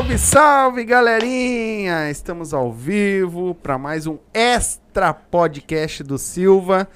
[0.00, 2.10] Salve, salve, galerinha!
[2.10, 6.88] Estamos ao vivo para mais um extra podcast do Silva.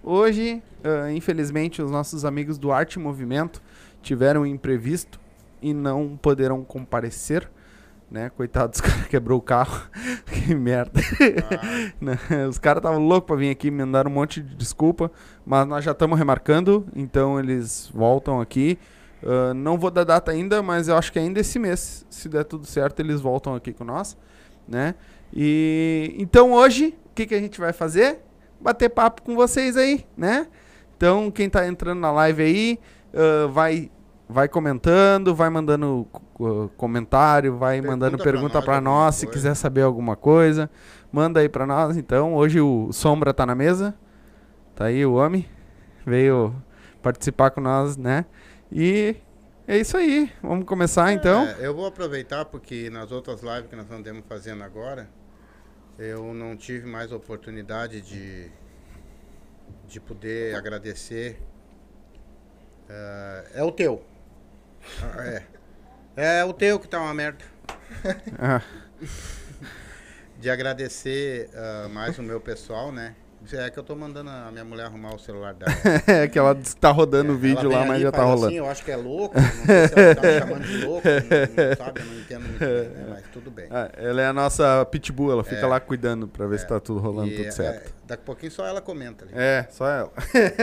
[0.00, 3.60] Hoje, uh, infelizmente, os nossos amigos do Arte Movimento
[4.00, 5.18] tiveram um imprevisto
[5.60, 7.50] e não poderão comparecer.
[8.08, 8.30] Né?
[8.30, 9.82] Coitados, os caras quebrou o carro.
[10.30, 11.00] que merda.
[11.50, 12.46] Ah.
[12.48, 15.10] os caras estavam loucos para vir aqui, me mandaram um monte de desculpa,
[15.44, 18.78] mas nós já estamos remarcando, então eles voltam aqui.
[19.22, 22.44] Uh, não vou dar data ainda, mas eu acho que ainda esse mês, se der
[22.44, 24.16] tudo certo, eles voltam aqui com nós,
[24.66, 24.94] né?
[25.32, 28.20] E então hoje, o que, que a gente vai fazer?
[28.60, 30.48] Bater papo com vocês aí, né?
[30.96, 32.78] Então, quem está entrando na live aí,
[33.14, 33.90] uh, vai
[34.28, 36.06] vai comentando, vai mandando
[36.40, 40.70] uh, comentário, vai pergunta mandando pergunta para nós, nós se quiser saber alguma coisa,
[41.12, 41.96] manda aí para nós.
[41.96, 43.94] Então, hoje o Sombra tá na mesa.
[44.74, 45.46] Tá aí o homem,
[46.06, 46.54] veio
[47.02, 48.24] participar com nós, né?
[48.74, 49.16] E
[49.68, 50.32] é isso aí.
[50.42, 51.44] Vamos começar é, então.
[51.58, 55.10] Eu vou aproveitar porque nas outras lives que nós andamos fazendo agora,
[55.98, 58.50] eu não tive mais oportunidade de,
[59.86, 61.38] de poder agradecer.
[62.88, 64.02] Uh, é o teu.
[65.02, 65.46] Ah, é.
[66.16, 67.44] É o teu que tá uma merda.
[68.38, 68.62] Ah.
[70.38, 73.14] De agradecer uh, mais o meu pessoal, né?
[73.52, 75.72] É que eu tô mandando a minha mulher arrumar o celular dela.
[76.06, 78.46] é que ela tá rodando o é, vídeo lá, mas já tá rolando.
[78.46, 81.08] Assim, eu acho que é louco, não sei se ela tá me chamando de louco,
[81.08, 83.06] não, não sabe, eu não entendo muito bem, né?
[83.10, 83.66] mas tudo bem.
[83.70, 86.66] Ah, ela é a nossa pitbull, ela fica é, lá cuidando pra ver é, se
[86.66, 87.94] tá tudo rolando, tudo é, certo.
[88.06, 89.34] daqui a pouquinho só ela comenta ali.
[89.34, 90.12] É, só ela.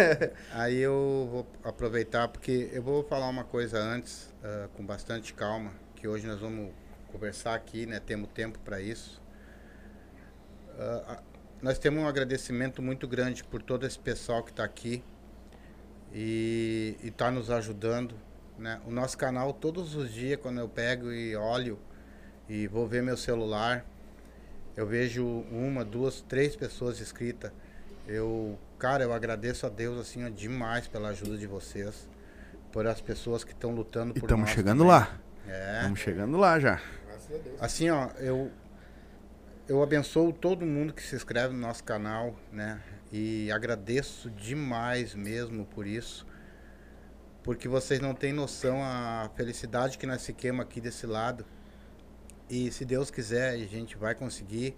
[0.53, 5.71] Aí eu vou aproveitar, porque eu vou falar uma coisa antes, uh, com bastante calma,
[5.95, 6.71] que hoje nós vamos
[7.11, 9.21] conversar aqui, né, temos tempo para isso.
[10.77, 11.28] Uh,
[11.61, 15.03] nós temos um agradecimento muito grande por todo esse pessoal que está aqui
[16.13, 18.15] e está nos ajudando.
[18.57, 18.79] Né?
[18.85, 21.77] O nosso canal, todos os dias, quando eu pego e olho
[22.47, 23.85] e vou ver meu celular,
[24.75, 27.51] eu vejo uma, duas, três pessoas inscritas.
[28.07, 32.07] Eu, cara, eu agradeço a Deus assim ó, demais pela ajuda de vocês,
[32.71, 34.93] por as pessoas que estão lutando por Estamos chegando também.
[34.93, 35.19] lá.
[35.47, 35.77] É.
[35.77, 36.81] Estamos chegando lá já.
[37.59, 38.49] Assim, ó, eu
[39.69, 42.81] eu abençoo todo mundo que se inscreve no nosso canal, né?
[43.11, 46.25] E agradeço demais mesmo por isso.
[47.43, 51.45] Porque vocês não têm noção a felicidade que nós fiquemos aqui desse lado.
[52.49, 54.75] E se Deus quiser, a gente vai conseguir.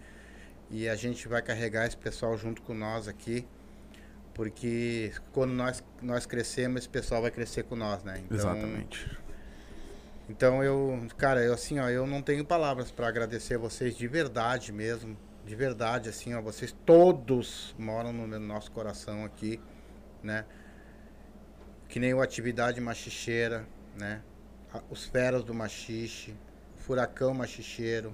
[0.70, 3.48] E a gente vai carregar esse pessoal junto com nós aqui.
[4.34, 8.22] Porque quando nós, nós crescemos, esse pessoal vai crescer com nós, né?
[8.26, 9.10] Então, Exatamente.
[10.32, 14.72] Então eu, cara, eu assim, ó, eu não tenho palavras para agradecer vocês de verdade
[14.72, 19.60] mesmo, de verdade assim, ó, vocês todos moram no nosso coração aqui,
[20.24, 20.46] né?
[21.90, 23.68] Que nem o atividade machicheira,
[24.00, 24.22] né?
[24.90, 26.34] Os feras do machixe,
[26.78, 28.14] o furacão machicheiro,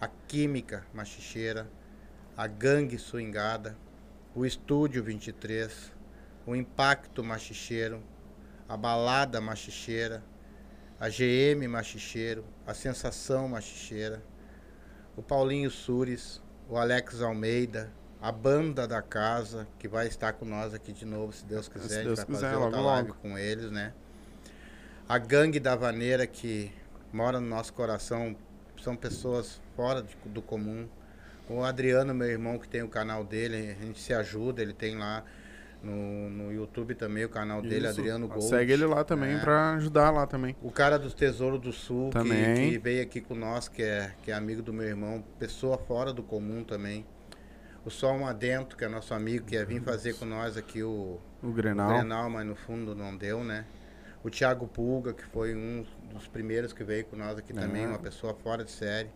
[0.00, 1.70] a química machicheira,
[2.34, 3.76] a gangue swingada,
[4.34, 5.92] o estúdio 23,
[6.46, 8.02] o impacto machicheiro,
[8.66, 10.24] a balada machicheira,
[11.02, 14.22] a GM Machicheiro, a Sensação Machicheira,
[15.16, 20.72] o Paulinho Sures, o Alex Almeida, a banda da casa, que vai estar com nós
[20.72, 21.88] aqui de novo, se Deus quiser.
[21.88, 23.20] Se a gente vai quiser, fazer outra live logo.
[23.20, 23.92] com eles, né?
[25.08, 26.70] A gangue da Vaneira, que
[27.12, 28.36] mora no nosso coração,
[28.80, 30.88] são pessoas fora de, do comum.
[31.48, 34.96] O Adriano, meu irmão, que tem o canal dele, a gente se ajuda, ele tem
[34.96, 35.24] lá
[35.82, 38.00] no, no YouTube também, o canal dele, Isso.
[38.00, 38.44] Adriano Gold.
[38.44, 39.38] Segue ele lá também é.
[39.38, 40.56] para ajudar lá também.
[40.62, 44.30] O cara dos Tesouros do Sul, que, que, veio aqui com nós, que é, que
[44.30, 47.04] é amigo do meu irmão, pessoa fora do comum também.
[47.84, 51.18] O Sol Adentro, que é nosso amigo, que ia vir fazer com nós aqui o,
[51.42, 51.90] o Grenal.
[51.90, 53.64] o Grenal, mas no fundo não deu, né?
[54.22, 57.56] O Thiago Pulga, que foi um dos primeiros que veio com nós aqui é.
[57.56, 59.10] também, uma pessoa fora de série.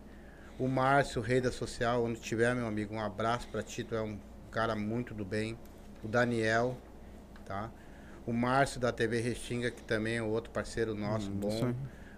[0.59, 4.01] O Márcio, rei da social, onde tiver, meu amigo, um abraço para ti, tu é
[4.01, 4.19] um
[4.51, 5.57] cara muito do bem
[6.03, 6.77] o Daniel,
[7.45, 7.69] tá?
[8.25, 11.73] O Márcio da TV Restinga, que também é outro parceiro nosso hum, bom.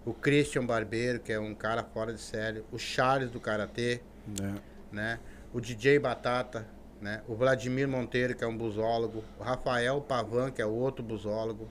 [0.05, 2.63] O Christian Barbeiro, que é um cara fora de série.
[2.71, 4.01] O Charles do Karatê,
[4.41, 4.53] é.
[4.91, 5.19] né?
[5.53, 6.65] O DJ Batata,
[6.99, 7.21] né?
[7.27, 9.23] O Vladimir Monteiro, que é um busólogo.
[9.39, 11.69] O Rafael Pavan, que é outro busólogo.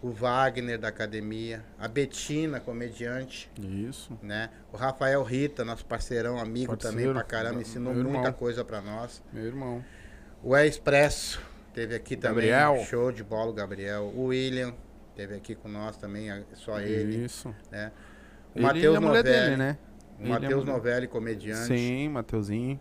[0.00, 1.64] O Wagner da academia.
[1.78, 3.50] A Betina, comediante.
[3.58, 4.16] Isso.
[4.22, 4.50] Né?
[4.72, 9.22] O Rafael Rita, nosso parceirão, amigo Parceiro, também pra caramba, ensinou muita coisa pra nós.
[9.32, 9.82] Meu irmão.
[10.44, 11.40] O É Expresso
[11.72, 12.72] teve aqui Gabriel.
[12.72, 12.84] também.
[12.86, 14.12] Show de bola, Gabriel.
[14.14, 14.74] O William
[15.16, 17.24] teve aqui com nós também, só ele.
[17.24, 17.54] Isso.
[17.70, 17.90] Né?
[18.54, 19.78] O Matheus Novelli, dele, né?
[20.20, 21.66] O Matheus Novelli, comediante.
[21.66, 22.78] Sim, Mateuzinho.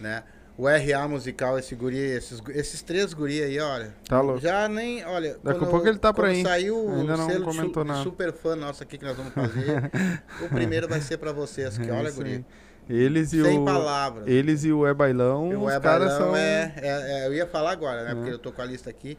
[0.00, 0.22] Né?
[0.58, 3.94] O RA musical, esse guri, esses, esses três guri aí, olha.
[4.08, 4.40] Tá louco.
[4.40, 5.38] Já nem, olha.
[5.42, 6.42] Daqui a pouco ele tá por aí.
[6.42, 8.02] Saiu Ainda o não selo comentou su- nada.
[8.02, 9.90] super fã nosso aqui que nós vamos fazer.
[10.44, 12.30] o primeiro vai ser pra vocês, que É olha, guri.
[12.32, 12.44] aí.
[12.88, 13.64] Eles e Sem o.
[13.64, 14.26] palavras.
[14.26, 16.34] Eles e o É Bailão, o os É caras são.
[16.36, 18.10] é, é- é- Eu ia falar agora, né?
[18.12, 18.14] É.
[18.14, 19.16] Porque eu tô com a lista aqui.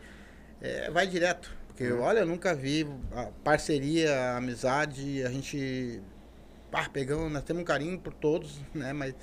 [0.61, 1.49] É, vai direto.
[1.67, 2.85] Porque, olha, eu nunca vi
[3.43, 6.01] parceria, amizade, a gente.
[6.71, 8.93] Ah, pegamos, nós temos um carinho por todos, né?
[8.93, 9.15] Mas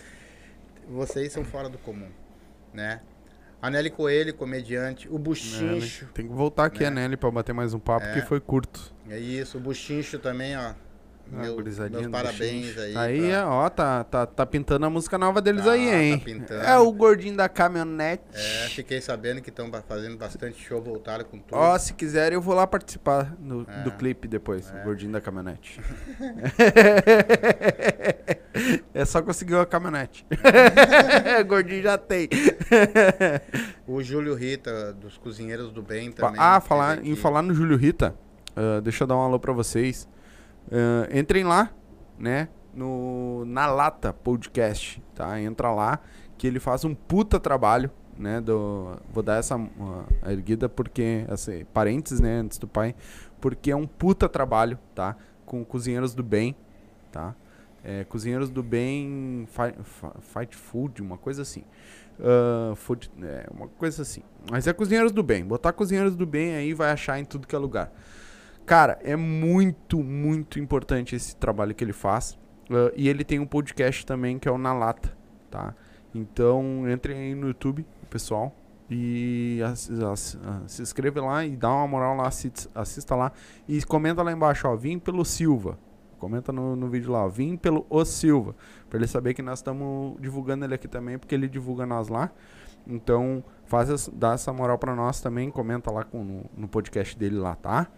[0.88, 2.08] vocês são fora do comum,
[2.72, 3.00] né?
[3.62, 5.06] A Nelly Coelho, comediante.
[5.10, 6.06] O Buchincho.
[6.14, 6.86] Tem que voltar aqui, né?
[6.86, 8.14] a Nelly, pra bater mais um papo, É.
[8.14, 8.92] que foi curto.
[9.08, 10.72] É isso, o Buchincho também, ó.
[11.32, 11.56] Ah, Meu-
[11.90, 12.96] meus parabéns aí.
[12.96, 16.18] Aí, pra- ó, tá, tá, tá pintando a música nova deles Tá, aí, hein?
[16.46, 18.22] tá é o gordinho da caminhonete.
[18.34, 21.56] É, fiquei sabendo que estão fazendo bastante show, voltaram com tudo.
[21.56, 23.82] Ó, se quiser, eu vou lá participar do, É.
[23.82, 24.80] do clipe depois, É.
[24.80, 25.80] o gordinho da caminhonete.
[28.94, 30.26] é só conseguir a caminhonete.
[31.46, 32.28] gordinho já tem.
[33.86, 36.40] O Júlio Rita, dos Cozinheiros do Bem também.
[36.40, 38.14] ah, falar, em falar no Júlio Rita,
[38.56, 40.08] ah, deixa eu dar um alô pra vocês.
[40.70, 41.70] Ah, entrem lá,
[42.18, 42.48] né?
[42.74, 45.40] No Na Lata Podcast, tá?
[45.40, 46.00] Entra lá,
[46.38, 48.40] que ele faz um puta trabalho, né?
[48.40, 52.40] Do, vou dar essa ah, erguida porque, assim, parênteses, né?
[52.40, 52.94] Antes do pai,
[53.40, 55.16] porque é um puta trabalho, tá?
[55.44, 56.54] Com cozinheiros do bem,
[57.10, 57.34] tá?
[57.82, 59.74] É, cozinheiros do bem fi-
[60.20, 61.64] fight food, uma coisa assim.
[62.20, 64.22] Ah, food, é, uma coisa assim.
[64.50, 65.44] Mas é cozinheiros do bem.
[65.44, 67.90] Botar cozinheiros do bem aí vai achar em tudo que é lugar.
[68.66, 72.38] Cara, é muito, muito importante esse trabalho que ele faz.
[72.70, 75.16] Ah, e ele tem um podcast também que é o Na Lata,
[75.50, 75.74] tá?
[76.14, 78.54] Então, entrem aí no YouTube, pessoal.
[78.88, 79.74] E ah,
[80.66, 83.32] se inscreve lá e dá uma moral lá, assi- assista lá.
[83.68, 85.78] E comenta lá embaixo, ó, vim pelo Silva.
[86.18, 88.54] Comenta no, no vídeo lá, ó, vim pelo O Silva.
[88.88, 92.30] Pra ele saber que nós estamos divulgando ele aqui também, porque ele divulga nós lá.
[92.86, 97.36] Então, faz dá essa moral pra nós também, comenta lá com, no, no podcast dele
[97.36, 97.88] lá, tá?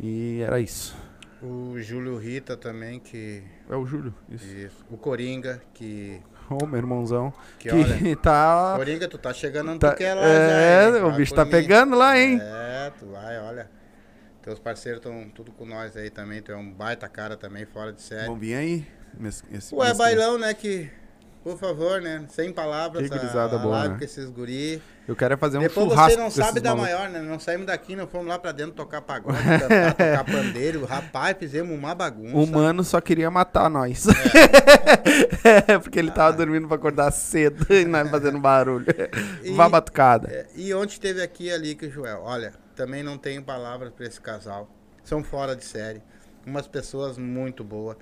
[0.00, 0.96] E era isso.
[1.42, 3.42] O Júlio Rita também, que.
[3.68, 4.44] É o Júlio, isso.
[4.46, 4.84] Isso.
[4.90, 6.20] O Coringa, que.
[6.50, 7.32] Ô, meu irmãozão.
[7.58, 8.16] Que, Que, olha.
[8.16, 8.74] tá.
[8.76, 10.98] Coringa, tu tá chegando onde tá- tu quer lá é, já.
[10.98, 11.04] hein?
[11.04, 12.38] o Vai bicho tá pegando lá, hein?
[12.42, 13.70] É, tu vai, olha.
[14.42, 16.42] Teus parceiros estão tudo com nós aí também.
[16.42, 18.26] Tu é um baita cara também, fora de série.
[18.26, 18.86] Vamos vir aí.
[19.18, 20.52] Mes- esse- Ué, bailão, né?
[20.54, 20.90] Que.
[21.42, 22.24] Por favor, né?
[22.28, 23.08] Sem palavras.
[23.08, 23.98] Que a- a boa, live né?
[23.98, 24.82] com esses guri.
[25.10, 26.94] Eu quero é fazer um Depois churrasco você não sabe da malucos.
[26.94, 27.18] maior, né?
[27.20, 30.84] Não saímos daqui, não fomos lá pra dentro tocar pagode, cantar, tocar pandeiro.
[30.86, 32.36] Rapaz, fizemos uma bagunça.
[32.36, 34.06] O mano só queria matar nós.
[35.82, 38.86] Porque ele tava dormindo pra acordar cedo e nós fazendo barulho.
[39.42, 40.28] E- Vá batucada.
[40.30, 44.06] É, e ontem teve aqui ali que o Joel, olha, também não tenho palavras pra
[44.06, 44.70] esse casal.
[45.02, 46.00] São fora de série.
[46.46, 47.96] Umas pessoas muito boas.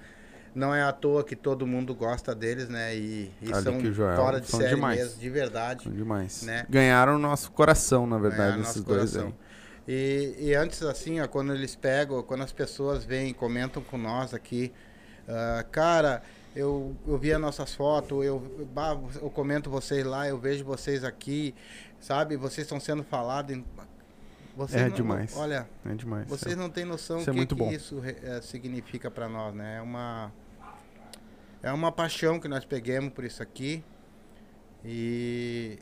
[0.59, 2.97] Não é à toa que todo mundo gosta deles, né?
[2.97, 3.63] E, e Ali
[3.95, 4.99] são fora de são série demais.
[4.99, 5.85] mesmo, de verdade.
[5.85, 6.43] São demais.
[6.43, 6.67] Né?
[6.69, 9.29] Ganharam o nosso coração, na verdade, Ganharam esses dois coração.
[9.87, 10.35] aí.
[10.41, 14.35] E, e antes, assim, ó, quando eles pegam, quando as pessoas vêm, comentam com nós
[14.35, 14.73] aqui,
[15.29, 16.23] ah, cara,
[16.57, 18.67] eu, eu vi as nossas fotos, eu,
[19.23, 21.55] eu comento vocês lá, eu vejo vocês aqui,
[22.01, 22.37] sabe?
[22.37, 23.55] Vocês estão sendo falados.
[23.57, 23.65] Em,
[24.73, 25.37] É não- demais.
[25.37, 26.27] Olha, É demais.
[26.29, 29.55] vocês não têm noção isso é o que, muito que isso eh, significa para nós,
[29.55, 29.77] né?
[29.79, 30.33] É uma,
[31.63, 33.83] é uma paixão que nós peguemos por isso aqui.
[34.85, 35.79] E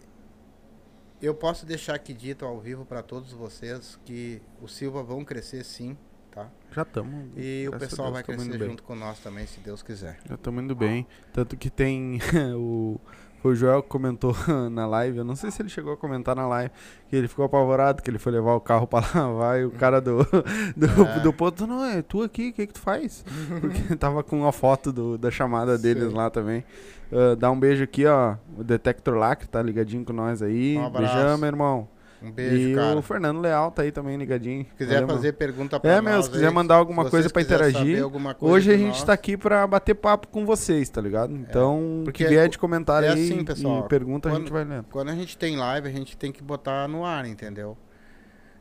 [1.20, 5.64] eu posso deixar aqui dito ao vivo para todos vocês que o Silva vão crescer
[5.64, 5.96] sim,
[6.30, 6.50] tá?
[6.72, 7.30] Já estamos.
[7.36, 10.18] E o pessoal vai crescer junto com nós também, se Deus quiser.
[10.28, 11.06] Já estamos indo bem.
[11.32, 12.18] Tanto que tem
[12.56, 12.98] o.
[13.46, 14.34] Foi o Joel que comentou
[14.72, 16.70] na live, eu não sei se ele chegou a comentar na live,
[17.08, 20.00] que ele ficou apavorado, que ele foi levar o carro pra lavar e o cara
[20.00, 20.24] do,
[20.76, 21.20] do, É.
[21.20, 23.24] do ponto, não, é tu aqui, o que que tu faz?
[23.60, 26.14] Porque tava com uma foto do- da chamada deles Sim.
[26.16, 26.64] lá também.
[27.12, 30.76] Ah, dá um beijo aqui, ó, o Detector Lacre tá ligadinho com nós aí.
[30.76, 31.14] Um abraço.
[31.14, 31.88] Beijão, meu irmão.
[32.22, 32.98] Um beijo, e cara.
[32.98, 34.64] o Fernando Leal tá aí também ligadinho.
[34.64, 35.38] Se quiser Valeu, fazer mano.
[35.38, 36.04] pergunta para É, nós.
[36.04, 38.02] meu, se quiser aí, mandar alguma coisa pra quiserem interagir,
[38.34, 41.34] coisa Hoje a gente nós, tá aqui pra bater papo com vocês, tá ligado?
[41.34, 44.52] Então, porque que vier de comentário é aí assim, pessoal, e pergunta, a quando- gente
[44.52, 44.86] vai lendo.
[44.90, 47.76] Quando a gente tem live, a gente tem que botar no ar, entendeu?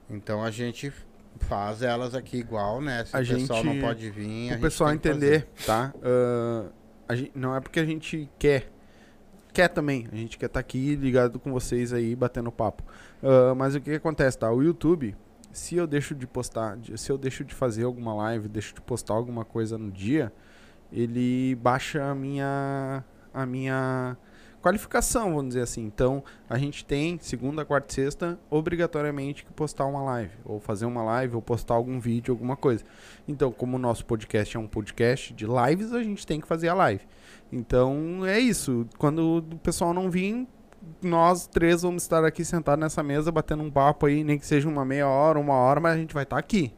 [0.09, 0.91] Então a gente
[1.39, 3.05] faz elas aqui igual, né?
[3.05, 5.93] Se A o pessoal gente- não pode vir, a o pessoal entender, tá?
[6.03, 6.65] Ah,
[7.07, 8.69] a gente, não é porque a gente quer.
[9.55, 10.05] Quer também.
[10.11, 12.83] A gente quer estar aqui ligado com vocês aí, batendo papo.
[13.23, 14.51] Ah, mas o que, que acontece, tá?
[14.51, 15.15] O YouTube,
[15.53, 19.13] se eu deixo de postar, se eu deixo de fazer alguma live, deixo de postar
[19.13, 20.29] alguma coisa no dia,
[20.91, 23.01] ele baixa a minha.
[23.33, 24.17] a minha
[24.61, 25.85] qualificação, vamos dizer assim.
[25.85, 30.85] Então, a gente tem segunda, quarta e sexta, obrigatoriamente que postar uma live, ou fazer
[30.85, 32.83] uma live, ou postar algum vídeo, alguma coisa.
[33.25, 36.67] Então, como o nosso podcast é um podcast de lives, a gente tem que fazer
[36.67, 37.05] a live.
[37.51, 38.85] Então, é isso.
[38.97, 40.47] Quando o pessoal não vir,
[41.01, 44.67] nós três vamos estar aqui sentados nessa mesa, batendo um papo aí, nem que seja
[44.67, 46.73] uma meia hora, uma hora, mas a gente vai estar aqui.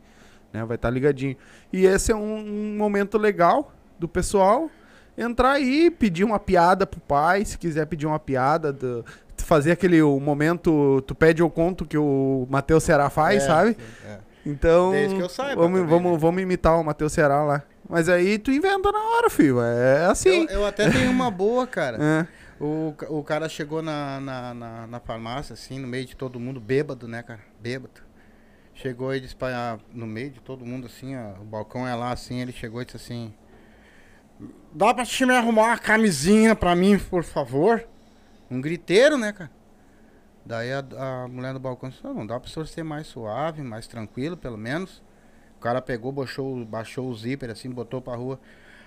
[0.53, 0.63] Né?
[0.65, 1.35] Vai estar ligadinho.
[1.71, 4.69] E esse é um, um momento legal do pessoal
[5.17, 9.03] entrar aí, pedir uma piada pro pai, se quiser pedir uma piada, do,
[9.37, 13.77] fazer aquele o momento, tu pede ou conto que o Matheus Ceará faz, É, sabe?
[14.05, 14.17] é.
[14.45, 16.17] Então, Desde que eu saiba vamos, também, vamos, né?
[16.19, 17.63] vamos imitar o Matheus Ceará lá.
[17.89, 19.61] Mas aí tu inventa na hora, filho.
[19.61, 20.45] É assim.
[20.49, 21.97] Eu, eu até tenho uma boa, cara.
[22.01, 22.27] É.
[22.59, 26.59] O, o cara chegou na, na, na, na farmácia, assim, no meio de todo mundo,
[26.59, 27.39] bêbado, né, cara?
[27.59, 28.01] Bêbado.
[28.73, 31.95] Chegou e disse pra, ah, no meio de todo mundo, assim, ó, o balcão é
[31.95, 33.33] lá, assim, ele chegou e disse assim...
[34.71, 37.87] Dá pra te me arrumar uma camisinha pra mim, por favor?
[38.51, 39.49] Um griteiro, né, cara?
[40.45, 43.07] Daí a, a mulher do balcão disse, "Não, não dá pra o senhor ser mais
[43.07, 45.01] suave, mais tranquilo, pelo menos.
[45.57, 48.39] O cara pegou, baixou, baixou o zíper, assim, botou pra rua.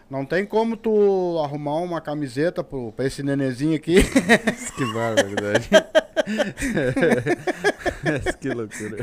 [0.09, 3.97] Não tem como tu arrumar uma camiseta pro, pra esse nenezinho aqui.
[4.77, 5.69] que barbaridade.
[8.41, 8.97] que loucura.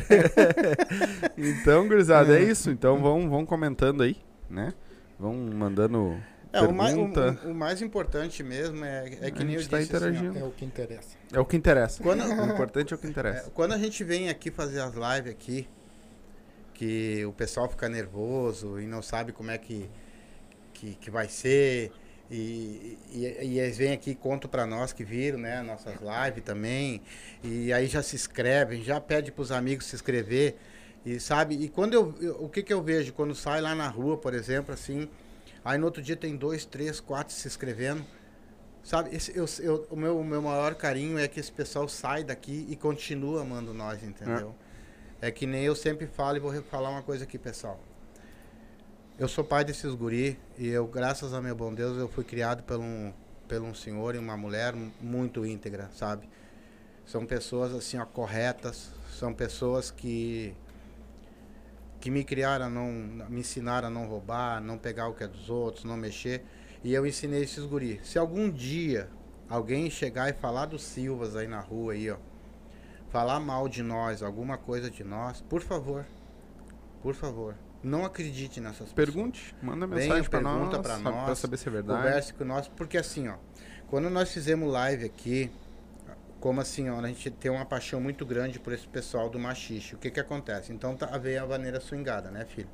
[1.37, 2.69] então, gurizada, é isso.
[2.71, 4.17] Então vão, vão comentando aí,
[4.49, 4.73] né?
[5.19, 6.17] Vão mandando
[6.53, 7.39] É, o mais, o, pergunta.
[7.47, 10.09] o- mais importante mesmo é, é que A nem eu gente tá disse, assim, ó,
[10.09, 10.39] interagindo.
[10.39, 11.17] É o que interessa.
[11.33, 12.03] É o que interessa.
[12.03, 13.51] Quando- O importante é o que é, interessa.
[13.53, 15.67] quando a gente vem aqui fazer as lives aqui,
[16.77, 19.89] que o pessoal fica nervoso e não sabe como é que,
[20.73, 21.91] que, que vai ser,
[22.29, 26.43] e, e, e eles vêm aqui e contam pra nós que viram, né, nossas lives
[26.43, 27.01] também,
[27.43, 30.55] e aí já se inscrevem, já pede pros amigos se inscrever,
[31.03, 33.87] e sabe, e quando eu, eu- o que que eu vejo, quando sai lá na
[33.87, 35.09] rua, por exemplo, assim,
[35.65, 38.05] aí no outro dia tem dois, três, quatro se inscrevendo,
[38.83, 42.23] Sabe, esse, eu, eu- o, meu, o meu maior carinho é que esse pessoal sai
[42.23, 44.55] daqui e continua amando nós, entendeu?
[44.63, 44.66] É.
[45.31, 47.79] que nem eu sempre falo e vou falar uma coisa aqui, pessoal.
[49.17, 52.61] Eu sou pai desses guri e eu, graças a meu bom Deus, eu fui criado
[52.61, 53.11] por um,
[53.47, 56.29] por um senhor e uma mulher muito íntegra, sabe?
[57.03, 60.55] São pessoas assim, ó, corretas, são pessoas que
[61.99, 62.91] que me criaram, não,
[63.27, 66.43] me ensinaram a não roubar, não pegar o que é dos outros, não mexer.
[66.83, 67.99] E eu ensinei esses guri.
[68.03, 69.09] Se algum dia
[69.49, 72.17] alguém chegar e falar dos Silvas aí na rua aí, ó,
[73.09, 76.05] falar mal de nós, alguma coisa de nós, por favor,
[77.01, 78.93] por favor, não acredite nessas pessoas.
[78.93, 82.03] Pergunte, manda mensagem pergunta nós, pra sabe, nós, pra saber se é verdade.
[82.03, 83.35] Converse com nós, porque assim, ó,
[83.87, 85.51] quando nós fizemos live aqui,
[86.39, 89.95] como assim, ó, a gente tem uma paixão muito grande por esse pessoal do machixe.
[89.95, 90.71] O que que acontece?
[90.71, 92.69] Então tá, veio a vaneira swingada, né, filho?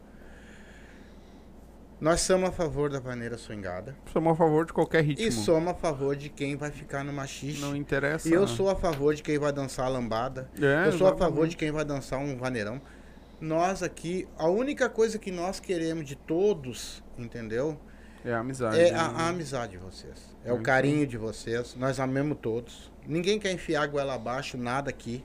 [2.02, 5.26] Nós somos a favor da vaneira swingada Somos a favor de qualquer ritmo.
[5.26, 7.62] e somos a favor de quem vai ficar no machixe.
[7.62, 8.28] Não interessa.
[8.28, 10.50] E eu sou a favor de quem vai dançar a lambada.
[10.60, 11.50] É, eu sou a favor exatamente.
[11.52, 12.82] de quem vai dançar um vaneirão.
[13.40, 17.78] Nós aqui, a única coisa que nós queremos de todos, entendeu?
[18.26, 18.80] É a amizade.
[18.80, 18.98] É né?
[19.00, 20.34] a, a amizade de vocês.
[20.46, 21.76] É É o carinho de vocês.
[21.76, 22.92] Nós amamos todos.
[23.06, 25.24] Ninguém quer enfiar a goela abaixo, nada aqui.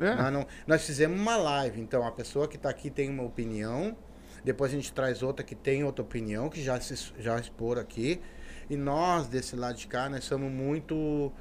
[0.00, 0.14] É.
[0.14, 3.96] Nós, não- nós fizemos uma live, então a pessoa que está aqui tem uma opinião.
[4.44, 8.20] Depois a gente traz outra que tem outra opinião, que já se já expor aqui.
[8.68, 11.32] E nós, desse lado de cá, nós somos muito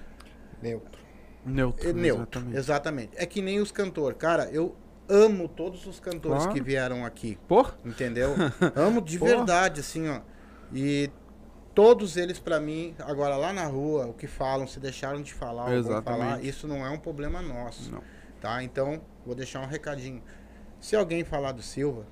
[0.61, 1.01] Neutro.
[1.45, 1.89] Neutro.
[1.89, 2.39] é, neutro.
[2.39, 2.57] exatamente.
[2.57, 3.11] Exatamente.
[3.15, 4.17] É que nem os cantores.
[4.17, 4.75] Cara, eu
[5.09, 6.53] amo todos os cantores Claro.
[6.53, 7.37] que vieram aqui.
[7.47, 8.33] Pô, Entendeu?
[8.75, 9.25] Amo de Pô.
[9.25, 10.21] verdade, assim, ó.
[10.73, 11.09] E
[11.75, 15.63] todos eles, pra mim, agora lá na rua, o que falam, se deixaram de falar,
[15.63, 16.21] ou vão Exatamente.
[16.23, 17.91] falar, isso não é um problema nosso.
[17.91, 18.01] não.
[18.39, 18.63] Tá?
[18.63, 20.21] Então, vou deixar um recadinho.
[20.79, 22.05] Se alguém falar do Silva,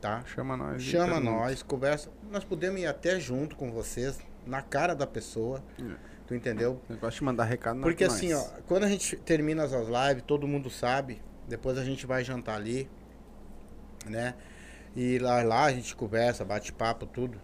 [0.00, 0.22] tá?
[0.26, 0.82] Chama nós.
[0.82, 2.10] Chama nós, conversa.
[2.30, 5.62] Nós podemos ir até junto com vocês, na cara da pessoa.
[5.80, 6.16] É.
[6.26, 6.80] Tu entendeu?
[6.88, 10.46] Negócio de mandar recado é Porque assim, ó, quando a gente termina as lives, todo
[10.48, 12.90] mundo sabe, depois a gente vai jantar ali,
[14.06, 14.34] né?
[14.96, 17.40] E lá, lá a gente conversa, bate papo, tudo.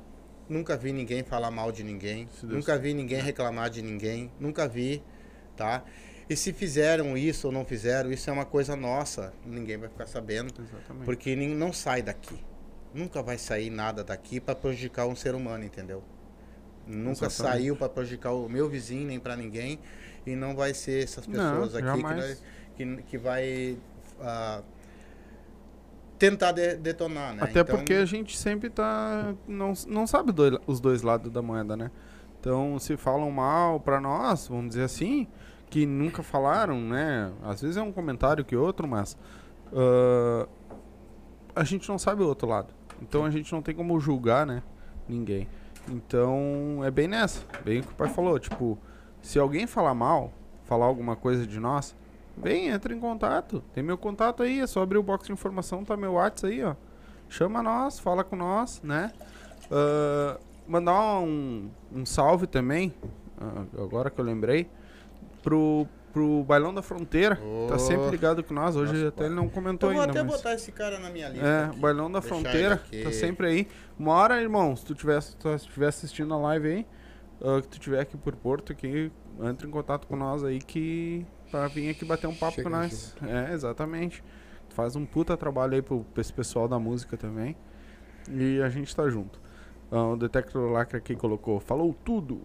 [0.48, 5.02] Nunca vi ninguém falar mal de ninguém, nunca vi ninguém reclamar de ninguém, nunca vi,
[5.56, 5.84] tá?
[6.28, 10.06] E se fizeram isso ou não fizeram, isso é uma coisa nossa, ninguém vai ficar
[10.06, 11.04] sabendo, Exatamente.
[11.04, 12.36] porque não sai daqui.
[12.94, 16.02] Nunca vai sair nada daqui para prejudicar um ser humano, entendeu?
[16.86, 17.34] Nunca Exatamente.
[17.58, 19.78] saiu para prejudicar o meu vizinho nem para ninguém
[20.26, 22.42] e não vai ser essas Não, pessoas aqui que, nós-
[22.76, 23.76] que, que vai
[24.20, 24.62] ah,
[26.18, 27.42] tentar de- detonar, né?
[27.42, 29.34] Até Então, porque a gente sempre tá.
[29.46, 31.90] Não, não sabe doi- os dois lados da moeda, né?
[32.40, 35.28] Então, se falam mal pra nós, vamos dizer assim,
[35.72, 37.32] que nunca falaram, né?
[37.42, 39.16] Às vezes é um comentário que outro, mas.
[39.72, 40.46] ah,
[41.56, 42.74] a gente não sabe o outro lado.
[43.00, 44.62] Então a gente não tem como julgar, né?
[45.08, 45.48] Ninguém.
[45.88, 47.42] Então é bem nessa.
[47.64, 48.38] Bem o que o pai falou.
[48.38, 48.78] Tipo,
[49.22, 50.30] se alguém falar mal,
[50.64, 51.96] falar alguma coisa de nós,
[52.36, 53.64] vem, entra em contato.
[53.72, 56.62] Tem meu contato aí, é só abrir o box de informação, tá meu WhatsApp aí,
[56.62, 56.74] ó.
[57.30, 59.10] Chama nós, fala com nós, né?
[59.70, 60.38] Ah,
[60.68, 62.94] mandar um, um salve também,
[63.40, 64.68] ah, agora que eu lembrei.
[65.42, 67.36] Pro, pro Bailão da Fronteira.
[67.68, 67.78] Tá Ô.
[67.78, 68.76] sempre ligado com nós.
[68.76, 70.12] Hoje Nossa, até ele não comentou Eu vou ainda.
[70.20, 71.46] até mas- botar esse cara na minha lista.
[71.46, 71.78] É, aqui.
[71.78, 73.68] Bailão da Deixar Fronteira, tá sempre aí.
[73.98, 76.86] Uma hora, irmão, se tu estiver assistindo a live aí,
[77.40, 79.10] ah, que tu estiver aqui por Porto, aqui,
[79.42, 82.76] entre em contato com nós aí que pra vir aqui bater um papo Chega com
[82.76, 83.14] nós.
[83.22, 84.22] É, exatamente.
[84.68, 87.56] Tu faz um puta trabalho aí pro, pra esse pessoal da música também.
[88.30, 89.40] E a gente tá junto.
[89.90, 92.40] Ah, o Detector Lacra aqui colocou, falou tudo.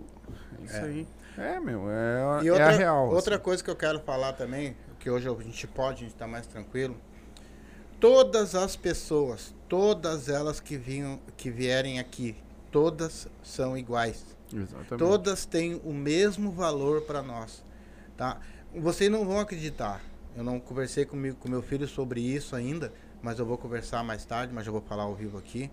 [0.60, 0.82] É isso É.
[0.82, 1.08] aí.
[1.38, 3.10] É, meu, é, E é outra, a real.
[3.10, 3.44] outra assim.
[3.44, 6.48] coisa que eu quero falar também, que hoje a gente pode, a gente tá mais
[6.48, 6.98] tranquilo.
[8.00, 12.36] Todas as pessoas, todas elas que, vinham, que vierem aqui,
[12.72, 14.26] todas são iguais.
[14.54, 14.98] Exatamente.
[14.98, 17.64] Todas têm o mesmo valor para nós,
[18.16, 18.40] tá?
[18.76, 20.02] Vocês não vão acreditar.
[20.36, 24.24] Eu não conversei comigo com meu filho sobre isso ainda, mas eu vou conversar mais
[24.26, 25.72] tarde, mas eu vou falar ao vivo aqui.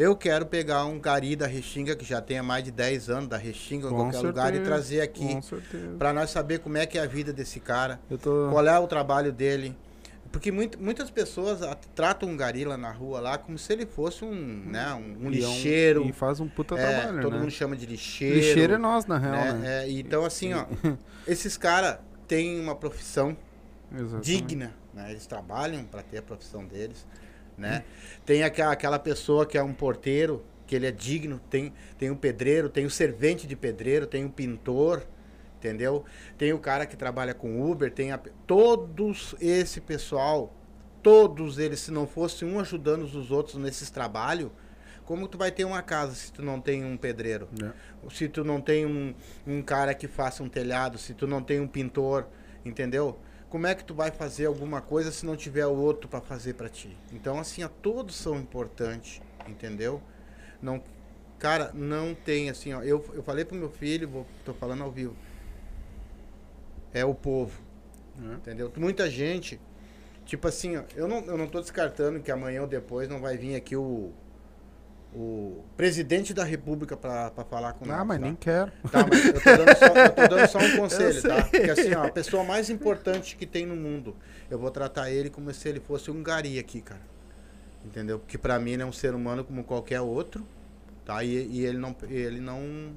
[0.00, 3.36] Eu quero pegar um gari da Restinga que já tenha mais de 10 anos da
[3.36, 5.94] Restinga em qualquer lugar e certeza, trazer aqui certeza.
[5.98, 8.48] para nós saber como é que é a vida desse cara, tô...
[8.50, 9.76] qual é o trabalho dele.
[10.32, 11.60] Porque muito- muitas pessoas
[11.94, 15.26] tratam um gari lá na rua lá como se ele fosse um, né, um, um
[15.26, 16.06] é lixeiro.
[16.06, 17.40] E faz um puta É, trabalho, todo né?
[17.40, 18.36] mundo chama de lixeiro.
[18.36, 19.52] Lixeiro é nós, na real, né?
[19.52, 19.84] né?
[19.84, 20.64] É, então, assim, ó,
[21.28, 23.36] esses caras têm uma profissão
[23.92, 24.24] Exatamente.
[24.24, 25.10] digna, né?
[25.10, 27.04] Eles trabalham para ter a profissão deles,
[27.60, 27.84] né?
[28.24, 32.16] Tem aquela, aquela pessoa que é um porteiro, que ele é digno, tem, tem um
[32.16, 35.06] pedreiro, tem o servente de pedreiro, tem o pintor,
[35.58, 36.04] entendeu?
[36.38, 40.54] Tem o cara que trabalha com Uber, tem a, todos esse pessoal,
[41.02, 44.50] todos eles, se não fosse um ajudando os outros nesses trabalhos,
[45.04, 47.48] como tu vai ter uma casa se tu não tem um pedreiro?
[47.62, 47.72] É.
[48.10, 49.12] se tu não tem um,
[49.46, 52.28] um cara que faça um telhado, se tu não tem um pintor,
[52.64, 53.18] entendeu?
[53.50, 56.54] Como é que tu vai fazer alguma coisa se não tiver o outro para fazer
[56.54, 56.96] para ti?
[57.12, 60.00] Então, assim, ó, todos são importantes, entendeu?
[60.62, 60.80] Não,
[61.38, 62.80] cara, não tem assim, ó.
[62.82, 65.16] Eu, eu falei pro meu filho, vou, tô falando ao vivo.
[66.94, 67.60] É o povo,
[68.18, 68.34] É.
[68.34, 68.72] entendeu?
[68.76, 69.60] Muita gente,
[70.24, 73.36] tipo assim, ó, eu não, eu não tô descartando que amanhã ou depois não vai
[73.36, 74.12] vir aqui o,
[75.14, 77.98] o presidente da república para falar com nós.
[77.98, 78.24] Ah, mas tá?
[78.24, 78.72] nem quero.
[78.90, 81.42] Tá, mas eu tô dando só, eu tô dando só um conselho, tá?
[81.42, 84.14] Porque assim, ó, a pessoa mais importante que tem no mundo,
[84.50, 87.00] eu vou tratar ele como se ele fosse um gari aqui, cara.
[87.84, 88.18] Entendeu?
[88.18, 90.46] Porque pra mim ele é um ser humano como qualquer outro,
[91.04, 91.24] tá?
[91.24, 92.92] E, e ele não ele não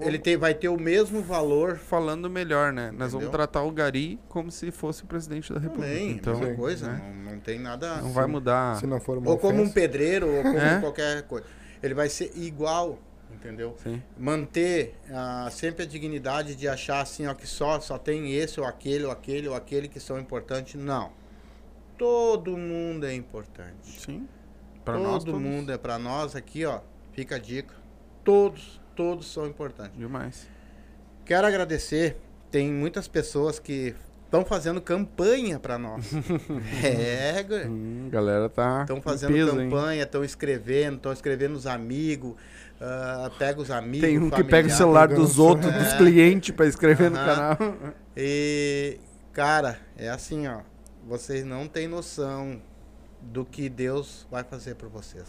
[0.00, 2.90] Ele tem, vai ter o mesmo valor falando melhor, né?
[2.90, 3.30] Nós vamos Entendeu?
[3.30, 5.88] tratar o Gari como se fosse o presidente da República.
[5.88, 7.12] também, então, mesma coisa, né?
[7.24, 8.76] não, não tem nada não vai mudar.
[8.76, 10.80] Se não for uma ou como um ofensa, pedreiro ou como É?
[10.80, 11.46] qualquer coisa.
[11.82, 12.98] Ele vai ser igual,
[13.32, 13.74] entendeu?
[13.82, 14.02] Sim.
[14.18, 18.66] manter ah, sempre a dignidade de achar assim, ó, que só, só tem esse ou
[18.66, 20.74] aquele ou aquele ou aquele que são importantes.
[20.74, 21.10] Não.
[21.96, 24.00] Todo mundo é importante.
[24.00, 24.26] Sim.
[24.84, 26.80] Pra Todo nós, mundo é para nós aqui, ó.
[27.12, 27.74] Fica a dica.
[28.24, 29.98] Todos, todos são importantes.
[29.98, 30.48] Demais.
[31.24, 32.16] Quero agradecer.
[32.50, 36.10] Tem muitas pessoas que estão fazendo campanha para nós.
[36.84, 37.44] é.
[37.68, 38.82] Hum, galera tá.
[38.82, 42.34] Estão fazendo peso, campanha, estão escrevendo, estão escrevendo os amigos,
[42.80, 44.08] ah, pega os amigos.
[44.08, 45.44] Tem um que pega o celular dos Ganso.
[45.44, 45.96] outros, dos É.
[45.96, 47.56] clientes, pra escrever no Aham.
[47.56, 47.74] canal.
[48.16, 48.98] E,
[49.32, 50.60] cara, é assim, ó.
[51.06, 52.60] Vocês não têm noção
[53.20, 55.26] do que Deus vai fazer por vocês.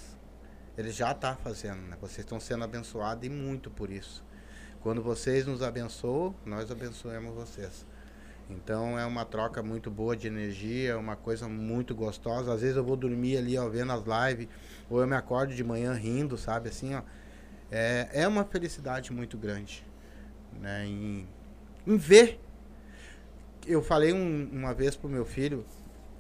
[0.78, 1.98] Ele já está fazendo, né?
[2.00, 4.24] Vocês estão sendo abençoados e muito por isso.
[4.82, 7.86] Quando vocês nos abençoam, nós abençoamos vocês.
[8.50, 12.54] Então é uma troca muito boa de energia, uma coisa muito gostosa.
[12.54, 14.48] Às vezes eu vou dormir ali, ó, vendo as lives,
[14.90, 16.70] ou eu me acordo de manhã rindo, sabe?
[16.70, 17.02] Assim, ó.
[17.72, 19.86] É, é uma felicidade muito grande,
[20.60, 20.86] né?
[20.86, 21.28] Em,
[21.88, 22.40] em ver
[23.68, 25.66] eu falei um- uma vez pro meu filho,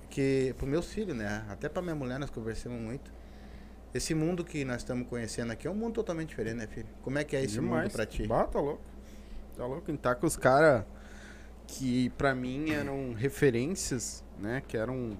[0.09, 1.45] que pro meus filhos, né?
[1.49, 3.11] Até pra minha mulher nós conversamos muito.
[3.93, 6.87] Esse mundo que nós estamos conhecendo aqui é um mundo totalmente diferente, né, filho?
[7.01, 8.25] Como é que é esse mundo pra ti?
[8.25, 8.81] Bah, tá louco.
[9.57, 9.97] Tá louco.
[9.97, 10.85] Tá com os caras
[11.67, 14.61] que pra mim eram referências, né?
[14.67, 15.17] Que eram,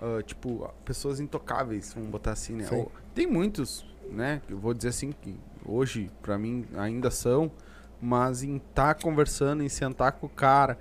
[0.00, 2.66] ah, tipo, pessoas intocáveis, vamos botar assim, né?
[2.72, 4.42] Ou- Tem muitos, né?
[4.48, 7.50] Eu vou dizer assim, que hoje pra mim ainda são,
[8.00, 10.76] mas em estar conversando, em sentar com o cara,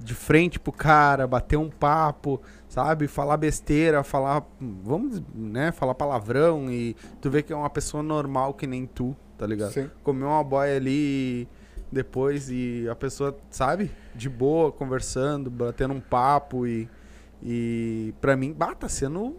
[0.00, 2.40] de frente pro cara, bater um papo,
[2.72, 3.06] sabe?
[3.06, 5.70] Falar besteira, falar, vamos, né?
[5.72, 9.72] Falar palavrão e tu vê que é uma pessoa normal que nem tu, tá ligado?
[9.72, 9.90] Sim.
[10.02, 11.46] comer uma boia ali
[11.92, 16.88] depois e a pessoa, sabe, de boa, conversando, batendo um papo e,
[17.42, 19.36] e pra mim, bah, tá sendo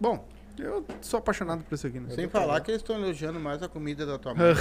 [0.00, 0.26] bom.
[0.58, 2.14] Eu sou apaixonado por isso aqui, né?
[2.14, 4.54] Sem falar que eles estão elogiando mais a comida da tua mãe.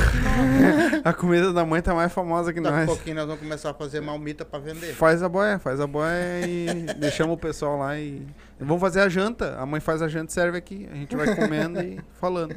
[1.04, 2.86] A comida da mãe tá mais famosa que Daqui a nós.
[2.88, 4.94] pouquinho nós vamos começar a fazer malmita pra vender.
[4.94, 8.26] Faz a boia, faz a boia e deixamos o pessoal lá e.
[8.60, 9.56] Vamos fazer a janta.
[9.60, 10.88] A mãe faz a janta e serve aqui.
[10.92, 12.56] A gente vai comendo e falando.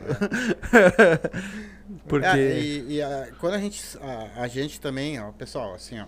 [2.08, 2.26] Porque.
[2.26, 6.06] É, e e a- quando a gente, a, a gente também, ó, pessoal, assim, ó,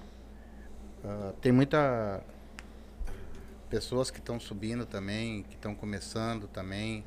[1.04, 2.20] ah, tem muita
[3.68, 7.04] pessoas que estão subindo também, que estão começando também.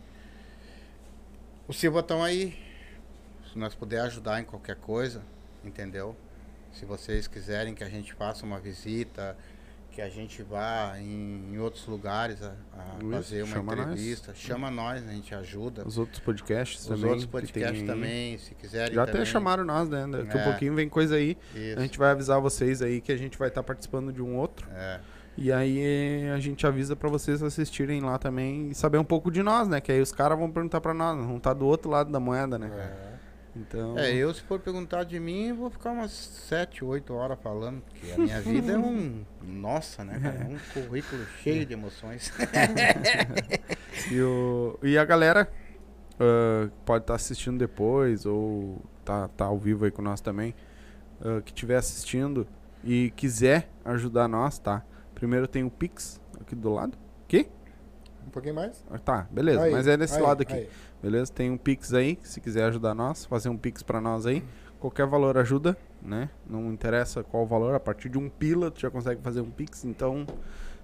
[1.67, 2.57] O Silva estão aí.
[3.51, 5.21] Se nós puder ajudar em qualquer coisa,
[5.63, 6.15] entendeu?
[6.73, 9.35] Se vocês quiserem que a gente faça uma visita,
[9.91, 13.85] que a gente vá em, em outros lugares a, a Isso, fazer uma chama nós.
[13.87, 15.87] entrevista, chama nós, a gente ajuda.
[15.87, 17.05] Os outros podcasts Os também.
[17.05, 17.87] outros que tem podcasts aí.
[17.87, 18.93] também, se quiserem.
[18.93, 19.25] Já até também.
[19.25, 20.05] chamaram nós, né?
[20.05, 20.43] Daqui É.
[20.43, 21.37] pouquinho vem coisa aí.
[21.55, 21.79] Isso.
[21.79, 24.67] A gente vai avisar vocês aí que a gente vai estar participando de um outro.
[24.73, 24.99] É.
[25.37, 29.43] E aí a gente avisa pra vocês assistirem lá também e saber um pouco de
[29.43, 29.81] nós, né?
[29.81, 32.57] Que aí os caras vão perguntar pra nós, vão estar do outro lado da moeda,
[32.57, 32.71] né?
[32.73, 33.15] É.
[33.57, 33.97] Então.
[33.97, 38.11] É, eu se for perguntar de mim, vou ficar umas 7, 8 horas falando, porque
[38.11, 39.23] a minha vida é um.
[39.41, 40.43] Nossa, né, cara?
[40.43, 42.31] É um currículo cheio de emoções.
[44.11, 45.49] E, o, e a galera
[46.19, 50.53] ah, pode estar assistindo depois ou tá, tá ao vivo aí com nós também,
[51.21, 52.47] ah, que estiver assistindo
[52.83, 54.83] e quiser ajudar nós, tá?
[55.15, 56.97] Primeiro tem o Pix aqui do lado.
[57.27, 57.47] Que?
[58.25, 58.85] Um pouquinho mais?
[58.91, 60.53] Ah, Tá, beleza, Aí, mas é desse aí, lado aqui.
[60.53, 60.69] aí.
[61.01, 61.31] Beleza?
[61.31, 64.43] Tem um Pix aí, se quiser ajudar nós, fazer um Pix pra nós aí.
[64.79, 66.29] Qualquer valor ajuda, né?
[66.47, 69.83] Não interessa qual valor, a partir de um pila tu já consegue fazer um Pix,
[69.85, 70.25] então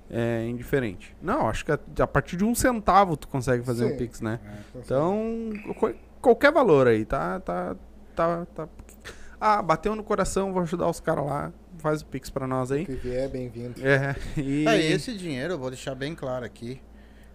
[0.10, 1.16] é indiferente.
[1.22, 3.98] Não, acho que a, a partir de um centavo tu consegue fazer um Sim.
[3.98, 4.40] Pix, né?
[4.74, 5.52] Tá Então,
[6.22, 7.40] qualquer valor aí, tá?
[7.42, 7.76] Tá,
[8.16, 8.70] tá, tá.
[9.40, 11.52] Ah, bateu no coração, vou ajudar os caras lá.
[11.82, 12.84] Faz o Pix pra nós aí.
[12.84, 13.76] O que vier, bem-vindo.
[13.86, 16.80] É, e É, e esse dinheiro, eu vou deixar bem claro aqui.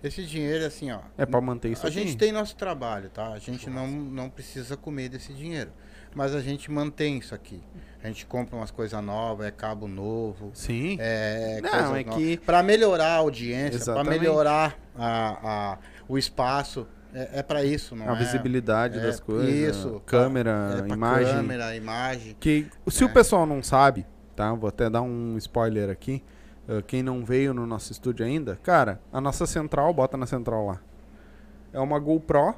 [0.04, 1.00] Esse dinheiro, assim, ó.
[1.18, 1.98] é pra manter isso a aqui.
[1.98, 3.32] gente tem nosso trabalho, tá?
[3.32, 5.70] A gente não, não precisa comer desse dinheiro.
[6.14, 7.61] Mas a gente mantém isso aqui.
[8.02, 10.50] A gente compra umas coisas novas, é cabo novo.
[10.54, 10.96] Sim.
[11.00, 12.14] É, Não, é novas.
[12.14, 14.20] que- Pra melhorar a audiência, pra Exatamente.
[14.20, 15.78] melhorar a, a-
[16.09, 16.87] o espaço.
[17.12, 18.18] É, é para isso, não a é?
[18.18, 19.48] visibilidade é das coisas.
[19.76, 20.02] Isso.
[20.06, 21.35] Câmera, é imagem.
[21.35, 22.37] Câmera, imagem.
[22.38, 23.12] Que se o É.
[23.12, 24.06] pessoal não sabe,
[24.37, 24.53] tá?
[24.53, 26.22] Vou até dar um spoiler aqui.
[26.68, 30.66] ah, quem não veio no nosso estúdio ainda, cara, a nossa central, bota na central
[30.66, 30.81] lá.
[31.72, 32.55] É uma GoPro,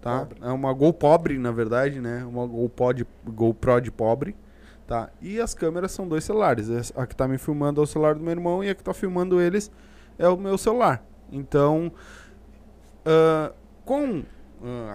[0.00, 0.20] tá?
[0.20, 0.38] Pobre.
[0.40, 2.24] É uma Go pobre, na verdade, né?
[2.24, 4.36] Uma GoPro de, GoPro de pobre,
[4.86, 5.10] tá?
[5.20, 6.92] E as câmeras são dois celulares.
[6.96, 8.94] A que tá me filmando é o celular do meu irmão e a que tá
[8.94, 9.70] filmando eles
[10.18, 11.04] é o meu celular.
[11.30, 11.92] Então,
[13.04, 13.52] ah,
[13.84, 14.22] com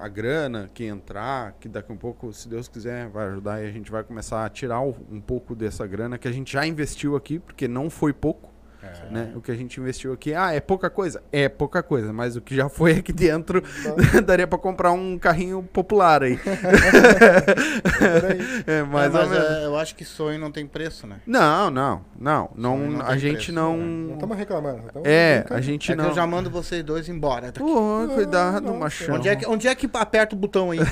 [0.01, 3.67] a grana que entrar, que daqui a um pouco, se Deus quiser, vai ajudar e
[3.67, 7.15] a gente vai começar a tirar um pouco dessa grana que a gente já investiu
[7.15, 9.11] aqui, porque não foi pouco, É.
[9.11, 9.31] né?
[9.35, 11.21] O que a gente investiu aqui, ah, é pouca coisa?
[11.31, 13.61] É pouca coisa, mas o que já foi aqui dentro
[14.25, 16.39] daria pra comprar um carrinho popular aí.
[18.65, 19.49] é, mais É, ou mas menos.
[19.49, 21.17] é, eu acho que sonho não tem preço, né?
[21.25, 23.77] Não, não, não, não, não a gente preço, não...
[23.77, 24.83] Não estamos reclamando.
[24.93, 25.59] tamo É, brincando.
[25.59, 26.09] a gente É que não...
[26.09, 27.47] eu já mando vocês dois embora.
[27.47, 27.59] daqui.
[27.59, 28.77] Pô, cuidado, Nossa.
[28.77, 29.15] machão.
[29.15, 30.79] Onde é, que, onde é que aperta o botão aí?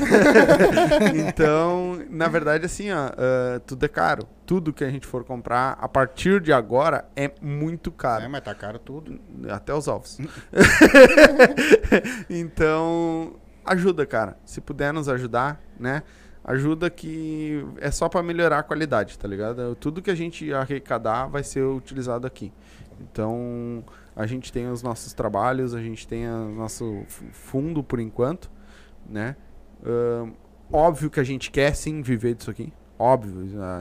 [1.28, 4.28] Então, na verdade, assim, ó, ah, tudo é caro.
[4.48, 8.30] Tudo que a gente for comprar, a partir de agora, é muito é, caro.
[8.30, 9.20] mas tá caro tudo.
[9.50, 10.18] Até os ovos.
[12.28, 14.38] então, ajuda, cara.
[14.46, 16.02] Se puder nos ajudar, né?
[16.44, 19.76] Ajuda que é só pra melhorar a qualidade, tá ligado?
[19.76, 22.54] Tudo que a gente arrecadar vai ser utilizado aqui.
[23.02, 23.84] Então,
[24.16, 28.50] a gente tem os nossos trabalhos, a gente tem o nosso fundo por enquanto,
[29.08, 29.36] né?
[29.86, 30.32] Ahn,
[30.72, 32.74] óbvio que a gente quer sim viver disso aqui.
[33.00, 33.34] Óbvio,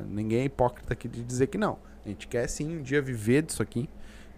[0.08, 1.78] ninguém é hipócrita aqui de dizer que não.
[2.04, 3.88] A gente quer sim um dia viver disso aqui,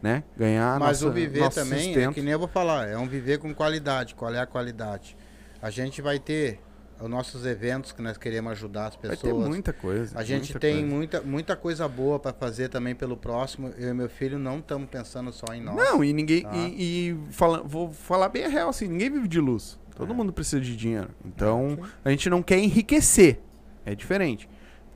[0.02, 0.22] né?
[0.36, 3.38] Ganhar Mas nossa, o viver também, é que nem eu vou falar, é um viver
[3.38, 4.14] com qualidade.
[4.14, 5.16] Qual é a qualidade?
[5.60, 6.60] A gente vai ter
[7.00, 9.32] os nossos eventos que nós queremos ajudar as Vai pessoas.
[9.44, 10.18] ter muita coisa.
[10.18, 10.94] A gente muita tem coisa.
[10.96, 13.72] muita, muita coisa boa para fazer também pelo próximo.
[13.76, 15.76] Eu e meu filho não estamos pensando só em nós.
[15.76, 16.42] Não, e ninguém.
[16.42, 16.56] Tá.
[16.56, 19.78] E, e fala, vou falar bem a real, assim, ninguém vive de luz.
[19.94, 20.16] Todo É.
[20.16, 21.10] mundo precisa de dinheiro.
[21.24, 23.40] Então, a gente não quer enriquecer.
[23.84, 24.48] É diferente.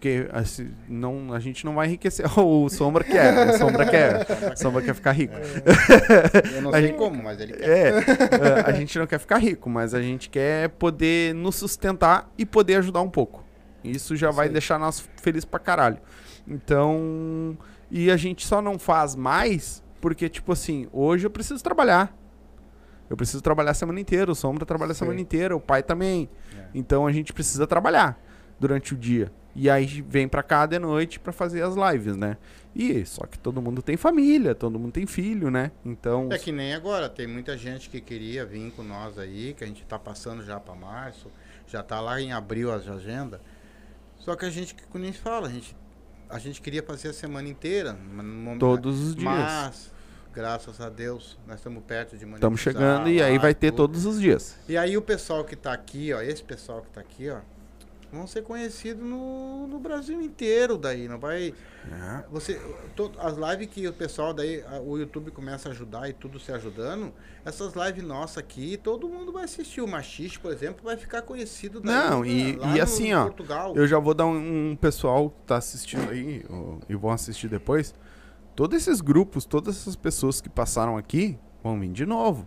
[0.03, 2.27] Porque assim, não, a gente não vai enriquecer.
[2.37, 3.51] o Sombra quer.
[3.51, 4.27] O Sombra quer.
[4.53, 5.35] O Sombra quer ficar rico.
[6.53, 7.69] Eu não sei gente- como, mas ele quer.
[7.69, 12.29] É, é, a gente não quer ficar rico, mas a gente quer poder nos sustentar
[12.37, 13.45] e poder ajudar um pouco.
[13.85, 14.55] Isso já vai Sim.
[14.55, 15.99] deixar nós felizes pra caralho.
[16.49, 17.57] Então,
[17.89, 22.13] e a gente só não faz mais porque, tipo assim, hoje eu preciso trabalhar.
[23.09, 26.29] Eu preciso trabalhar a semana inteira, o Sombra trabalha a semana inteira, o pai também.
[26.59, 26.65] É.
[26.75, 28.21] Então a gente precisa trabalhar
[28.59, 29.31] durante o dia.
[29.55, 32.39] E aí vem pra cá de noite pra fazer as lives, né?
[32.75, 35.71] E só que todo mundo tem família, todo mundo tem filho, né?
[35.85, 36.29] Então.
[36.33, 39.67] É que nem agora, tem muita gente que queria vir com nós aí, que a
[39.67, 41.31] gente tá passando já pra março,
[41.67, 43.41] já tá lá em abril as agenda.
[44.19, 45.77] Só que a gente, que nem se fala, a gente,
[46.31, 47.93] a gente queria fazer a semana inteira.
[47.93, 49.25] no Todos os dias.
[49.25, 49.93] Mas,
[50.33, 53.89] graças a Deus, nós estamos perto de Estamos chegando e aí lá vai ter tudo.
[53.89, 54.57] todos os dias.
[54.67, 57.41] E aí o pessoal que tá aqui, ó, esse pessoal que tá aqui, ó,
[58.13, 61.55] vão ser conhecidos no, no Brasil inteiro daí, não vai...
[62.31, 62.61] Você,
[62.95, 66.39] to- as lives que o pessoal daí, a- o YouTube começa a ajudar e tudo
[66.39, 67.13] se ajudando,
[67.45, 69.81] essas lives nossas aqui, todo mundo vai assistir.
[69.81, 73.13] O Machiste, por exemplo, vai ficar conhecido daí Não, na- e, lá e no assim,
[73.15, 73.75] ó, Portugal.
[73.77, 76.45] eu já vou dar um, um pessoal que tá assistindo aí
[76.89, 77.95] e vão assistir depois.
[78.55, 82.47] Todos esses grupos, todas essas pessoas que passaram aqui vão vir de novo.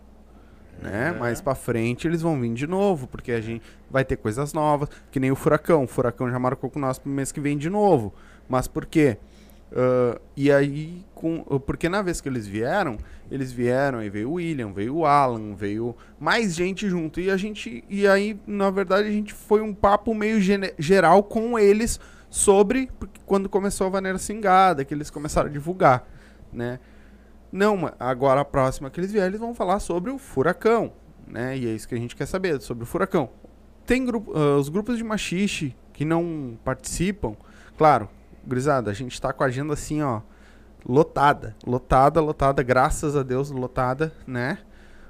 [0.82, 1.14] Né?
[1.16, 1.20] É.
[1.20, 4.90] Mais pra frente eles vão vir de novo, porque a gente vai ter coisas novas,
[5.12, 5.84] que nem o Furacão.
[5.84, 8.14] O Furacão já marcou com nós pro mês que vem de novo.
[8.48, 9.18] Mas por quê?
[9.76, 12.98] Ah, e aí, com, porque na vez que eles vieram,
[13.30, 17.20] eles vieram e veio o William, veio o Alan, veio mais gente junto.
[17.20, 17.84] E a gente.
[17.90, 20.40] E aí, na verdade, a gente foi um papo meio
[20.80, 22.90] geral com eles sobre
[23.26, 26.08] quando começou a Vaneira Singada, que eles começaram a divulgar,
[26.52, 26.80] né?
[27.56, 30.92] Não, agora a próxima que eles vierem, eles vão falar sobre o furacão,
[31.26, 31.58] né?
[31.58, 33.30] E é isso que a gente quer saber, sobre o furacão.
[33.86, 37.34] Tem grupo, ah, os grupos de machixe que não participam,
[37.78, 38.10] claro,
[38.46, 40.20] grisada, a gente tá com a agenda assim, ó,
[40.86, 44.58] lotada, lotada, lotada, graças a Deus, lotada, né?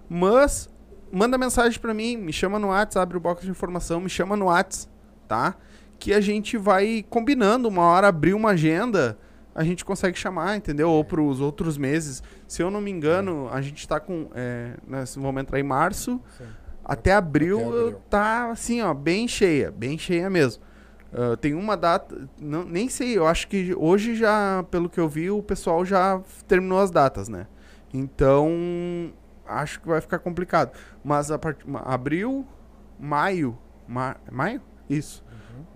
[0.08, 0.70] Mas
[1.12, 4.36] manda mensagem pra mim, me chama no WhatsApp, abre o box de informação, me chama
[4.36, 4.94] no WhatsApp,
[5.28, 5.56] tá?
[5.98, 9.18] Que a gente vai combinando, uma hora abrir uma agenda,
[9.56, 10.92] a gente consegue chamar, entendeu?
[10.92, 12.22] Ou pros outros meses.
[12.48, 14.30] Se eu não me engano, a gente tá com.
[14.36, 16.22] É, nós vamos entrar em março.
[16.38, 16.44] Sim.
[16.84, 18.02] Até abril, Até abril.
[18.12, 20.62] tá assim, ó, bem cheia, bem cheia mesmo.
[21.12, 25.08] Ah, tem uma data, não, nem sei, eu acho que hoje já, pelo que eu
[25.10, 27.48] vi, o pessoal já terminou as datas, né?
[27.92, 29.12] Então,
[29.48, 30.78] acho que vai ficar complicado.
[31.04, 31.68] Mas a part...
[31.68, 32.46] ma- abril,
[33.00, 34.16] maio, ma...
[34.32, 34.62] maio?
[34.88, 35.24] Isso.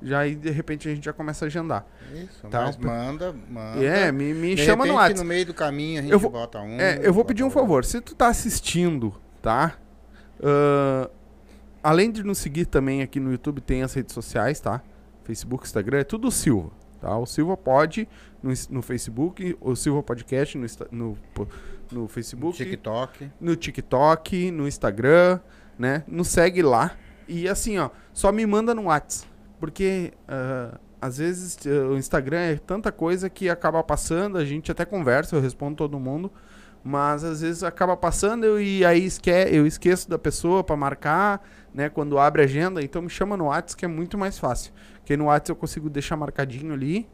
[0.01, 1.85] Já aí, de repente, a gente já começa a agendar.
[2.13, 3.83] Isso, Tá, mas manda, manda.
[3.83, 5.19] É, me, me De chama no repente, WhatsApp.
[5.19, 6.79] no meio do caminho a gente Eu vou- bota um.
[6.79, 7.59] É, eu vou pedir um outro.
[7.59, 7.85] favor.
[7.85, 9.75] Se tu tá assistindo, tá?
[10.41, 11.07] Ahn,
[11.83, 14.81] além de nos seguir também aqui no YouTube, tem as redes sociais, tá?
[15.23, 17.15] Facebook, Instagram, é tudo Silva, tá?
[17.17, 18.07] O Silva pode
[18.41, 21.17] no, no Facebook, o Silva Podcast no, no,
[21.91, 23.29] no Facebook, TikTok.
[23.39, 25.39] no TikTok, no Instagram,
[25.77, 26.03] né?
[26.07, 26.91] Nos segue lá.
[27.27, 29.29] E assim, ó, só me manda no WhatsApp.
[29.59, 31.57] Porque ah, às vezes
[31.89, 35.99] o Instagram é tanta coisa que acaba passando, a gente até conversa, eu respondo todo
[35.99, 36.31] mundo.
[36.81, 41.89] Mas às vezes acaba passando e aí esque eu esqueço da pessoa pra marcar, né?
[41.89, 44.71] Quando abre a agenda, então me chama no WhatsApp que é muito mais fácil.
[44.95, 47.09] Porque no WhatsApp eu consigo deixar marcadinho ali,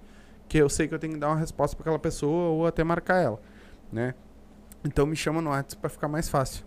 [0.47, 2.83] que eu sei que eu tenho que dar uma resposta pra aquela pessoa ou até
[2.83, 3.41] marcar ela,
[3.91, 4.13] né?
[4.83, 6.63] Então me chama no WhatsApp pra ficar mais fácil,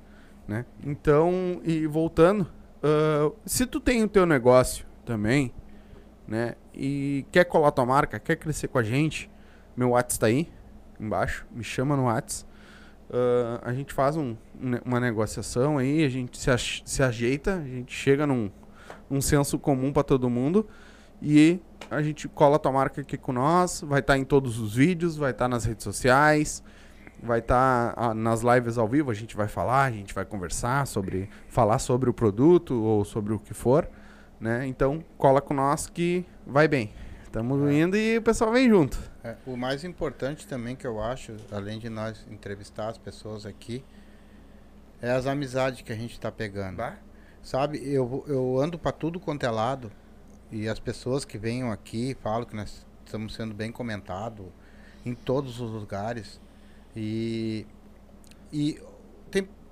[0.48, 0.64] né?
[0.84, 2.48] Então, e voltando,
[2.82, 5.54] ah, se tu tem o teu negócio também,
[6.28, 6.54] né?
[6.74, 9.30] E quer colar tua marca, quer crescer com a gente,
[9.76, 10.48] meu WhatsApp tá aí
[11.00, 12.46] embaixo, me chama no WhatsApp.
[13.10, 16.50] Ah, a gente faz um- um uma negociação aí, a gente se,
[16.84, 18.50] se ajeita, a gente chega num,
[19.08, 20.68] num senso comum pra todo mundo
[21.22, 21.58] e
[21.90, 25.30] a gente cola tua marca aqui com nós, vai estar em todos os vídeos, vai
[25.30, 26.62] estar nas redes sociais,
[27.22, 31.30] vai estar nas lives ao vivo, a gente vai falar, a gente vai conversar sobre,
[31.48, 33.88] falar sobre o produto ou sobre o que for,
[34.40, 34.66] né?
[34.66, 36.92] Então, cola com nós que vai bem.
[37.24, 38.98] Estamos indo e o pessoal vem junto.
[39.22, 43.84] É, o mais importante também que eu acho, além de nós entrevistar as pessoas aqui,
[45.02, 46.82] é as amizades que a gente tá pegando.
[47.42, 49.92] Sabe, eu, eu ando pra tudo quanto é lado
[50.50, 54.46] e as pessoas que venham aqui falam que nós estamos sendo bem comentados
[55.04, 56.40] em todos os lugares.
[56.96, 57.66] E,
[58.52, 58.80] e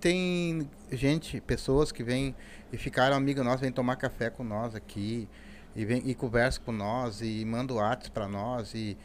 [0.07, 2.33] tem, gente, pessoas que vêm
[2.73, 5.29] e ficaram amigas nossas, vêm tomar café com nós aqui
[5.75, 8.73] e, vem, e conversa com nós e manda WhatsApp pra nós.
[8.73, 8.97] E,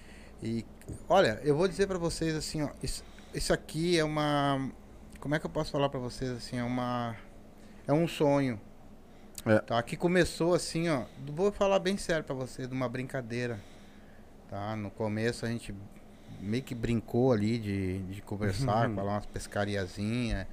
[0.44, 0.64] e
[1.10, 4.70] olha, eu vou dizer pra vocês assim, ó, isso, isso aqui é uma.
[5.20, 6.58] Como é que eu posso falar pra vocês assim?
[6.58, 7.16] É uma.
[7.88, 8.62] É um sonho.
[9.44, 9.58] É.
[9.58, 9.82] Tá?
[9.82, 11.06] Que começou assim, ó.
[11.34, 13.60] Vou falar bem sério pra vocês, de uma brincadeira.
[14.48, 14.76] Tá?
[14.76, 15.74] No começo a gente
[16.40, 20.46] meio que brincou ali de, de conversar, falar umas pescariazinhas,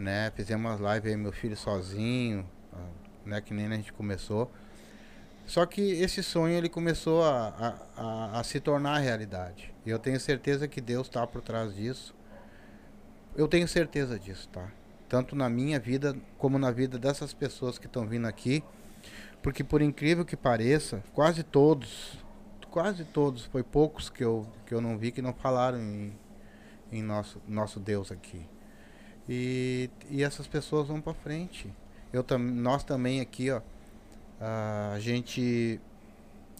[0.00, 0.32] né?
[0.34, 2.88] Fizemos umas lives aí, meu filho sozinho, ah,
[3.24, 3.40] né?
[3.40, 4.50] Que nem a gente começou.
[5.46, 9.74] Só que esse sonho ele começou a, a, a, a se tornar realidade.
[9.84, 12.14] E eu tenho certeza que Deus está por trás disso.
[13.36, 14.70] Eu tenho certeza disso, tá?
[15.08, 18.62] Tanto na minha vida como na vida dessas pessoas que estão vindo aqui.
[19.42, 22.18] Porque por incrível que pareça, quase todos
[22.70, 26.16] quase todos, foi poucos que eu, que eu não vi que não falaram em,
[26.90, 28.46] em nosso, nosso Deus aqui.
[29.32, 31.72] E, e essas pessoas vão para frente.
[32.12, 33.60] Eu tam, nós também aqui, ó,
[34.40, 35.80] a gente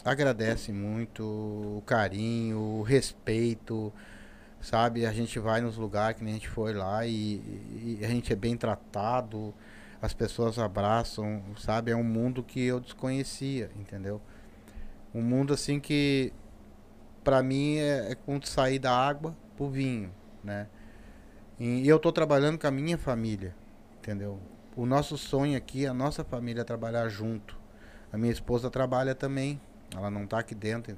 [0.05, 3.93] agradece muito o carinho, o respeito,
[4.61, 5.05] sabe?
[5.05, 8.33] A gente vai nos lugares que nem a gente foi lá e, e a gente
[8.33, 9.53] é bem tratado,
[10.01, 11.91] as pessoas abraçam, sabe?
[11.91, 14.21] É um mundo que eu desconhecia, entendeu?
[15.13, 16.33] Um mundo assim que
[17.25, 20.13] para mim é, é como sair da água pro vinho,
[20.45, 20.69] né?
[21.61, 23.55] E eu tô trabalhando com a minha família,
[23.99, 24.41] entendeu?
[24.75, 27.55] O nosso sonho aqui, a nossa família trabalhar junto.
[28.11, 29.61] A minha esposa trabalha também,
[29.95, 30.97] ela não tá aqui dentro,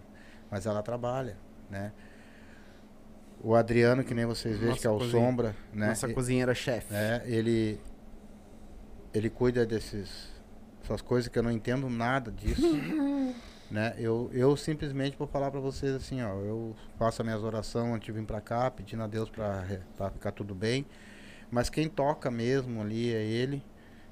[0.49, 1.37] mas ela trabalha,
[1.69, 1.93] né?
[3.43, 5.21] O Adriano, que nem vocês veem, que é o cozinha.
[5.21, 5.89] Sombra, né?
[5.89, 6.95] Nossa cozinheira-chefe.
[6.95, 7.81] É, ele
[9.13, 10.31] ele cuida desses
[10.85, 12.63] essas coisas que eu não entendo nada disso,
[13.73, 13.95] né?
[13.99, 18.05] Eu, eu simplesmente vou falar para vocês assim, ó, eu faço as minhas orações antes
[18.05, 19.65] de vir para cá, pedindo a Deus para
[20.11, 20.85] ficar tudo bem.
[21.51, 23.63] Mas quem toca mesmo ali é ele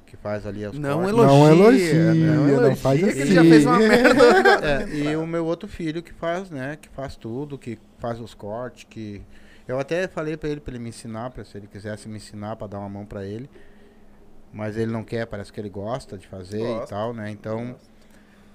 [0.07, 1.11] que faz ali as Não cortes.
[1.13, 3.33] elogia, Não elogia, não, não elogia, faz que ele assim.
[3.35, 4.21] já fez uma merda.
[4.67, 8.35] É, e o meu outro filho que faz, né, que faz tudo, que faz os
[8.35, 9.23] cortes, que
[9.69, 12.57] eu até falei para ele para ele me ensinar, para se ele quisesse me ensinar
[12.57, 13.49] para dar uma mão para ele.
[14.53, 16.87] Mas ele não quer, parece que ele gosta de fazer e Gosta.
[16.95, 17.31] tal, né?
[17.31, 17.77] Então,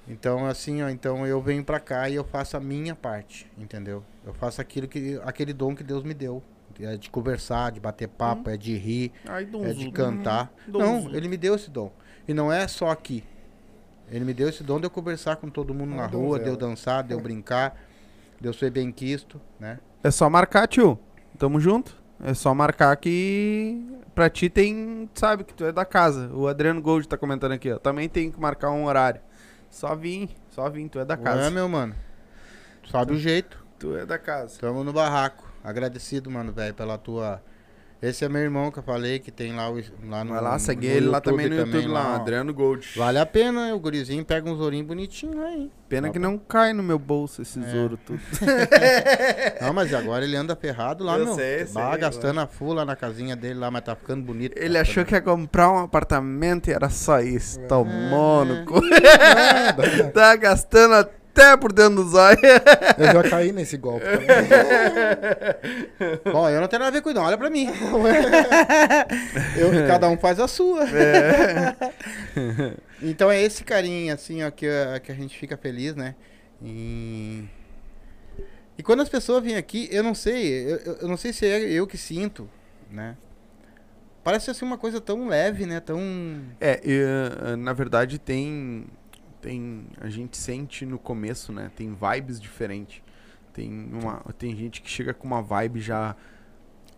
[0.07, 4.03] então assim, ó, então eu venho pra cá e eu faço a minha parte, entendeu?
[4.25, 6.43] Eu faço aquilo que aquele dom que Deus me deu,
[6.79, 10.51] é de conversar, de bater papo, é de rir, Ai, é de cantar.
[10.67, 11.09] Donzudo.
[11.09, 11.91] Não, ele me deu esse dom.
[12.27, 13.23] E não é só aqui.
[14.09, 16.47] Ele me deu esse dom de eu conversar com todo mundo É na rua, de
[16.47, 17.79] eu dançar, de eu brincar,
[18.39, 19.79] de eu ser bem quisto, né?
[20.03, 20.99] É só marcar, tio.
[21.39, 22.03] Tamo junto.
[22.23, 26.29] É só marcar que pra ti tem, sabe, que tu é da casa.
[26.33, 27.77] O Adriano Gold tá comentando aqui, ó.
[27.77, 29.19] Também tem que marcar um horário.
[29.75, 31.51] Só vim, só vim, tu é da É, casa.
[31.51, 31.93] meu mano.
[32.89, 33.61] Sabe o jeito.
[33.77, 34.57] Tu é da casa.
[34.57, 35.51] Tamo no barraco.
[35.61, 37.43] Agradecido, mano, velho, pela tua.
[38.07, 40.33] Esse é meu irmão que eu falei, que tem lá, o, lá no.
[40.33, 42.15] Vai lá, segue ele lá também no YouTube, lá, ó.
[42.15, 42.87] Adriano Gold.
[42.95, 43.73] Vale a pena, né?
[43.73, 45.71] O gurizinho pega uns ourinhos bonitinhos aí.
[45.89, 47.77] Pena Só que não cai no meu bolso esses É.
[47.77, 48.19] ouro tudo.
[49.61, 51.35] Não, mas agora ele anda ferrado lá, Eu meu.
[51.35, 54.57] sei, Bah, sei, gastando a fula na casinha dele lá, mas tá ficando bonito.
[54.57, 57.59] Ele tá achou ficando- que ia comprar um apartamento e era só isso.
[57.67, 58.45] Tomou É.
[58.45, 58.81] no cu.
[60.13, 62.41] tá gastando até por dentro dos olhos.
[62.97, 64.05] Eu já caí nesse golpe.
[64.05, 64.27] também.
[66.31, 67.25] Bom, eu não tenho nada a ver com isso, não.
[67.27, 67.67] Olha pra mim.
[69.57, 70.85] eu, cada um faz a sua.
[73.01, 76.15] então é esse carinho, assim, ó, que, a- que a gente fica feliz, né?
[76.61, 77.43] E...
[78.77, 81.45] e quando as pessoas vêm aqui, eu não sei, eu, eu- eu não sei se
[81.45, 82.49] é eu que sinto,
[82.89, 83.15] né?
[84.23, 85.79] Parece assim uma coisa tão leve, né?
[85.79, 85.99] Tão.
[86.59, 88.87] É, e, uh, na verdade tem
[89.45, 91.71] tem a gente sente no começo, né?
[91.75, 93.03] Tem vibes diferentes.
[93.53, 96.15] Tem uma tem gente que chega com uma vibe já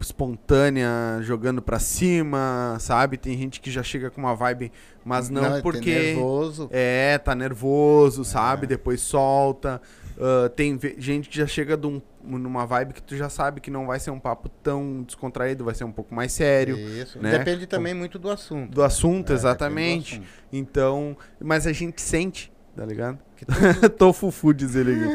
[0.04, 0.90] espontânea,
[1.22, 3.18] jogando pra cima, sabe?
[3.18, 4.72] Tem gente que já chega com uma vibe,
[5.04, 6.70] mas não, é porque nervoso.
[6.72, 8.68] é, tá nervoso, sabe?
[8.68, 9.82] Depois solta.
[10.20, 13.86] Ah, tem gente que já chega um- numa vibe que tu já sabe que não
[13.86, 16.76] vai ser um papo tão descontraído, vai ser um pouco mais sério.
[16.78, 17.20] Isso.
[17.22, 17.38] né?
[17.38, 18.72] Depende também muito do assunto.
[18.74, 20.18] Do assunto, É, exatamente.
[20.18, 20.34] do assunto.
[20.52, 23.18] Então, mas a gente sente, tá ligado?
[23.36, 25.14] Que Tofu food, diz ele aqui.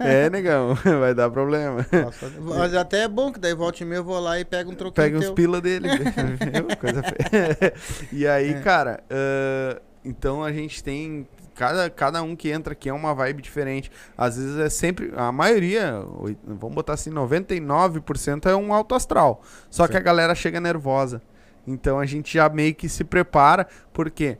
[0.00, 1.86] é, negão, vai dar problema.
[1.92, 4.72] Nossa, mas até é bom que daí volta e meia eu vou lá e pego
[4.72, 5.34] um troquinho Pega uns teu.
[5.34, 5.88] pila dele.
[6.80, 7.72] Coisa feia.
[8.12, 8.60] e aí, É.
[8.60, 11.26] cara, ah, então a gente tem.
[11.54, 13.90] Cada, cada um que entra aqui é uma vibe diferente.
[14.16, 15.12] Às vezes é sempre.
[15.14, 16.02] A maioria,
[16.46, 19.42] vamos botar assim, 99% é um alto astral.
[19.68, 19.98] Só que Sim.
[19.98, 21.20] a galera chega nervosa.
[21.66, 24.38] Então a gente já meio que se prepara, porque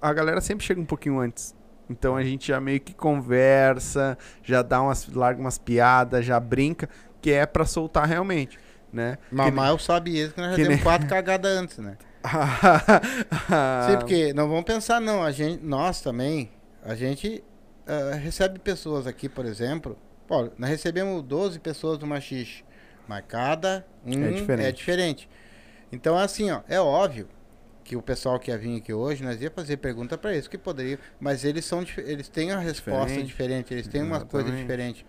[0.00, 1.54] a galera sempre chega um pouquinho antes.
[1.88, 6.88] Então a gente já meio que conversa, já dá umas, larga umas piadas, já brinca,
[7.20, 8.58] que é pra soltar realmente,
[8.92, 9.18] né?
[9.30, 11.96] Mamãe sabe isso, que nós já que temos nem- quatro cagadas antes, né?
[13.90, 15.22] Sim, porque não vamos pensar, não.
[15.22, 16.50] A gente, nós também,
[16.84, 17.42] a gente
[17.86, 19.96] ah, recebe pessoas aqui, por exemplo.
[20.26, 22.62] Pô, nós recebemos 12 pessoas do Machixe,
[23.08, 24.66] mas cada um É diferente.
[24.68, 25.28] é diferente.
[25.90, 27.26] Então, assim, ó, é óbvio
[27.84, 30.56] que o pessoal que ia vir aqui hoje, nós ia fazer pergunta para eles, que
[30.58, 33.26] poderia, mas eles são eles têm a resposta Diferente.
[33.26, 34.62] diferente, eles têm uma coisa Exatamente.
[34.66, 35.06] diferente.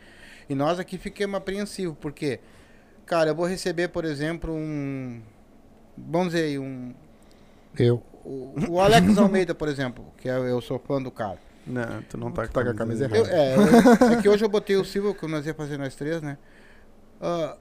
[0.49, 2.39] E nós aqui ficamos apreensivos, porque,
[3.05, 5.21] cara, eu vou receber, por exemplo, um.
[5.97, 6.93] Vamos dizer aí, um.
[7.77, 8.01] Eu.
[8.23, 11.39] O, o Alex Almeida, por exemplo, que eu, eu sou fã do cara.
[11.65, 13.35] Não, tu não tá, Tá com a camisa Eu- errada.
[13.35, 16.21] é, eu- é que hoje eu botei o Silvio, que nós ia fazer nós três,
[16.21, 16.37] né?
[17.19, 17.55] Ah,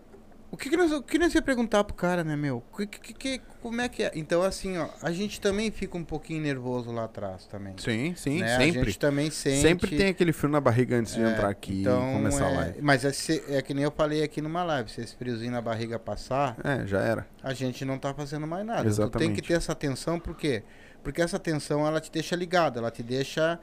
[0.50, 2.62] O que, que, nós, o que nós ia perguntar pro cara, né, meu?
[2.76, 4.10] Que, que, que- como é que é?
[4.14, 7.74] Então, assim, ó, a gente também fica um pouquinho nervoso lá atrás também.
[7.76, 8.56] Sim, sim, né?
[8.56, 8.84] A sempre.
[8.84, 9.60] gente também sente.
[9.62, 12.50] Sempre tem aquele frio na barriga antes de É, entrar aqui então, e começar a
[12.50, 12.78] é, live.
[12.82, 15.98] Mas é, é que nem eu falei aqui numa live, se esse friozinho na barriga
[15.98, 17.26] passar, É, já era.
[17.42, 18.80] a gente não tá fazendo mais nada.
[18.80, 19.42] Tu tem Exatamente.
[19.42, 20.62] que ter essa atenção, por quê?
[21.02, 23.58] Porque essa atenção, ela te deixa ligado, ela te deixa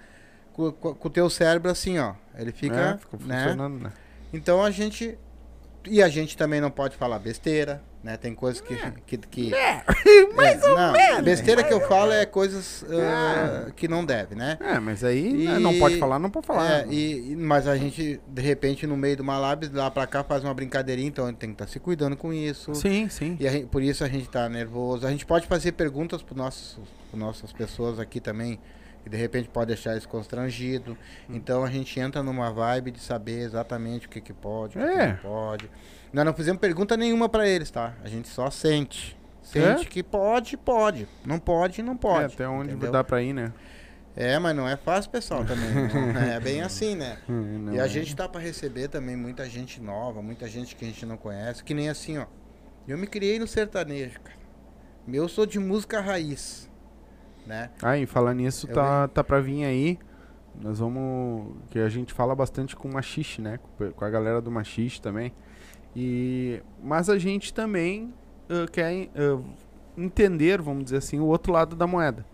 [0.53, 2.13] com, com- o teu cérebro assim, ó.
[2.37, 3.43] Ele fica, é, fica né?
[3.43, 3.91] funcionando, né?
[4.33, 5.17] Então a gente...
[5.89, 8.17] E a gente também não pode falar besteira, né?
[8.17, 8.75] Tem coisas que...
[9.05, 9.51] que, que
[10.35, 11.21] mais ou menos.
[11.23, 14.57] Besteira que eu falo é coisas ah, que não deve, né?
[14.61, 16.71] É, mas aí E- não pode falar, não pode falar.
[16.81, 20.07] É, e, e- mas a gente, de repente, no meio de uma live, lá pra
[20.07, 22.73] cá, faz uma brincadeirinha, então a gente tem que estar se cuidando com isso.
[22.75, 23.35] Sim, sim.
[23.39, 25.05] E gente- por isso a gente tá nervoso.
[25.05, 26.79] A gente pode fazer perguntas para nossos,
[27.11, 28.59] pro nossas pessoas aqui também,
[29.03, 30.95] que de repente pode deixar eles constrangidos.
[31.29, 31.35] Hum.
[31.35, 34.87] Então a gente entra numa vibe de saber exatamente o que, que pode, o que,
[34.87, 35.07] que É.
[35.07, 35.69] não pode.
[36.17, 37.93] Nós não fizemos pergunta nenhuma para eles, tá?
[38.03, 39.15] A gente só sente.
[39.43, 39.85] Sente É?
[39.85, 41.07] que pode, pode.
[41.23, 42.23] Não pode, não pode.
[42.23, 42.91] É, até onde entendeu?
[42.91, 43.53] dá pra ir, né?
[44.15, 45.69] É, mas não é fácil, pessoal, também.
[46.11, 47.19] não é bem assim, né?
[47.29, 47.87] Não E a é.
[47.87, 51.63] gente tá pra receber também muita gente nova, muita gente que a gente não conhece,
[51.63, 52.25] que nem assim, ó.
[52.87, 54.39] Eu me criei no sertanejo, cara.
[55.07, 56.67] Eu sou de música raiz,
[57.45, 57.69] né?
[57.79, 59.99] Ah, e falar nisso, Eu tá, tá pra vir aí.
[60.59, 61.57] Nós vamos.
[61.69, 63.59] Que a gente fala bastante com o Machixe, né?
[63.77, 65.31] Com, com a galera do Machixe também.
[65.95, 68.13] E, mas a gente também
[68.49, 69.39] ah, quer ah,
[69.97, 72.25] entender, vamos dizer assim, o outro lado da moeda,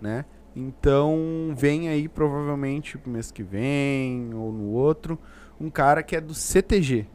[0.00, 0.24] né?
[0.54, 5.18] Então vem aí provavelmente pro mês que vem ou no outro
[5.60, 7.06] um cara que é do CTG.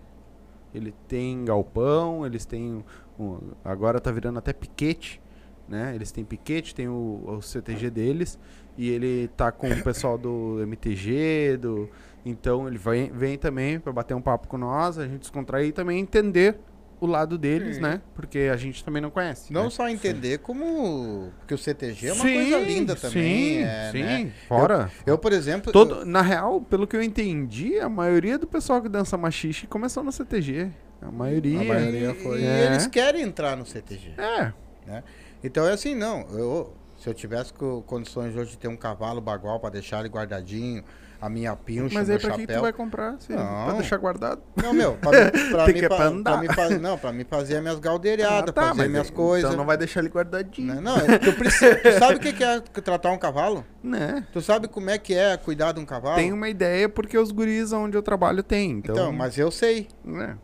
[0.73, 2.83] Ele tem galpão, eles têm
[3.19, 5.21] um- agora tá virando até piquete,
[5.67, 5.93] né?
[5.95, 8.39] Eles têm piquete, tem o, o CTG deles
[8.77, 11.89] e ele tá com o pessoal do MTG, do
[12.25, 15.71] então ele vai, vem também para bater um papo com nós, a gente descontrair e
[15.71, 16.57] também entender
[17.03, 17.81] o lado deles, Sim.
[17.81, 18.01] né?
[18.15, 19.51] Porque a gente também não conhece.
[19.51, 19.69] Não né?
[19.69, 21.33] só entender como.
[21.39, 23.57] Porque o CTG é uma Sim, coisa linda também.
[23.57, 24.03] Sim, é, sim.
[24.03, 24.31] né?
[24.47, 24.89] Fora.
[25.05, 25.73] Eu, por exemplo.
[25.73, 30.01] Todo, na real, pelo que eu entendi, a maioria do pessoal que dança machixe começou
[30.01, 30.71] no CTG.
[31.01, 31.59] A maioria.
[31.59, 32.39] A maioria e, foi.
[32.39, 32.65] e É.
[32.67, 34.13] eles querem entrar no CTG.
[34.17, 35.03] É.
[35.43, 36.21] Então é assim, não.
[36.31, 40.09] Eu, se eu tivesse co- condições hoje de ter um cavalo bagual pra deixar ele
[40.09, 40.83] guardadinho,
[41.21, 42.57] a minha pincha, Mas meu aí pra que chapéu.
[42.57, 43.15] tu vai comprar?
[43.19, 43.77] Se, pra Não.
[43.77, 44.41] deixar guardado?
[44.61, 47.23] Não, meu, pra, mim- pra mim, que é pra pra mim fazer, não, pra mim
[47.23, 49.49] fazer as minhas galdeiradas, Ah, tá, fazer minhas aí- coisas.
[49.49, 50.75] Então não vai deixar ele guardadinho.
[50.75, 50.81] né?
[50.81, 53.65] Não, tu, precisa, tu sabe o que que é tratar um cavalo?
[53.81, 54.27] Né?
[54.33, 56.15] Tu sabe como é que é cuidar de um cavalo?
[56.17, 58.71] Tem uma ideia porque os guris onde eu trabalho tem.
[58.71, 60.37] Então, Então, mas eu sei, né?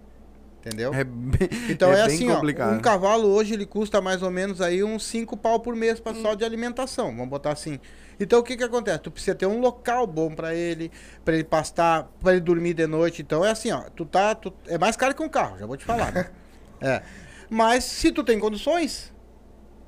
[0.70, 0.94] Entendeu?
[0.94, 2.76] É bem, Então é, bem assim, ó, complicado.
[2.76, 6.12] um cavalo hoje ele custa mais ou menos aí uns 5 pau por mês pra,
[6.14, 6.22] Hum.
[6.22, 7.80] só de alimentação, vamos botar assim.
[8.20, 9.00] Então o que que acontece?
[9.00, 10.92] Tu precisa ter um local bom pra ele,
[11.24, 13.22] pra ele pastar, pra ele dormir de noite.
[13.22, 15.78] Então é assim, ó, tu tá, tu- é mais caro que um carro, já vou
[15.78, 16.12] te falar.
[16.12, 16.30] né?
[16.82, 17.02] é.
[17.50, 19.14] Mas se tu tem condições,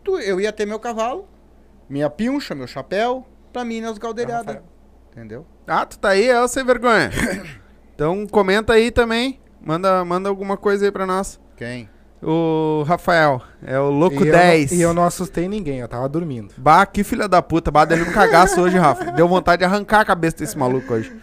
[0.04, 1.28] tu, eu ia ter meu cavalo,
[1.90, 4.60] minha pincha, meu chapéu, pra mim nas galdeiradas.
[5.12, 5.46] Entendeu?
[5.68, 7.10] Ah, tu tá aí, é sem vergonha.
[7.94, 9.41] então comenta aí também.
[9.64, 11.40] Manda, manda alguma coisa aí pra nós.
[11.56, 11.90] Quem?
[12.24, 14.72] O Rafael, é o Louco e eu 10.
[14.72, 16.54] não- e eu não assustei ninguém, eu tava dormindo.
[16.58, 17.72] Bah, que filha da puta.
[17.72, 19.12] Bah, deu um cagaço hoje, Rafa.
[19.12, 21.16] Deu vontade de arrancar a cabeça desse maluco hoje.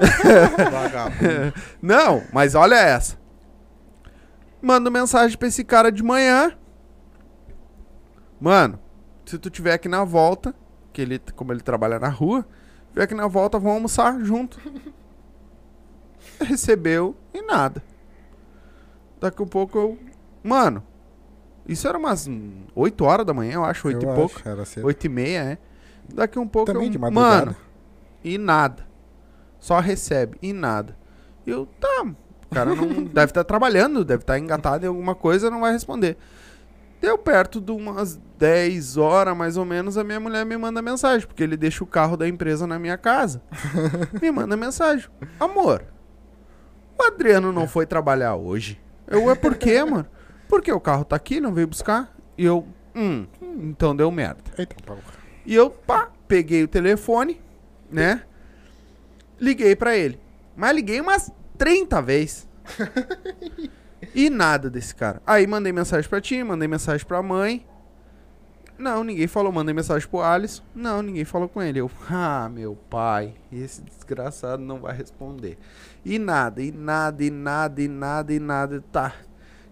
[1.80, 3.16] Não, mas olha essa.
[4.62, 6.52] Manda mensagem pra esse cara de manhã.
[8.40, 8.78] Mano,
[9.24, 10.54] se tu tiver aqui na volta,
[10.92, 12.46] que ele, como ele trabalha na rua,
[12.90, 14.58] tiver aqui na volta, vamos almoçar junto.
[16.40, 17.82] Recebeu e nada.
[19.20, 19.98] Daqui a pouco eu.
[20.42, 20.82] Mano,
[21.66, 24.36] isso era umas hum, 8 horas da manhã, eu acho, 8 Eu e pouco.
[24.38, 24.86] acho, Era cedo.
[24.86, 25.58] 8 e meia, é.
[26.12, 27.46] Daqui um pouco Também eu, de madrugada.
[27.46, 27.56] Mano,
[28.22, 28.86] e nada.
[29.58, 30.96] Só recebe, e nada.
[31.46, 35.60] Eu, tá, o cara não deve estar trabalhando, deve estar engatado em alguma coisa, não
[35.60, 36.16] vai responder.
[37.00, 41.26] Deu perto de umas 10 horas, mais ou menos, a minha mulher me manda mensagem,
[41.26, 43.42] porque ele deixa o carro da empresa na minha casa.
[44.22, 45.08] me manda mensagem.
[45.38, 45.84] Amor,
[46.98, 48.80] o Adriano não foi trabalhar hoje.
[49.06, 50.06] Eu, é por quê, mano?
[50.48, 52.14] Porque o carro tá aqui, não veio buscar.
[52.36, 54.42] E eu, hum, então deu merda.
[54.56, 54.98] Eita, pau.
[55.44, 57.40] E eu, pá, peguei o telefone,
[57.90, 58.22] né?
[59.40, 60.20] Liguei pra ele.
[60.56, 62.48] Mas liguei umas 30 vezes.
[64.14, 65.20] e nada desse cara.
[65.26, 67.66] Aí mandei mensagem pra ti, mandei mensagem pra mãe.
[68.78, 69.52] Não, ninguém falou.
[69.52, 70.62] Mandei mensagem pro Alisson.
[70.74, 71.80] Não, ninguém falou com ele.
[71.80, 75.58] Eu, ah, meu pai, esse desgraçado não vai responder.
[76.08, 78.84] E nada, e nada, e nada, e nada, e nada.
[78.92, 79.12] Tá.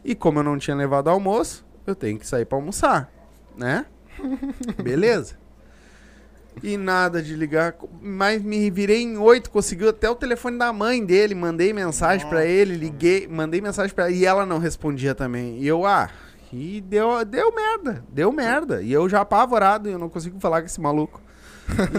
[0.04, 3.08] E como eu não tinha levado almoço, eu tenho que sair pra almoçar,
[3.56, 3.86] né?
[4.82, 5.36] Beleza.
[6.60, 7.76] E nada de ligar.
[8.02, 11.36] Mas me virei em oito, conseguiu até o telefone da mãe dele.
[11.36, 12.50] Mandei mensagem pra Nossa.
[12.50, 15.60] ele, liguei, mandei mensagem pra ela e ela não respondia também.
[15.60, 16.10] E eu, ah,
[16.52, 18.82] e deu, deu merda, deu merda.
[18.82, 21.22] E eu já apavorado, eu não consigo falar com esse maluco.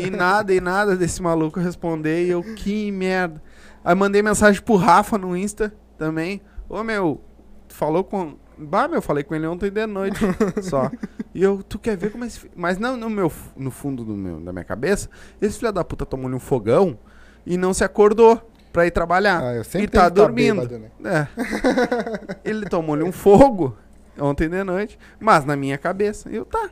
[0.02, 2.26] E nada, e nada desse maluco responder.
[2.26, 3.42] E eu, que merda.
[3.86, 6.42] Aí mandei mensagem pro Rafa no Insta também.
[6.68, 7.22] Ô meu,
[7.68, 8.36] tu falou com.
[8.58, 10.20] Bah, meu, falei com ele ontem de noite
[10.64, 10.90] só.
[11.36, 12.50] E eu, tu quer ver como esse.
[12.56, 15.08] Mas não no, meu, no fundo do meu, da minha cabeça,
[15.40, 16.98] esse filho da puta tomou-lhe um fogão
[17.46, 19.44] e não se acordou pra ir trabalhar.
[19.44, 20.62] Ah, eu sempre e tá que tá dormindo.
[20.62, 21.28] bêbado, né?
[21.36, 22.40] É.
[22.44, 23.78] ele tomou-lhe um fogo
[24.20, 26.32] ontem de noite, mas na minha cabeça.
[26.32, 26.72] E eu, tá.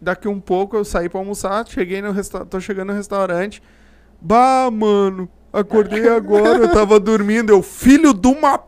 [0.00, 3.62] Daqui um pouco eu saí pra almoçar, cheguei no restaurante, tô chegando no restaurante.
[4.20, 5.28] Bah, mano,
[5.58, 7.50] acordei agora, eu tava dormindo.
[7.52, 8.58] Eu, filho de uma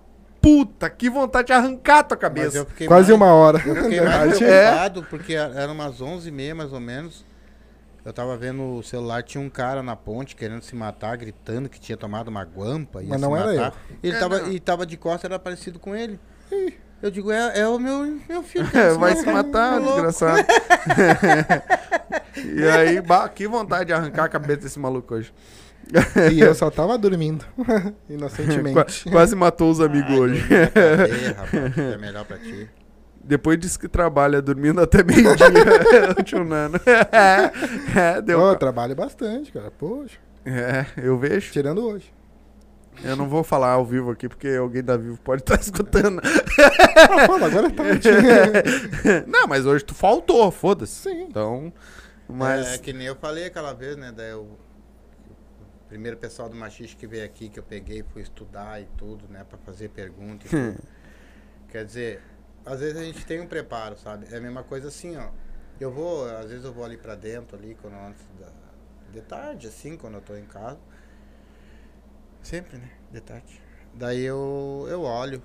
[0.40, 2.58] puta, que vontade de arrancar tua cabeça.
[2.58, 3.62] eu Quase mais- uma hora.
[3.66, 4.62] Eu fiquei mais É.
[4.62, 7.24] preocupado porque era umas 11h30 mais ou menos.
[8.04, 11.78] Eu tava vendo o celular, tinha um cara na ponte querendo se matar, gritando que
[11.78, 13.02] tinha tomado uma guampa.
[13.02, 13.72] ia Mas se não era matar.
[14.02, 14.52] Ele É, tava, não.
[14.52, 16.18] e tava de costas, era parecido com ele.
[17.02, 18.66] Eu digo, é, é o meu, meu filho.
[18.70, 20.46] que É, quer vai se matar, Tá desgraçado.
[22.36, 25.32] e aí, bah, que vontade de arrancar a cabeça desse maluco hoje.
[26.32, 27.44] E eu só tava dormindo.
[28.08, 29.10] Inocentemente.
[29.10, 30.40] quase matou os amigos Ai, hoje.
[30.40, 32.68] dormir na cadeia, rapaz, é melhor pra ti.
[33.22, 36.14] Depois disse que trabalha dormindo até meio-dia.
[36.18, 36.80] o tio Nano.
[37.12, 38.38] É, é, deu.
[38.38, 39.70] Pô, eu trabalho bastante, cara.
[39.70, 40.16] Poxa.
[40.46, 41.52] É, eu vejo.
[41.52, 42.10] Tirando hoje.
[43.04, 46.20] Eu não vou falar ao vivo aqui, porque alguém da Vivo pode estar escutando.
[46.20, 47.84] Ah, fala, agora tá.
[49.26, 51.10] não, mas hoje tu faltou, foda-se.
[51.10, 51.22] Sim.
[51.28, 51.72] Então,
[52.28, 52.74] mas...
[52.74, 54.12] É, que nem eu falei aquela vez, né?
[54.14, 54.48] Daí eu,
[55.88, 59.44] primeiro pessoal do Machiste que veio aqui, que eu peguei, fui estudar e tudo, né?
[59.44, 60.88] Pra fazer pergunta e tudo.
[61.68, 62.22] Quer dizer,
[62.64, 64.26] às vezes a gente tem um preparo, sabe?
[64.30, 65.30] É a mesma coisa assim, ó.
[65.80, 68.50] Eu vou, às vezes eu vou ali pra dentro, ali, quando antes da,
[69.12, 70.78] de tarde, assim, quando eu tô em casa.
[72.42, 72.90] Sempre, né?
[73.10, 73.60] De tarde.
[73.94, 75.42] Daí eu, eu olho,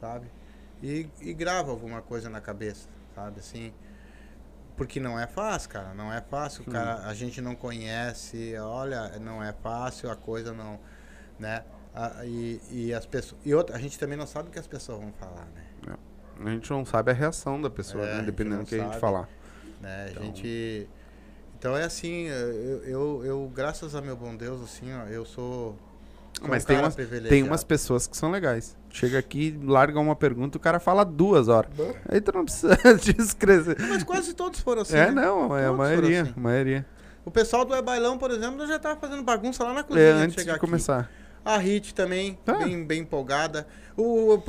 [0.00, 0.26] sabe?
[0.82, 3.40] E, e gravo alguma coisa na cabeça, sabe?
[3.40, 3.72] Assim.
[4.80, 5.92] Porque não é fácil, cara.
[5.92, 6.62] Não é fácil.
[6.66, 10.80] O cara, a gente não conhece, olha, não é fácil, a coisa não.
[11.38, 11.62] Né?
[11.94, 13.38] A- e, e as pessoas.
[13.44, 15.96] E outra, a gente também não sabe o que as pessoas vão falar, né?
[16.42, 18.22] A gente não sabe a reação da pessoa, É, né?
[18.22, 19.00] Dependendo do que a gente sabe.
[19.00, 19.28] falar.
[19.82, 20.08] né?
[20.10, 20.88] Então- A gente.
[21.58, 25.76] Então é assim, eu, eu, eu, graças a meu bom Deus, assim, ó, eu sou.
[26.48, 26.96] Mas um tem umas,
[27.28, 28.76] tem umas pessoas que são legais.
[28.90, 31.70] Chega aqui, larga uma pergunta, o cara fala duas horas.
[32.08, 32.76] Aí tu não precisa
[33.16, 33.76] descrever.
[33.78, 34.96] Mas quase todos foram assim.
[34.96, 35.22] É, né?
[35.22, 36.34] não, é a Todos foram maioria, assim.
[36.36, 36.86] a maioria.
[37.24, 40.12] O pessoal do É Bailão, por exemplo, já tava fazendo bagunça lá na cozinha É,
[40.14, 40.60] de antes de chegar aqui.
[40.60, 41.10] começar.
[41.44, 42.54] A Hit também, Tá.
[42.58, 43.66] bem, bem empolgada.
[43.96, 44.42] O, o,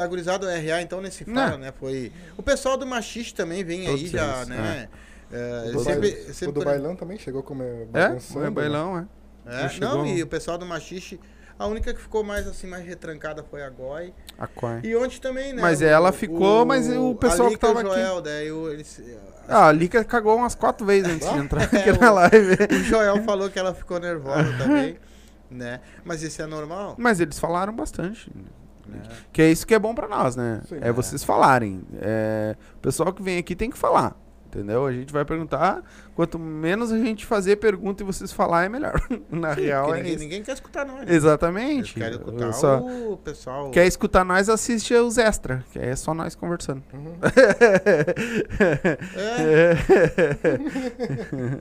[0.00, 1.58] a gurizada do RA, então, nesse fala, Não.
[1.58, 1.72] né?
[1.78, 2.12] Foi.
[2.36, 4.88] O pessoal do Machiste também vem aí Todos já, eles, né?
[5.32, 8.40] É, O do, sempre, bailão, sempre o do por- bailão também chegou como É, bagunçando.
[8.40, 8.50] é né?
[8.50, 9.64] bailão, é.
[9.64, 9.88] É, chegou.
[9.98, 11.20] não, e o pessoal do Machiste,
[11.58, 14.12] a única que ficou mais assim, mais retrancada foi a Goi.
[14.38, 14.80] A Quai.
[14.84, 15.62] E ontem também, né?
[15.62, 19.02] Mas o- ela ficou, mas o pessoal que tava o aqui- Joel, daí o, eles,
[19.48, 22.56] Ah, a Lica cagou umas quatro vezes antes de entrar É, aqui o- na live.
[22.70, 24.98] o Joel falou que ela ficou nervosa também,
[25.50, 25.80] né?
[26.04, 28.30] Mas isso é normal, Mas eles falaram bastante.
[28.34, 29.00] né?
[29.32, 30.60] Que é isso que é bom pra nós, né?
[30.68, 30.78] Sim.
[30.80, 31.82] é vocês falarem.
[32.00, 34.16] É, o pessoal que vem aqui tem que falar.
[34.56, 34.86] Entendeu?
[34.86, 35.82] A gente vai perguntar.
[36.14, 38.98] Quanto menos a gente fazer pergunta e vocês falar, é melhor.
[39.30, 40.24] Na real, Porque é ninguém, isso.
[40.24, 41.04] ninguém quer escutar nós.
[41.06, 41.14] né?
[41.14, 41.92] Exatamente.
[41.92, 43.70] Querem escutar só- o pessoal.
[43.70, 45.62] Quer escutar nós, assiste os extra.
[45.72, 46.82] Que é só nós conversando.
[46.94, 47.16] Uhum.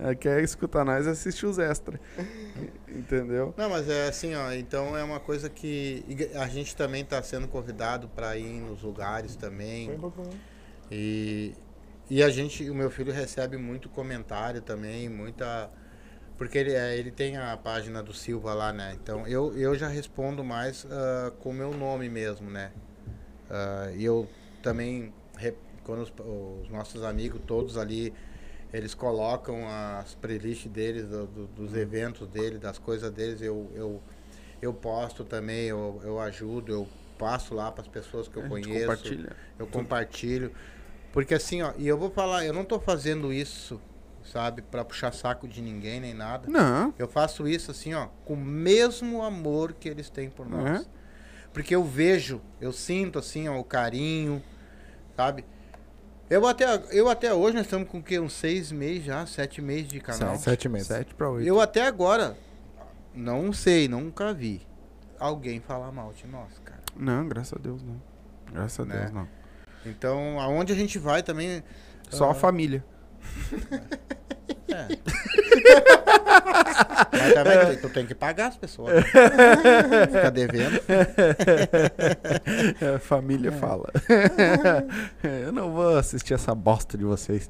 [0.07, 0.15] É.
[0.19, 1.99] Quer escutar nós, assiste os extra.
[2.87, 3.53] Entendeu?
[3.57, 4.53] Não, mas é assim, ó.
[4.53, 9.35] Então é uma coisa que a gente também está sendo convidado para ir nos lugares
[9.35, 9.91] também.
[10.89, 11.53] E,
[12.09, 15.69] e a gente, o meu filho recebe muito comentário também, muita.
[16.37, 18.97] Porque ele, é, ele tem a página do Silva lá, né?
[19.01, 22.71] Então eu, eu já respondo mais ah, com o meu nome mesmo, né?
[23.49, 24.27] Ah, E eu
[24.61, 25.13] também,
[25.83, 26.13] quando os,
[26.63, 28.13] os nossos amigos todos ali,
[28.73, 34.01] eles colocam as playlists deles, do- do- dos eventos deles, das coisas deles, eu, eu,
[34.61, 36.87] eu posto também, eu, eu ajudo, eu
[37.17, 39.35] passo lá para as pessoas que eu conheço compartilha.
[39.59, 40.51] eu compartilho.
[41.15, 43.79] Porque assim, ó, e eu vou falar, eu não tô fazendo isso,
[44.21, 46.49] sabe, para puxar saco de ninguém nem nada.
[46.49, 46.93] Não.
[46.99, 50.81] Eu faço isso assim, ó, com o mesmo amor que eles têm por nós.
[50.81, 50.85] É.
[51.53, 54.43] Porque eu vejo, eu sinto assim, ó, o carinho,
[55.15, 55.45] sabe?
[56.29, 58.19] Eu até, eu até hoje, nós estamos com o quê?
[58.19, 60.31] Uns seis meses já, sete meses de canal.
[60.31, 60.43] Sete.
[60.43, 60.87] Sete meses.
[60.87, 61.47] Sete pra oito.
[61.47, 62.37] Eu até agora,
[63.13, 64.67] não sei, nunca vi
[65.17, 66.81] alguém falar mal de nós, cara.
[66.93, 68.01] Não, graças a Deus não.
[68.51, 68.99] Graças a Né?
[68.99, 69.44] Deus não.
[69.85, 71.63] Então, aonde a gente vai também,
[72.09, 72.83] Só a família.
[74.67, 74.87] É.
[77.11, 78.93] Mas também tu tem que pagar as pessoas.
[78.95, 79.03] né?
[80.07, 80.81] Fica devendo.
[82.95, 83.89] A família fala.
[85.23, 87.47] Eu não vou assistir essa bosta de vocês.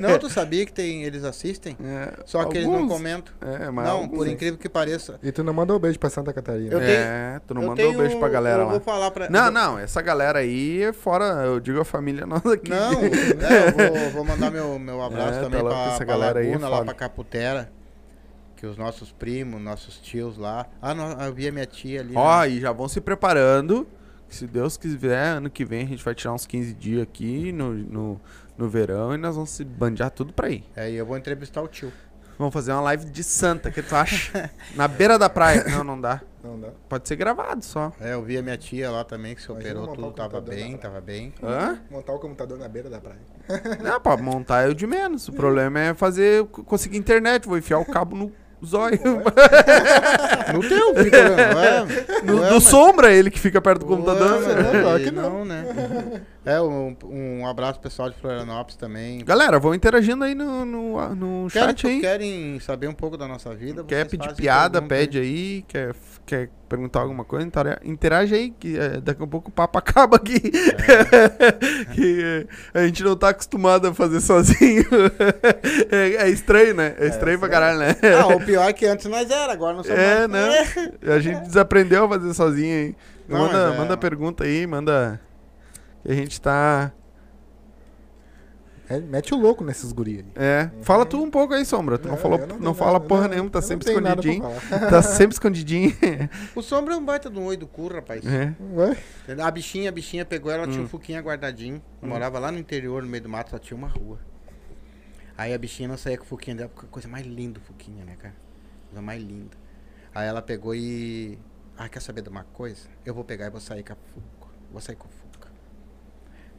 [0.00, 1.76] Não, tu sabia que tem, eles assistem?
[1.82, 3.32] É, Só que eles não alguns- comentam.
[3.40, 5.18] É, Não, alguns- por incrível que pareça.
[5.22, 6.72] E tu não mandou um beijo pra Santa Catarina.
[6.72, 9.10] Eu É, tu não mandou um beijo pra galera lá.
[9.10, 9.28] pra.
[9.30, 12.70] Não, vou- não, essa galera aí é fora, eu digo a família nossa aqui.
[12.70, 13.10] Não, eu
[13.92, 16.55] vou, vou mandar meu, meu abraço É, também tá louco, pra, essa pra galera aí
[16.64, 17.70] é lá pra Caputera.
[18.56, 20.66] Que os nossos primos, nossos tios lá.
[20.80, 22.14] Ah, não, eu vi a minha tia ali.
[22.16, 22.48] Ó, né?
[22.48, 23.86] e já vão se preparando.
[24.28, 27.74] Se Deus quiser, ano que vem a gente vai tirar uns 15 dias aqui no,
[27.74, 28.20] no,
[28.56, 30.64] no verão e nós vamos se bandear tudo pra ir.
[30.74, 31.92] É, e eu vou entrevistar o tio.
[32.38, 34.50] Vamos fazer uma live de santa, o que tu acha?
[34.74, 35.64] Na beira da praia.
[35.64, 36.20] Não, não dá.
[36.44, 36.68] Não dá.
[36.88, 37.92] Pode ser gravado só.
[38.00, 40.30] É, eu vi a minha tia lá também, que se Imagina operou montar tudo, tava
[40.30, 41.34] computador bem, na tava bem.
[41.42, 41.78] Hã?
[41.90, 43.20] Montar o computador na beira da praia.
[43.82, 45.28] Não, pra montar é o de menos.
[45.28, 47.48] O problema é fazer, conseguir internet.
[47.48, 48.32] Vou enfiar o cabo no
[48.64, 48.98] zóio.
[50.54, 54.40] No teu, fica, é, No, do mas- sombra, ele que fica perto do Ué, computador.
[54.42, 54.82] mas né?
[54.82, 55.22] Claro que não.
[55.38, 56.22] não, né?
[56.44, 59.24] É, um, um abraço pessoal de Florianópolis também.
[59.24, 62.00] Galera, vão interagindo aí no, no, no Querem, chat aí.
[62.00, 63.82] querem saber um pouco da nossa vida?
[63.84, 65.64] Quer pedir piada, pergunta pede aí.
[65.66, 65.94] Quer,
[66.26, 70.16] quer perguntar alguma coisa, intera- interage aí, que é, daqui a pouco o papo acaba
[70.16, 70.40] aqui.
[71.94, 74.84] que é, a gente não tá acostumado a fazer sozinho.
[75.90, 76.94] é, é estranho, né?
[76.98, 77.94] É estranho pra caralho, né?
[78.20, 80.74] Ah, o pior é que antes nós era, agora não somos É, mais.
[81.02, 81.12] não.
[81.14, 82.96] A gente desaprendeu a fazer sozinho aí.
[83.28, 85.20] Não, manda, é- manda pergunta aí, manda.
[86.04, 86.92] Que a gente tá.
[88.88, 90.44] É, mete o louco nesses guri aí.
[90.44, 90.70] É.
[90.82, 91.98] Fala tu um pouco aí, Sombra.
[91.98, 93.90] Tu não, Não, falou, eu não, tenho fala nada, porra não, nenhuma, tá não sempre
[93.90, 94.44] escondidinho.
[94.90, 95.92] Tá sempre escondidinho.
[96.54, 98.24] O Sombra é um baita do oi do cu, rapaz.
[98.24, 98.54] É.
[98.74, 98.96] Ué?
[99.42, 100.84] A bichinha, a bichinha pegou ela, tinha Hum.
[100.84, 101.82] um fuquinho guardadinho.
[102.00, 104.20] Morava lá no interior, no meio do mato, só tinha uma rua.
[105.36, 107.58] Aí a bichinha não saía com o fuquinho dela, porque é a coisa mais linda
[107.58, 108.34] o fuquinho, né, cara?
[108.88, 109.56] Coisa mais linda.
[110.14, 111.38] Aí ela pegou e.
[111.76, 112.88] Ah, quer saber de uma coisa?
[113.04, 114.54] Eu vou pegar e vou sair com a fuca.
[114.72, 115.25] Vou sair com o fuca.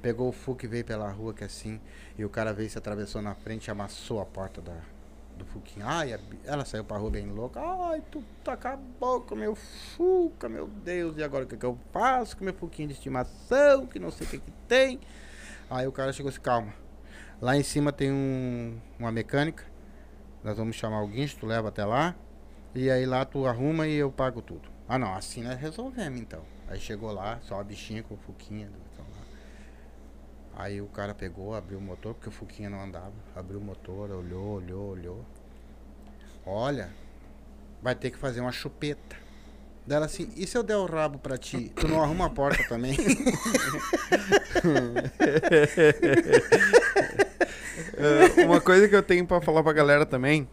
[0.02, 1.80] Pegou o fuca e veio pela rua que assim.
[2.18, 4.76] E o cara veio se atravessou na frente amassou a porta da,
[5.38, 5.86] do fuquinho.
[5.88, 7.60] Ai, a ela saiu pra rua bem louca.
[7.60, 11.18] Ai, tu tá acabou com meu fuca, meu Deus.
[11.18, 13.86] E agora o que, que eu faço com meu fuquinho de estimação?
[13.86, 15.00] Que não sei o que, que tem.
[15.70, 16.74] Aí o cara chegou assim, calma.
[17.42, 19.64] Lá em cima tem um, uma mecânica.
[20.44, 22.16] Nós vamos chamar o guincho, tu leva até lá.
[22.74, 24.70] E aí lá tu arruma e eu pago tudo.
[24.88, 26.42] Ah não, assim nós resolvemos então.
[26.68, 28.70] Aí chegou lá, só a bichinha com o Fuquinha.
[28.70, 28.87] lá.
[30.60, 33.14] Aí o cara pegou, abriu o motor, porque o Fuquinha não andava.
[33.36, 35.26] Abriu o motor, olhou, olhou, olhou.
[36.44, 36.90] Olha,
[37.80, 39.16] vai ter que fazer uma chupeta.
[39.86, 42.62] Dela assim, e se eu der o rabo pra ti, tu não arruma a porta
[42.68, 42.98] também?
[47.98, 50.48] Ah, uma coisa que eu tenho pra falar pra galera também,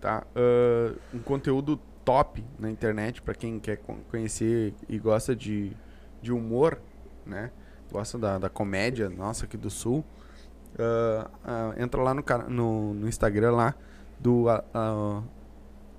[0.00, 0.24] tá?
[0.34, 5.72] Ah, um conteúdo top na internet pra quem quer con- conhecer e gosta de,
[6.22, 6.78] de humor,
[7.24, 7.50] né?
[7.90, 10.04] Gosta da, da comédia nossa aqui do Sul.
[10.78, 13.74] Ah, ah, entra lá no, no, no Instagram lá
[14.18, 14.46] do.
[14.48, 15.22] ah,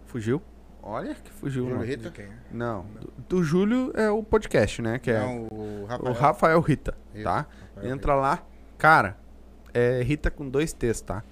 [0.05, 0.41] fugiu?
[0.81, 1.63] Olha que fugiu.
[1.63, 1.85] Júlio não.
[1.85, 2.13] Rita?
[2.51, 4.99] Não, do, do Júlio é o podcast, né?
[4.99, 6.13] Que é Não, o o Rafael.
[6.13, 7.45] Rafael Rita, tá?
[7.75, 8.43] Rafael Entra lá,
[8.77, 9.17] cara,
[9.73, 11.23] é Rita com dois T's, tá?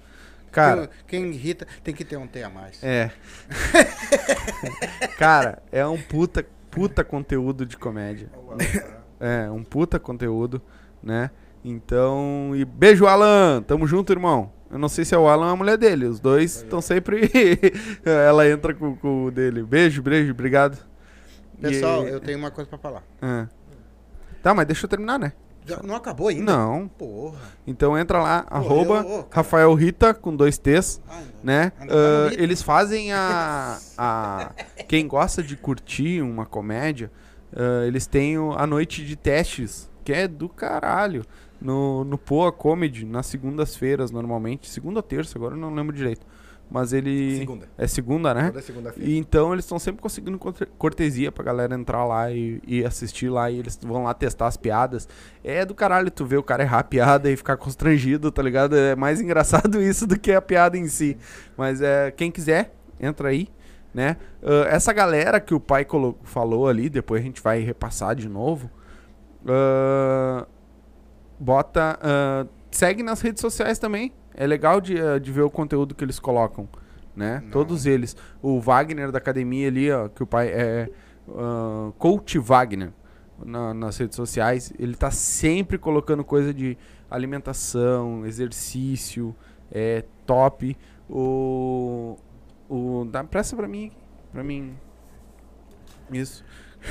[0.52, 2.82] Cara, Quem quem irrita tem que ter um T a mais.
[2.82, 3.10] é.
[5.18, 8.30] cara, é um puta, puta conteúdo de comédia.
[9.20, 10.60] É, um puta conteúdo,
[11.02, 11.30] né?
[11.64, 13.62] Então, e beijo, Alan!
[13.62, 14.52] Tamo junto, irmão.
[14.70, 16.06] Eu não sei se é o Alan ou a mulher dele.
[16.06, 17.30] Os dois estão sempre.
[18.04, 19.62] Ela entra com, com o dele.
[19.62, 20.78] Beijo, beijo, obrigado.
[21.60, 23.02] Pessoal, E- eu tenho uma coisa pra falar.
[23.22, 23.46] Ah.
[24.42, 25.32] Tá, mas deixa eu terminar, né?
[25.64, 26.44] Já não acabou ainda?
[26.56, 26.86] Não.
[26.86, 27.38] Porra.
[27.66, 29.26] Então entra lá, arroba eu- cara.
[29.32, 31.16] Rafael Rita com dois T's, não.
[31.42, 31.72] né?
[31.80, 32.42] Ah, Rita.
[32.42, 34.50] eles fazem a, a.
[34.86, 37.10] Quem gosta de curtir uma comédia,
[37.54, 41.24] ah, eles têm a noite de testes, que é do caralho.
[41.60, 44.68] No, no Poa Comedy, nas segundas-feiras, normalmente.
[44.68, 46.26] Segunda ou terça, agora eu não lembro direito.
[46.70, 47.38] Mas ele.
[47.38, 47.68] Segunda.
[47.78, 48.46] É segunda, né?
[48.48, 49.08] Toda segunda-feira.
[49.08, 53.28] E então eles estão sempre conseguindo corte- cortesia pra galera entrar lá e, e assistir
[53.30, 55.08] lá e eles vão lá testar as piadas.
[55.44, 58.76] É do caralho tu ver o cara errar a piada e ficar constrangido, tá ligado?
[58.76, 61.16] É mais engraçado isso do que a piada em si.
[61.56, 63.48] Mas é, quem quiser, entra aí,
[63.96, 64.18] né?
[64.42, 65.86] Ah, essa galera que o pai
[66.22, 68.70] falou ali, depois a gente vai repassar de novo.
[69.48, 70.46] ah,
[71.40, 71.98] bota.
[72.02, 74.12] ah, segue nas redes sociais também.
[74.34, 76.68] É legal de, de ver o conteúdo que eles colocam,
[77.14, 77.40] né?
[77.42, 77.50] Não.
[77.50, 78.14] Todos eles.
[78.42, 80.90] O Wagner da academia ali, ó, que o pai é
[81.30, 82.92] ah, Coach Wagner
[83.42, 84.72] na- nas redes sociais.
[84.78, 86.76] Ele tá sempre colocando coisa de
[87.10, 89.34] alimentação, exercício,
[89.72, 90.76] é top.
[91.08, 92.16] O.
[92.68, 93.04] O.
[93.10, 93.92] Dá pressa pra mim.
[94.32, 94.76] Pra mim.
[96.10, 96.44] Isso.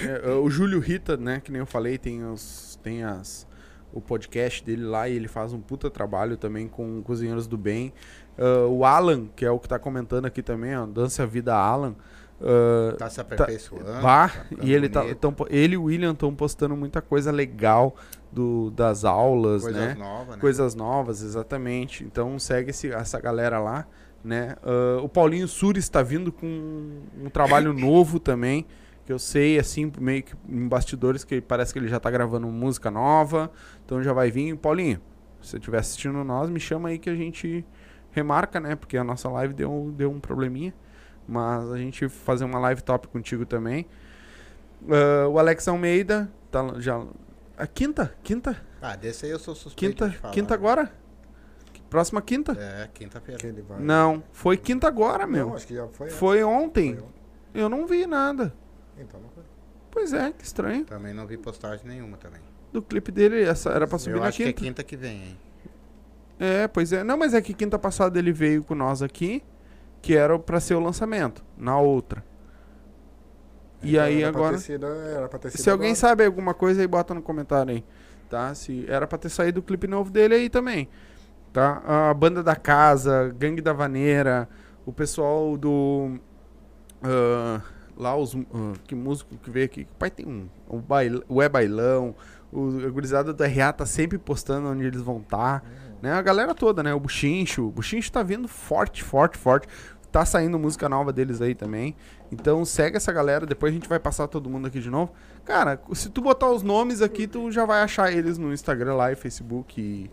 [0.04, 1.40] É, o Júlio Rita, né?
[1.44, 2.78] Que nem eu falei, tem os.
[2.84, 3.48] Tem as.
[3.94, 7.94] O podcast dele lá e ele faz um puta trabalho também com Cozinheiros do Bem.
[8.38, 11.56] Ah, o Alan, que é o que tá comentando aqui também, ó, Dança a Vida
[11.56, 11.96] Alan.
[12.42, 14.02] ah, Tá se aperfeiçoando.
[14.02, 17.32] Vá, tá ficando e ele, tá, tão, ele e o William estão postando muita coisa
[17.32, 17.96] legal
[18.30, 19.94] do, das aulas, coisas né?
[19.96, 20.42] novas, né?
[20.42, 22.04] Coisas novas, exatamente.
[22.04, 23.88] Então segue esse- essa galera lá,
[24.26, 24.56] né?
[24.64, 26.48] Ah, o Paulinho Sures está vindo com
[27.22, 28.66] um trabalho novo também,
[29.06, 32.48] que eu sei, assim, meio que em bastidores, que parece que ele já tá gravando
[32.48, 33.52] música nova,
[33.86, 34.58] então já vai vir.
[34.58, 35.00] Paulinho,
[35.42, 37.64] se você estiver assistindo nós, me chama aí que a gente
[38.12, 38.76] remarca, né?
[38.76, 40.74] Porque a nossa live deu, deu um probleminha.
[41.28, 43.86] Mas a gente fazer uma live top contigo também.
[44.90, 47.04] Ah, o Alex Almeida, tá já.
[47.58, 48.16] A quinta?
[48.24, 48.60] Quinta?
[48.82, 50.30] Ah, desse aí eu sou suspeito Quinta?
[50.32, 50.92] Quinta agora?
[51.90, 52.52] Próxima quinta?
[52.54, 53.42] É, quinta-feira.
[53.68, 53.80] Vai.
[53.80, 55.48] Não, foi quinta agora, meu.
[55.50, 56.10] Não, acho que já foi.
[56.10, 56.96] Foi ontem.
[56.96, 57.16] Foi ontem.
[57.54, 58.54] Eu não vi nada.
[58.98, 59.44] Então não foi.
[59.92, 60.84] Pois é, que estranho.
[60.86, 62.42] Também não vi postagem nenhuma também.
[62.74, 64.62] Do clipe dele, essa era pra subir eu na acho que é quinta.
[64.64, 65.40] quinta que vem, hein?
[66.38, 67.02] É, pois é.
[67.04, 69.42] Não, mas é que quinta passada ele veio com nós aqui,
[70.02, 72.22] que era pra ser o lançamento, na outra.
[73.82, 74.58] E Então aí era pra agora.
[74.58, 76.00] ter sido- era pra ter sido Se alguém agora.
[76.00, 77.86] sabe alguma coisa aí, bota no comentário aí.
[78.30, 78.54] Tá?
[78.56, 80.90] Se era pra ter saído o clipe novo dele aí também.
[81.56, 81.82] Tá?
[82.10, 84.50] A banda da casa, Gangue da Vaneira,
[84.86, 86.20] o pessoal do.
[87.02, 87.62] ah,
[87.96, 88.36] lá os.
[88.36, 89.88] ah, que músico que veio aqui.
[89.90, 90.50] O pai tem um.
[90.68, 92.14] O, bail, o É Bailão.
[92.52, 95.64] O, a gurizada do RA tá sempre postando onde eles vão estar.
[96.02, 96.12] Né?
[96.12, 96.94] A galera toda, né?
[96.94, 97.68] O Buchincho.
[97.68, 99.66] O Buchincho tá vindo forte, forte, forte.
[100.12, 101.96] Tá saindo música nova deles aí também.
[102.30, 103.46] Então segue essa galera.
[103.46, 105.14] Depois a gente vai passar todo mundo aqui de novo.
[105.46, 109.14] Cara, se tu botar os nomes aqui, tu já vai achar eles no Instagram lá
[109.14, 110.12] e Facebook e,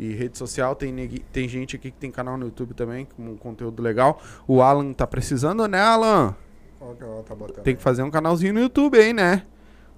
[0.00, 0.74] e rede social.
[0.74, 4.20] Tem, tem gente aqui que tem canal no YouTube também, com um conteúdo legal.
[4.48, 6.34] O Alan tá precisando, né, Alan?
[6.78, 7.62] Qual que ela tá botando?
[7.62, 9.42] Tem que fazer um canalzinho no YouTube aí, né?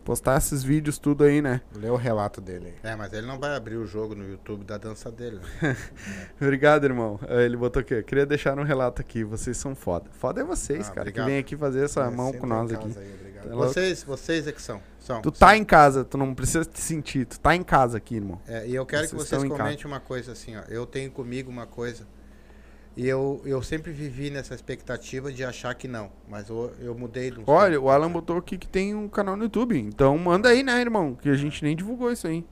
[0.05, 1.61] Postar esses vídeos tudo aí, né?
[1.77, 2.91] Lê o relato dele aí.
[2.91, 5.39] É, mas ele não vai abrir o jogo no YouTube da dança dele.
[5.63, 5.77] né?
[6.43, 7.21] Obrigado, irmão.
[7.29, 8.03] Eh, Ele botou aqui.
[8.03, 9.23] Queria deixar um relato aqui.
[9.23, 10.07] Vocês são foda.
[10.11, 11.25] Foda é vocês, Ah, cara, obrigado.
[11.27, 12.85] que vem aqui fazer essa É, mão com nós aqui.
[12.99, 13.57] aí, obrigado.
[13.57, 14.81] Vocês, vocês é que são.
[15.03, 15.49] São Tu são.
[15.49, 17.27] tá em casa, tu não precisa te sentir.
[17.27, 18.41] Tu tá em casa aqui, irmão.
[18.47, 20.63] É, e eu quero Vocês que vocês comentem uma coisa assim, ó.
[20.69, 22.07] Eu tenho comigo uma coisa.
[22.95, 26.11] E eu, eu sempre vivi nessa expectativa de achar que não.
[26.29, 29.35] Mas eu, eu mudei de um Olha, o Alan botou aqui que tem um canal
[29.37, 29.79] no YouTube.
[29.79, 31.15] Então manda aí, né, irmão?
[31.15, 32.45] Que a gente nem divulgou isso aí.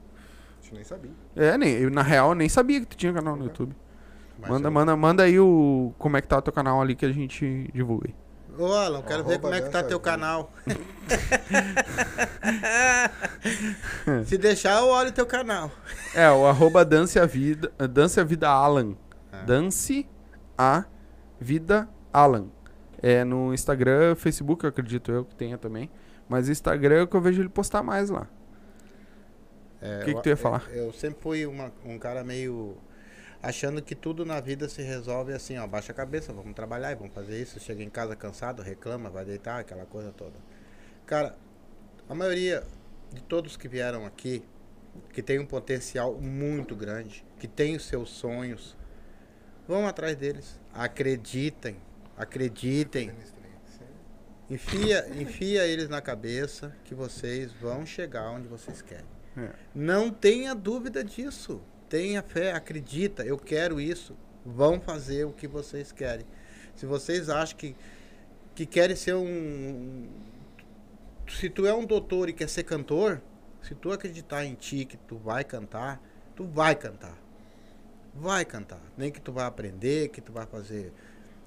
[0.59, 1.11] A gente nem sabia.
[1.35, 3.75] É, nem, eu, na real, nem sabia que tu tinha canal no YouTube.
[4.39, 5.93] Mas Manda, eu- manda, manda aí o.
[5.99, 8.15] Como é que tá o teu canal ali que a gente divulga aí.
[8.57, 10.11] Ô, Alan, quero ver como é que tá teu vida.
[10.11, 10.51] canal.
[14.25, 15.71] Se deixar, eu olho teu canal.
[16.13, 17.71] É, o arroba Dance a Vida.
[17.89, 18.95] Dance a Vida Alan.
[19.31, 19.43] Ah.
[19.43, 20.07] Dance
[20.57, 20.85] a
[21.39, 22.47] Vida Alan.
[23.01, 25.89] É no Instagram, Facebook, eu acredito eu que tenha também.
[26.29, 28.27] Mas Instagram é o que eu vejo ele postar mais lá.
[29.81, 30.63] É, O que que tu ia falar?
[30.69, 32.77] Eu, eu sempre fui uma- um cara meio.
[33.43, 35.65] Achando que tudo na vida se resolve assim, ó.
[35.65, 37.59] Baixa a cabeça, vamos trabalhar e vamos fazer isso.
[37.59, 40.35] Chega em casa cansado, reclama, vai deitar, aquela coisa toda.
[41.07, 41.35] Cara,
[42.07, 42.63] a maioria
[43.11, 44.43] de todos que vieram aqui,
[45.11, 48.77] que tem um potencial muito grande, que tem os seus sonhos,
[49.67, 50.59] vão atrás deles.
[50.71, 51.77] Acreditem,
[52.15, 53.11] acreditem.
[54.49, 59.05] Enfia, enfia eles na cabeça que vocês vão chegar onde vocês querem.
[59.37, 59.49] É.
[59.73, 61.61] Não tenha dúvida disso.
[61.91, 64.15] Tenha fé, acredita, eu quero isso.
[64.45, 66.25] Vão fazer o que vocês querem.
[66.73, 67.75] Se vocês acham que,
[68.55, 70.07] que querem ser um, um-
[71.27, 73.21] Se tu é um doutor e quer ser cantor,
[73.61, 76.01] se tu acreditar em ti que tu vai cantar,
[76.33, 77.17] tu vai cantar.
[78.15, 78.81] Vai cantar.
[78.97, 80.93] Nem que tu vai aprender, que tu vai fazer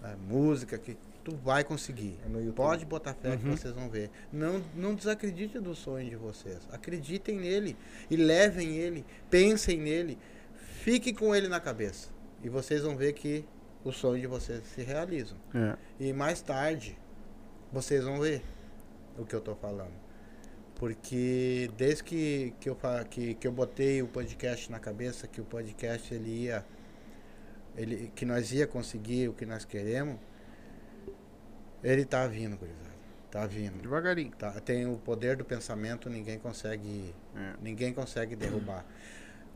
[0.04, 2.18] eh, música, que tu vai conseguir.
[2.22, 2.52] É.
[2.52, 3.56] Pode botar fé que Uhum.
[3.56, 4.10] vocês vão ver.
[4.30, 6.58] Não, não desacredite do sonho de vocês.
[6.70, 7.74] Acreditem nele
[8.10, 10.18] e levem ele, pensem nele,
[10.84, 12.10] fiquem com ele na cabeça.
[12.42, 13.42] E vocês vão ver que
[13.82, 15.38] os sonhos de vocês se realizam.
[15.54, 15.76] É.
[15.98, 16.98] E mais tarde,
[17.72, 18.42] vocês vão ver
[19.18, 19.94] o que eu tô falando.
[20.74, 22.76] Porque desde que, que, eu,
[23.08, 26.64] que, que eu botei o podcast na cabeça, que o podcast ele ia.
[27.76, 30.16] Ele, que nós ia conseguir o que nós queremos,
[31.82, 32.94] ele tá vindo, gurizada.
[33.30, 33.80] Tá vindo.
[33.80, 34.32] Devagarinho.
[34.38, 37.54] Tá, tem o poder do pensamento, ninguém consegue, É.
[37.60, 38.84] ninguém consegue derrubar.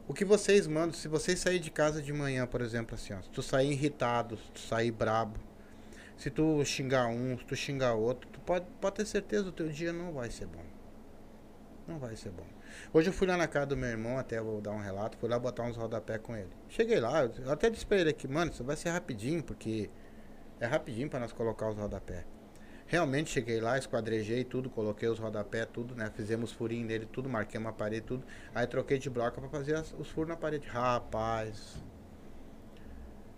[0.08, 3.20] O que vocês mandam, se vocês sair de casa de manhã, por exemplo, assim, ó,
[3.20, 5.38] se tu sair irritado, se tu sair brabo,
[6.16, 9.68] se tu xingar um, se tu xingar outro, tu pode, pode ter certeza o teu
[9.68, 10.64] dia não vai ser bom.
[11.86, 12.46] Não vai ser bom.
[12.90, 15.28] Hoje eu fui lá na casa do meu irmão, até vou dar um relato, fui
[15.28, 16.50] lá botar uns rodapé com ele.
[16.70, 19.90] Cheguei lá, eu até disse pra ele aqui, mano, isso vai ser rapidinho, porque
[20.58, 22.24] é rapidinho pra nós colocar os rodapé.
[22.88, 26.10] Realmente cheguei lá, esquadrejei tudo, coloquei os rodapé, tudo, né?
[26.16, 28.24] Fizemos furinho nele, tudo, marquei uma parede, tudo.
[28.54, 30.66] Aí troquei de bloco pra fazer as- os furos na parede.
[30.66, 31.76] Rapaz,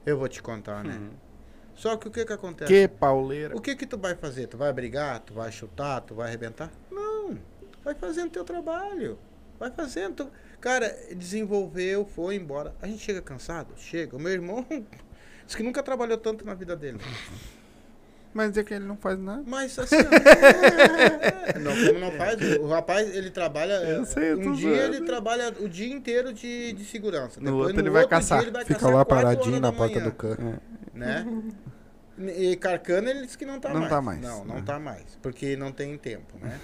[0.07, 0.95] eu vou te contar, né?
[0.95, 1.11] Uhum.
[1.75, 2.73] Só que o que que acontece?
[2.73, 3.57] Que pauleira.
[3.57, 4.47] O que que tu vai fazer?
[4.47, 5.19] Tu vai brigar?
[5.21, 6.01] Tu vai chutar?
[6.03, 6.71] Tu vai arrebentar?
[6.91, 7.37] Não.
[7.83, 9.19] Vai fazendo teu trabalho.
[9.59, 10.15] Vai fazendo.
[10.27, 10.31] tu-
[10.61, 12.75] Cara, desenvolveu, foi embora.
[12.83, 13.73] A gente chega cansado?
[13.79, 14.17] Chega.
[14.17, 14.65] O meu irmão
[15.45, 16.99] disse que nunca trabalhou tanto na vida dele.
[18.33, 19.43] Mas é que ele não faz nada.
[19.45, 23.73] Mas assim, ó, é, não, como não faz, o rapaz, ele trabalha.
[23.73, 24.97] Eu sei, eu um dia zoando.
[24.97, 27.41] ele trabalha o dia inteiro de, de segurança.
[27.41, 28.39] No Depois, outro ele vai caçar.
[28.39, 30.61] dia ele vai Fica caçar lá quatro paradinho na porta do can.
[30.95, 31.27] Né?
[32.37, 33.89] E Carcana ele disse que não tá Não mais.
[33.91, 34.63] tá mais, Não, não né?
[34.67, 35.03] tá mais.
[35.23, 36.61] Porque não tem tempo, né?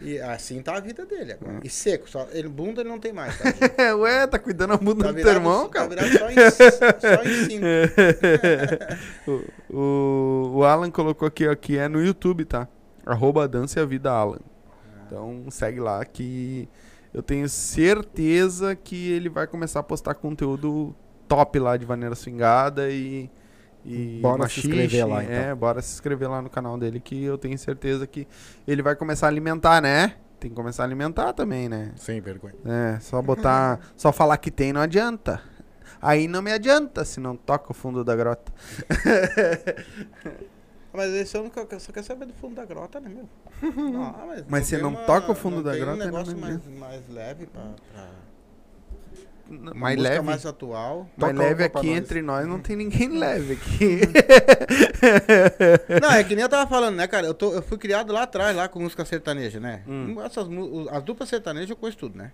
[0.00, 1.52] E assim tá a vida dele agora.
[1.52, 1.60] Hum.
[1.62, 2.26] E seco, só.
[2.32, 3.38] Ele, bunda ele não tem mais.
[3.38, 5.88] Tá, É, Ué, tá cuidando a bunda tá do teu irmão, tá cara.
[5.88, 7.66] virado só em, só em cinco.
[9.70, 12.66] o, o, o Alan colocou aqui, ó, que é no YouTube, tá?
[13.06, 14.40] Arroba Dança e a Vida Alan.
[15.06, 16.68] Então segue lá que
[17.12, 20.94] eu tenho certeza que ele vai começar a postar conteúdo
[21.28, 23.30] top lá de maneira swingada e.
[23.84, 24.68] e Bora se machixe.
[24.68, 25.34] inscrever lá, então.
[25.34, 28.26] É, bora se inscrever lá no canal dele que eu tenho certeza que
[28.66, 30.16] ele vai começar a alimentar, né?
[30.38, 31.92] Tem que começar a alimentar também, né?
[31.96, 32.54] Sem vergonha.
[32.64, 33.78] É, só botar.
[33.96, 35.40] só falar que tem não adianta.
[36.00, 38.52] Aí não me adianta se não toca o fundo da grota.
[40.92, 43.26] Mas esse eu nunca, só quer saber do fundo da grota, né, meu?
[43.72, 46.04] Não, mas Mas você tem não toca o fundo não da tem grota, um né,
[46.04, 47.62] negócio não mais, mais leve pra.
[47.62, 48.31] pra uma
[49.52, 50.26] mais música leve.
[50.26, 51.08] mais atual.
[51.16, 54.00] Mais leve aqui entre nós não tem ninguém leve aqui.
[56.00, 57.26] Não, é que nem eu tava falando, né, cara?
[57.26, 59.82] Eu, tô, eu fui criado lá atrás, lá com música sertaneja, né?
[59.86, 60.20] Hum.
[60.22, 62.32] Essas, mu- as duplas sertanejas eu conheço tudo, né?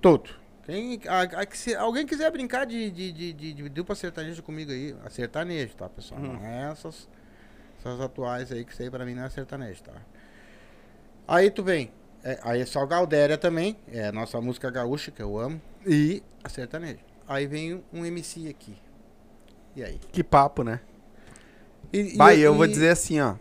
[0.00, 0.30] Todo.
[0.64, 4.70] Quem, a- a- se alguém quiser brincar de, de, de, de, de dupla sertaneja comigo
[4.70, 6.20] aí, a sertanejo, tá, pessoal?
[6.20, 6.34] Hum.
[6.34, 7.08] Não é essas,
[7.80, 9.92] essas atuais aí, que isso aí pra mim não é sertanejo, tá?
[11.26, 11.90] Aí tu vem.
[12.24, 16.22] É, aí é só Galdéria também, é a nossa música gaúcha, que eu amo, e
[16.44, 16.98] a sertaneja.
[17.28, 18.76] Aí vem um MC aqui.
[19.74, 19.98] E aí?
[20.12, 20.80] que papo, né?
[21.92, 23.34] E, e- Vai, eu vou e- dizer assim, ó.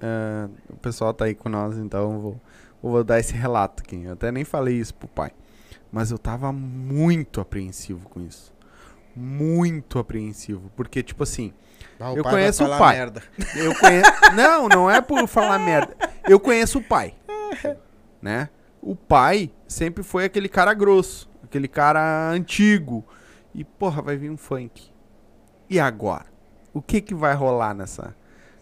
[0.00, 2.40] Ah, o pessoal tá aí com nós, então eu vou,
[2.84, 4.02] eu vou dar esse relato aqui.
[4.04, 5.32] Eu até nem falei isso pro pai.
[5.92, 8.52] Mas eu tava muito apreensivo com isso.
[9.14, 10.70] Muito apreensivo.
[10.76, 11.52] Porque, tipo assim,
[11.98, 12.96] Ah, Eu conheço o pai.
[12.96, 13.22] merda.
[13.56, 14.10] Eu conheço.
[14.34, 15.94] não, não é por falar merda.
[16.28, 17.14] Eu conheço o pai.
[18.20, 18.48] Né?
[18.82, 23.04] O pai sempre foi aquele cara grosso, aquele cara antigo.
[23.54, 24.90] E, porra, vai vir um funk.
[25.68, 26.26] E agora?
[26.72, 28.14] O que que vai rolar nessa,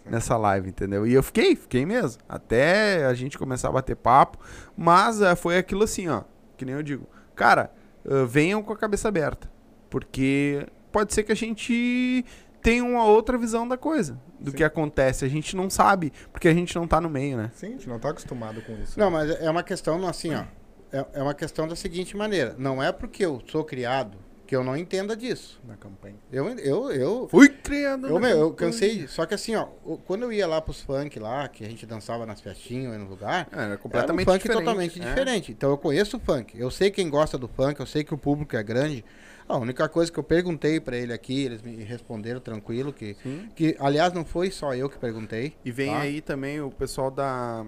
[0.05, 1.07] nessa live, entendeu?
[1.07, 2.23] E eu fiquei, fiquei mesmo.
[2.29, 4.39] Até a gente começar a bater papo.
[4.77, 6.23] Mas eh, foi aquilo assim, ó.
[6.57, 7.07] Que nem eu digo.
[7.37, 7.71] Cara,
[8.05, 9.51] eh, venham com a cabeça aberta.
[9.91, 12.25] Porque pode ser que a gente
[12.63, 14.21] tenha uma outra visão da coisa.
[14.39, 14.57] Do Sim.
[14.59, 15.25] que acontece.
[15.25, 17.51] A gente não sabe, porque a gente não tá no meio, né?
[17.55, 18.99] Sim, a gente não tá acostumado com isso.
[18.99, 20.45] Não, mas é uma questão assim, ó.
[20.93, 22.55] É, é uma questão da seguinte maneira.
[22.57, 25.61] Não é porque eu sou criado que eu não entenda disso.
[25.67, 26.15] Na campanha.
[26.33, 28.07] Eu, eu, eu, Fui criando.
[28.07, 29.07] eu, meu, eu cansei.
[29.07, 29.67] Só que assim, ó,
[30.07, 33.07] quando eu ia lá pros funk lá, que a gente dançava nas festinhas aí no
[33.11, 34.59] lugar, É, Era era um completamente funk diferente.
[34.65, 35.05] totalmente é.
[35.05, 35.53] diferente.
[35.53, 36.59] Então eu conheço o funk.
[36.59, 39.05] Eu sei quem gosta do funk, eu sei que o público é grande.
[39.49, 43.49] A única coisa que eu perguntei pra ele aqui, eles me responderam tranquilo que Sim.
[43.55, 45.57] que aliás não foi só eu que perguntei.
[45.65, 46.01] E vem Tá.
[46.01, 47.65] aí também o pessoal da.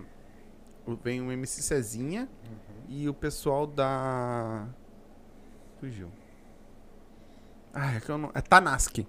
[1.02, 2.28] Vem o MC Cezinha
[2.88, 4.66] e o pessoal da.
[5.78, 6.10] Fugiu.
[7.72, 8.30] Ah, é que eu não.
[8.34, 9.06] É Tanaski.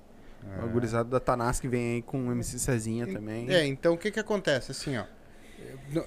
[0.63, 3.47] O gurizado da Tanaski vem aí com o MC Cezinha também.
[3.49, 4.71] É, então o que que acontece?
[4.71, 5.03] Assim, ó.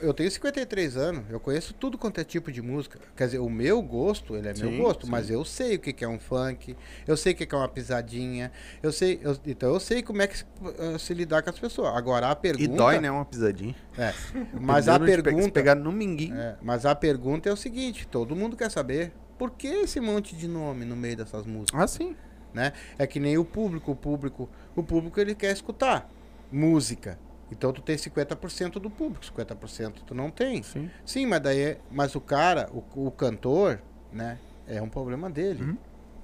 [0.01, 2.99] Eu- tenho 53 anos, eu conheço tudo quanto é tipo de música.
[3.17, 5.11] Quer dizer, o meu gosto, ele é Sim, meu gosto, sim.
[5.13, 6.77] mas eu sei o que é um funk,
[7.07, 8.51] eu sei o que é uma pisadinha,
[8.83, 10.45] eu sei, eu- então eu sei como é que se,
[10.79, 11.95] eh, se lidar com as pessoas.
[11.97, 12.65] Agora a pergunta.
[12.73, 13.11] E dói, né?
[13.11, 13.75] Uma pisadinha.
[13.99, 14.13] É,
[14.61, 15.51] mas a pergunta.
[15.51, 16.35] pegar no minguinho.
[16.37, 20.35] é, mas a pergunta é o seguinte: todo mundo quer saber por que esse monte
[20.37, 21.81] de nome no meio dessas músicas?
[21.81, 22.17] Ah, sim.
[22.55, 22.73] né?
[22.99, 26.09] É que nem o público, o público, o público ele quer escutar
[26.53, 27.19] música.
[27.51, 30.63] Então tu tem 50% do público, 50% tu não tem.
[30.63, 30.91] Sim.
[31.05, 33.81] Sim, mas daí é, mas o cara, o, o cantor,
[34.13, 35.77] né, é um problema dele, Uhum.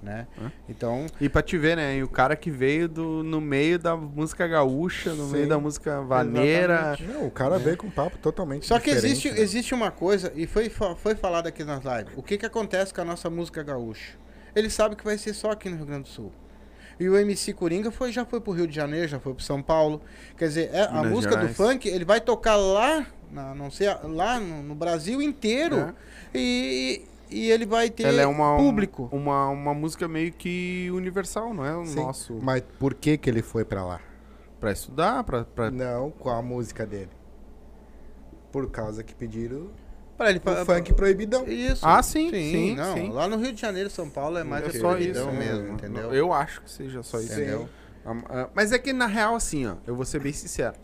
[0.02, 0.26] né?
[0.40, 0.50] É.
[0.68, 1.96] Então, E pra te ver, né?
[1.96, 5.32] E o cara que veio do, no meio da música gaúcha, no Sim.
[5.32, 6.96] meio da música vaneira.
[7.06, 9.40] Não, o cara veio com um papo totalmente só que existe né?
[9.40, 12.14] existe uma coisa e foi foi falado aqui nas lives.
[12.16, 14.18] O que que acontece com a nossa música gaúcha?
[14.56, 16.32] Ele sabe que vai ser só aqui no Rio Grande do Sul.
[17.01, 19.62] E o MC Coringa foi, já foi pro Rio de Janeiro, já foi pro São
[19.62, 20.03] Paulo.
[20.36, 21.48] Quer dizer, é, a música Gerais.
[21.48, 25.76] do funk, ele vai tocar lá na não sei, lá no, no Brasil inteiro.
[25.78, 25.94] É.
[26.34, 29.09] E, e ele vai ter Ela é uma, público.
[29.12, 31.96] Uma, uma música meio que universal, não é o Sim.
[31.96, 32.38] nosso.
[32.42, 34.01] Mas por que que ele foi pra lá?
[34.61, 35.44] Pra estudar, pra.
[35.44, 35.70] pra...
[35.70, 37.11] Não, qual a música dele?
[38.53, 39.70] Por causa que pediram
[40.20, 41.48] Pra ele o pa- funk proibidão.
[41.48, 41.80] Isso.
[41.86, 43.08] Ah, sim, sim, não, sim.
[43.10, 45.62] Lá no Rio de Janeiro, São Paulo é mais é a só proibidão isso mesmo,
[45.62, 45.72] né?
[45.72, 46.12] entendeu?
[46.12, 47.28] Eu acho que seja só isso.
[47.28, 47.40] Sim.
[47.40, 47.68] Entendeu?
[48.04, 50.74] Ah, ah, Mas é que na real, assim, ó, eu vou ser bem sincero.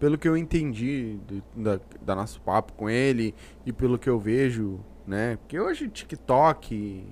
[0.00, 4.18] Pelo que eu entendi do- da, da nosso papo com ele e pelo que eu
[4.18, 5.36] vejo, né?
[5.36, 7.06] Porque hoje TikTok,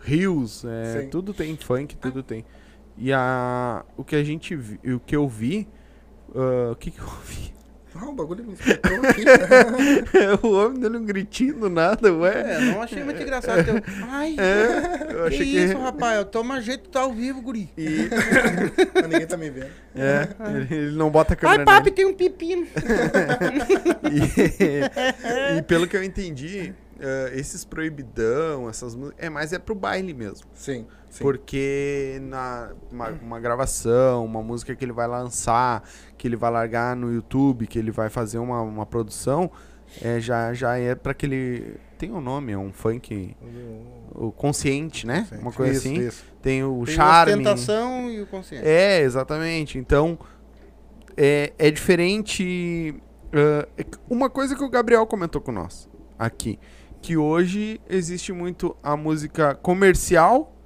[0.00, 1.08] Reels, é, Sim.
[1.10, 2.42] tudo tem funk, tudo tem.
[2.96, 5.68] E a, o que a gente vi, o que eu vi,
[6.34, 7.52] ah, o que, que eu vi?
[7.94, 9.22] Ah, o bagulho me escutou aqui.
[10.46, 12.54] o homem dando um gritinho do nada, ué.
[12.56, 13.64] É, não achei muito engraçado.
[13.64, 13.74] Teu...
[14.08, 15.58] Ai, É, eu que achei que.
[15.64, 16.26] isso, rapaz?
[16.32, 17.68] Toma jeito, tá ao vivo, guri.
[17.76, 18.08] E-
[19.02, 19.70] Ninguém tá me vendo.
[19.94, 21.96] é, ele, ele não bota a câmera Ai, papi, nele.
[21.96, 22.66] tem um pepino.
[24.10, 26.72] E, e pelo que eu entendi,
[27.02, 30.46] eh, esses proibidão, essas músicas, é mais é pro baile mesmo.
[30.54, 31.22] Sim, sim.
[31.22, 35.82] Porque na uma, uma gravação, uma música que ele vai lançar,
[36.16, 39.50] que ele vai largar no YouTube, que ele vai fazer uma, uma produção,
[40.00, 41.74] é, já, já é pra aquele.
[41.98, 43.36] Tem um nome, é um funk.
[44.14, 45.26] O consciente, né?
[45.28, 45.38] Sim.
[45.38, 46.06] Uma coisa Isso, assim.
[46.06, 46.24] isso.
[46.40, 47.32] Tem o Tem a charme.
[47.32, 48.66] ostentação e o consciente.
[48.66, 49.76] É, exatamente.
[49.78, 50.18] Então,
[51.16, 52.44] é, é diferente.
[52.44, 55.88] que uma coisa que o Gabriel comentou com nós
[56.18, 56.58] aqui,
[57.02, 60.56] que hoje existe muito a música comercial,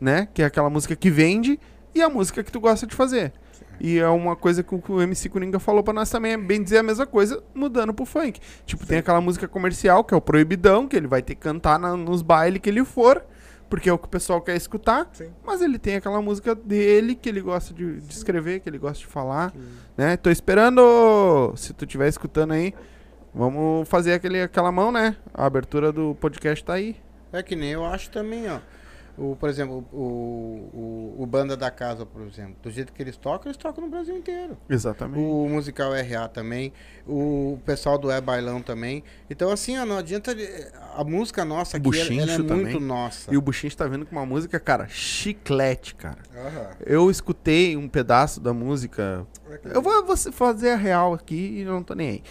[0.00, 0.28] né?
[0.32, 1.58] Que é aquela música que vende,
[1.94, 3.32] e a música que tu gosta de fazer.
[3.80, 6.78] E é uma coisa que o MC Coringa falou pra nós também, é bem dizer
[6.78, 8.40] a mesma coisa, mudando pro funk.
[8.64, 11.78] Tipo, tem aquela música comercial, que é o Proibidão, que ele vai ter que cantar
[11.78, 13.24] na- nos bailes que ele for,
[13.68, 15.08] porque é o que o pessoal quer escutar.
[15.12, 15.28] Sim.
[15.44, 18.98] Mas ele tem aquela música dele que ele gosta de, de escrever, que ele gosta
[19.00, 19.52] de falar,
[19.96, 20.16] né?
[20.16, 22.72] Tô esperando, se tu estiver escutando aí,
[23.34, 25.16] vamos fazer aquele, aquela mão, né?
[25.32, 26.96] A abertura do podcast tá aí.
[27.32, 28.58] É que nem eu acho também, ó.
[29.16, 32.56] O, por exemplo, o, o, o Banda da Casa, por exemplo.
[32.60, 34.56] Do jeito que eles tocam, eles tocam no Brasil inteiro.
[34.68, 35.20] Exatamente.
[35.20, 36.72] O musical RA também,
[37.06, 39.04] o pessoal do É Bailão também.
[39.30, 40.34] Então, assim, ó, não adianta.
[40.96, 42.80] A música nossa aqui, ela, ela é Buchincho muito também.
[42.80, 43.32] nossa.
[43.32, 46.18] E o Buchinho tá vindo com uma música, cara, chiclete, cara.
[46.36, 46.70] Aham.
[46.84, 49.24] Eu escutei um pedaço da música.
[49.64, 52.22] Eu vou, vou fazer a real aqui e não tô nem aí.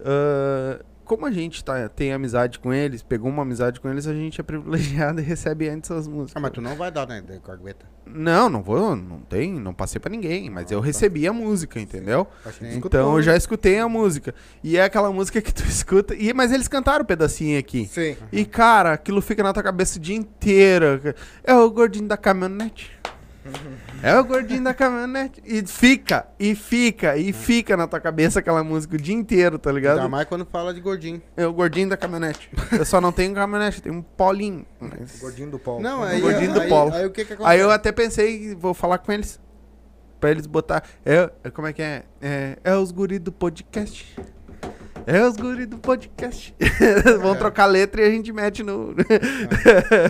[0.00, 4.12] Ah, como a gente tá, tem amizade com eles, pegou uma amizade com eles, a
[4.12, 6.36] gente é privilegiado e recebe antes as músicas.
[6.36, 7.86] Ah, mas tu não vai dar, né, de corgueta.
[8.04, 12.26] Não, não vou, não tem, não passei pra ninguém, mas eu recebi a música, entendeu?
[12.58, 12.76] Sim.
[12.76, 13.22] Então eu né?
[13.22, 14.34] já escutei a música.
[14.62, 16.14] E é aquela música que tu escuta.
[16.14, 17.86] E, mas eles cantaram um pedacinho aqui.
[17.86, 18.16] Sim.
[18.30, 21.14] E, cara, aquilo fica na tua cabeça o dia inteiro.
[21.42, 22.96] É o gordinho da caminhonete.
[24.02, 25.42] É o gordinho da caminhonete.
[25.46, 29.70] E fica, e fica, e fica na tua cabeça aquela música o dia inteiro, tá
[29.70, 30.08] Ainda ligado?
[30.10, 31.22] mais quando fala de gordinho.
[31.36, 32.50] É o gordinho da caminhonete.
[32.76, 34.66] Eu só não tenho caminhonete, tenho um polinho.
[34.80, 35.82] Mas- Gordinho do Paulo.
[35.82, 36.92] Não, aí, gordinho do aí, polo.
[36.92, 37.54] aí o que que acontece?
[37.54, 39.40] Aí eu até pensei, vou falar com eles.
[40.20, 40.82] Pra eles botar.
[41.04, 42.04] É, é- como é que é?
[42.20, 44.16] É, é os guri do podcast.
[45.06, 46.52] É os guri do podcast.
[47.22, 47.38] Vão É.
[47.38, 48.94] trocar letra e a gente mete no.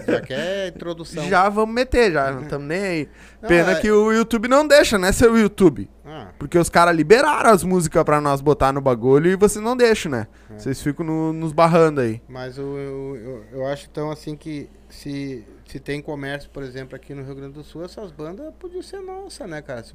[0.06, 1.24] Já quer introdução.
[1.28, 2.32] já vamos meter, já.
[2.32, 3.08] Não estamos nem aí.
[3.42, 5.90] Não, Pena é- que o YouTube não deixa, né, seu YouTube?
[6.04, 9.76] Ah, Porque os caras liberaram as músicas pra nós botar no bagulho e vocês não
[9.76, 10.28] deixam, né?
[10.50, 10.58] É.
[10.58, 12.22] Vocês ficam no- nos barrando aí.
[12.28, 16.96] mas eu, eu, eu, eu acho então assim que se, se tem comércio, por exemplo,
[16.96, 19.82] aqui no Rio Grande do Sul, essas bandas podiam ser nossa, né, cara?
[19.84, 19.92] Se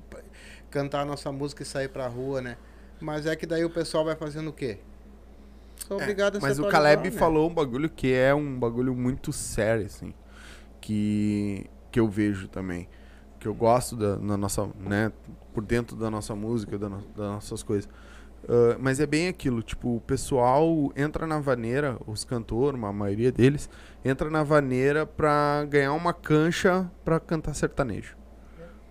[0.70, 2.56] cantar a nossa música e sair pra rua, né?
[2.99, 4.78] Mas é que daí o pessoal vai fazendo o quê?
[5.88, 7.18] São obrigados a se Mas o Caleb né?
[7.18, 10.14] falou um bagulho que é um bagulho muito sério, assim.
[10.80, 12.88] Que, que eu vejo também.
[13.40, 15.12] Que eu gosto da, na nossa, né?
[15.54, 17.90] Por dentro da nossa música, da no- das nossas coisas.
[18.48, 23.32] Ah, mas é bem aquilo, tipo, o pessoal entra na vaneira, os cantores, a maioria
[23.32, 23.70] deles,
[24.04, 28.16] entra na vaneira pra ganhar uma cancha pra cantar sertanejo.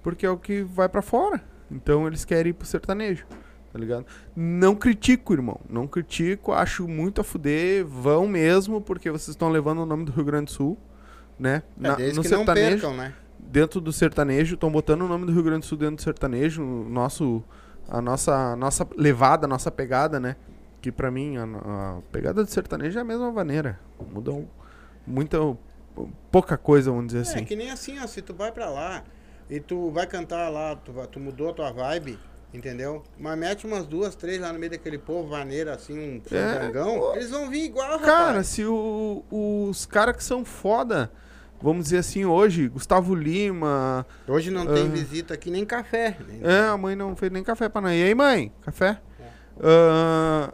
[0.02, 1.42] Porque é o que vai pra fora.
[1.70, 3.26] Então eles querem ir pro sertanejo.
[3.72, 4.04] Tá ligado?
[4.34, 5.60] Não critico, irmão.
[5.68, 7.84] Não critico, acho muito a fuder.
[7.86, 10.76] Vão mesmo, porque vocês estão levando o nome do Rio Grande do Sul,
[11.38, 11.62] né?
[11.78, 13.14] É, Na- no sertanejo, percam, né?
[13.38, 16.62] dentro do sertanejo, estão botando o nome do Rio Grande do Sul dentro do sertanejo,
[16.64, 17.42] nosso,
[17.88, 20.34] a nossa, nossa levada, a nossa pegada, né?
[20.82, 23.78] Que pra mim, a, a pegada do sertanejo é a mesma maneira.
[24.12, 24.48] Mudam
[25.06, 25.38] muita,
[26.30, 27.44] pouca coisa, vamos dizer É, assim.
[27.44, 29.04] que nem assim, ó, se tu vai pra lá
[29.48, 32.18] e tu vai cantar lá, tu, tu mudou a tua vibe,
[32.52, 33.02] entendeu?
[33.18, 36.98] Mas mete umas duas, três lá no meio daquele povo, vaneira, assim, um É, frangão,
[36.98, 37.14] pô.
[37.14, 38.46] eles vão vir igual, Cara, rapaz.
[38.48, 41.10] se o- os caras que são foda,
[41.62, 44.90] vamos dizer assim, hoje, Gustavo Lima, Hoje não tem Ah.
[44.90, 46.16] visita aqui nem café.
[46.42, 47.92] É, a mãe não fez nem café pra nós.
[47.92, 48.52] E aí, mãe?
[48.62, 49.00] Café?
[49.20, 49.24] É.
[49.62, 50.52] Ah,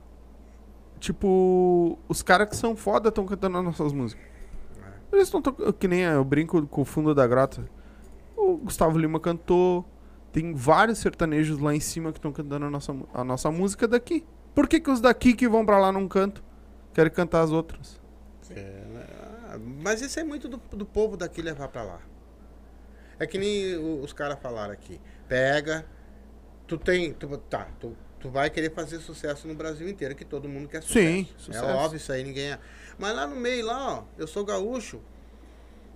[1.01, 4.25] tipo, os caras que são foda estão cantando as nossas músicas.
[4.83, 5.15] É.
[5.17, 7.65] Eles estão tocando, que nem eu brinco com o fundo da grota.
[8.37, 9.85] O Gustavo Lima cantou,
[10.37, 14.23] tem vários sertanejos lá em cima que estão cantando a nossa, a nossa música daqui.
[14.55, 16.45] Por que, que os daqui que vão pra lá não cantam?
[16.93, 17.99] Querem cantar as outras.
[18.51, 18.83] É,
[19.47, 22.01] ah, mas isso é muito do, do povo daqui levar pra lá.
[23.19, 25.01] É que nem os caras falaram aqui.
[25.27, 25.87] Pega,
[26.67, 30.47] tu tem, tu, tá, tu, tu vai querer fazer sucesso no Brasil inteiro, que todo
[30.51, 31.07] mundo quer sucesso.
[31.07, 31.65] Sim, sucesso.
[31.65, 32.59] É óbvio isso aí, ninguém é.
[32.99, 35.01] Mas lá no meio, lá, ó, eu sou gaúcho.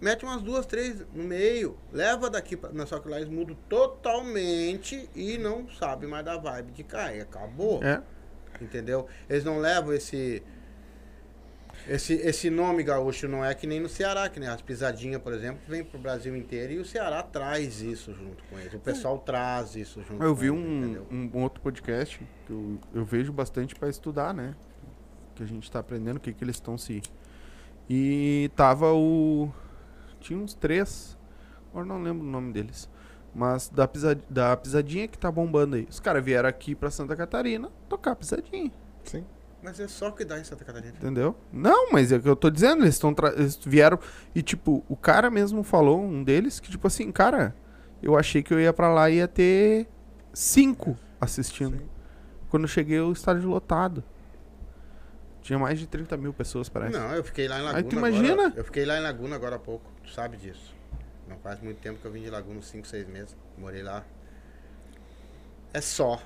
[0.01, 1.77] Mete umas duas, três no meio.
[1.93, 2.71] Leva daqui pra.
[2.73, 7.15] Não, só que lá eles mudam totalmente e não sabe mais da vibe de cá.
[7.15, 7.83] E acabou.
[7.85, 8.03] É.
[8.61, 9.07] Entendeu?
[9.29, 10.43] Eles não levam esse.
[11.89, 15.33] Esse, esse nome gaúcho não é que nem no Ceará, que nem as pisadinhas, por
[15.33, 18.75] exemplo, vem pro Brasil inteiro e o Ceará traz isso junto com eles.
[18.75, 22.79] O pessoal traz isso junto Eu com vi eles, um, um outro podcast que eu,
[22.93, 24.55] eu vejo bastante pra estudar, né?
[25.35, 27.01] Que a gente tá aprendendo o que, que eles estão se.
[27.89, 29.51] E tava o.
[30.21, 31.19] Tinha uns três.
[31.71, 32.89] Agora não lembro o nome deles.
[33.35, 35.87] Mas da, pisa, da pisadinha que tá bombando aí.
[35.89, 38.73] Os caras vieram aqui pra Santa Catarina tocar pisadinha.
[39.05, 39.25] Sim.
[39.63, 40.95] Mas é só que dá em Santa Catarina.
[40.97, 41.37] Entendeu?
[41.53, 43.99] Não, mas é o que eu tô dizendo, eles, tão tra- eles vieram.
[44.35, 47.55] E, tipo, o cara mesmo falou, um deles, que, tipo assim, cara,
[48.03, 49.87] eu achei que eu ia pra lá e ia ter
[50.33, 51.77] cinco assistindo.
[51.79, 51.89] Sim.
[52.49, 54.03] Quando eu cheguei, o estádio lotado.
[55.43, 56.97] Tinha mais de 30 mil pessoas, parece.
[56.97, 57.89] Não, eu fiquei lá em Aí Laguna.
[57.89, 58.33] tu imagina?
[58.47, 59.91] Agora, eu fiquei lá em Laguna agora há pouco.
[60.05, 60.75] Tu sabe disso.
[61.29, 63.37] Não faz muito tempo que eu vim de Laguna, uns 5, 6 meses.
[63.57, 64.05] Morei lá.
[65.73, 66.21] É só.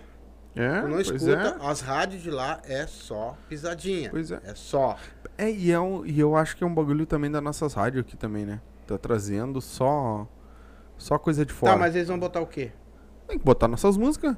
[0.57, 1.67] É, Tu não escuta, é.
[1.69, 4.11] as rádios de lá é só pisadinha.
[4.11, 4.41] Pois é.
[4.45, 4.97] É só.
[5.37, 8.03] É, e, é um- e eu acho que é um bagulho também das nossas rádios
[8.05, 8.61] aqui também, né?
[8.87, 10.29] Tá trazendo só
[10.97, 11.73] só coisa de fora.
[11.73, 12.71] Tá, mas eles vão botar o quê?
[13.27, 14.37] Tem que botar nossas músicas.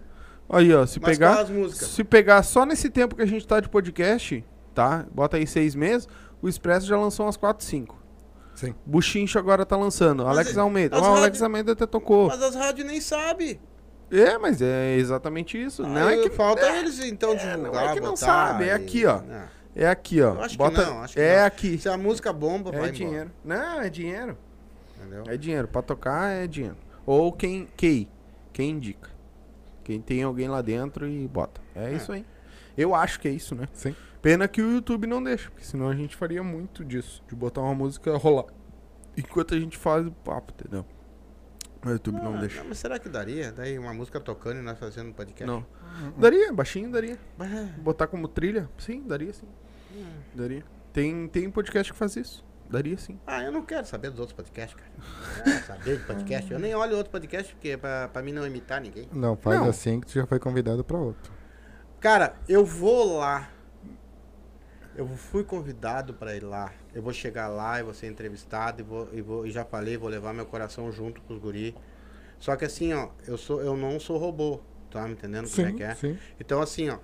[0.48, 1.88] Aí, ó, se Mas pegar qual as músicas?
[1.88, 4.42] se pegar só nesse tempo que a gente tá de podcast,
[4.76, 5.06] tá?
[5.10, 6.06] Bota aí seis meses,
[6.40, 7.96] o Expresso já lançou umas 4, 5.
[8.54, 8.74] Sim.
[8.86, 10.22] Buchincho agora tá lançando.
[10.24, 11.00] Mas Alex é- Almeida.
[11.00, 12.28] o Alex Almeida até tocou.
[12.28, 13.58] Mas as rádios nem sabem.
[14.10, 15.82] É, mas é exatamente isso.
[15.82, 18.72] não é que falta é, eles então divulgar, não é que não botar sabe, é
[18.72, 19.20] aqui, ó.
[19.20, 19.56] Não.
[19.74, 20.34] É aqui, ó.
[20.34, 20.86] Eu acho que Bota...
[20.86, 21.46] não, acho que é não.
[21.46, 21.76] aqui.
[21.78, 22.92] Se a música bomba, vai É embora.
[22.92, 23.30] dinheiro.
[23.44, 24.38] Não, é dinheiro.
[24.96, 25.24] Entendeu?
[25.26, 25.68] É dinheiro.
[25.68, 26.76] Pra tocar é dinheiro.
[27.04, 28.08] Ou quem, quem,
[28.54, 29.10] quem indica.
[29.84, 31.60] Quem tem alguém lá dentro e bota.
[31.74, 31.92] É, É.
[31.94, 32.24] isso aí.
[32.78, 33.68] Eu acho que é isso, né?
[33.74, 33.94] Sim.
[34.26, 37.22] Pena que o YouTube não deixa, porque senão a gente faria muito disso.
[37.28, 38.46] De botar uma música rolar.
[39.16, 40.84] Enquanto a gente faz o papo, entendeu?
[41.86, 42.64] O YouTube não Ah, deixa.
[42.64, 43.52] mas será que daria?
[43.52, 45.46] Daí uma música tocando e nós fazendo um podcast?
[45.46, 45.64] Não.
[46.18, 47.16] Daria, baixinho daria.
[47.38, 48.68] É, Botar como trilha?
[48.78, 49.46] Sim, daria sim.
[50.34, 50.64] Daria.
[50.92, 52.44] Tem, tem podcast que faz isso.
[52.68, 53.20] Daria sim.
[53.28, 54.90] Ah, eu não quero saber dos outros podcasts, cara.
[55.56, 56.52] É, saber de podcast.
[56.52, 59.08] Eu nem olho outro podcast porque é pra, pra mim não imitar ninguém.
[59.12, 59.68] Não, faz Não.
[59.68, 61.32] assim que tu já foi convidado pra outro.
[62.00, 63.50] Cara, eu vou lá.
[64.96, 66.72] Eu fui convidado pra ir lá.
[66.94, 69.96] Eu vou chegar lá e vou ser entrevistado e vou, e vou e já falei,
[69.96, 71.74] vou levar meu coração junto com os guri.
[72.38, 74.60] Só que assim, ó, eu sou eu não sou robô,
[74.90, 75.94] tá me entendendo como é Sim, que é?
[75.94, 76.18] sim.
[76.40, 76.98] Então assim, ó,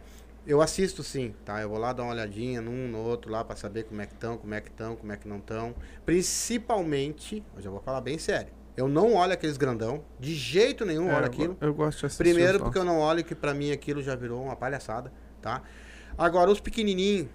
[0.47, 1.61] eu assisto sim, tá?
[1.61, 4.15] Eu vou lá dar uma olhadinha num, no outro lá pra saber como é que
[4.15, 5.75] estão, como é que estão, como é que não estão.
[6.07, 8.53] Principalmente, eu já vou falar bem sério.
[8.75, 11.57] Eu não olho aqueles grandão, de jeito nenhum É, olho eu aquilo.
[11.61, 12.25] Eu gosto de assistir.
[12.25, 15.13] Primeiro porque eu não olho que pra mim aquilo já virou uma palhaçada,
[15.43, 15.63] tá?
[16.17, 17.29] Agora os pequenininhos,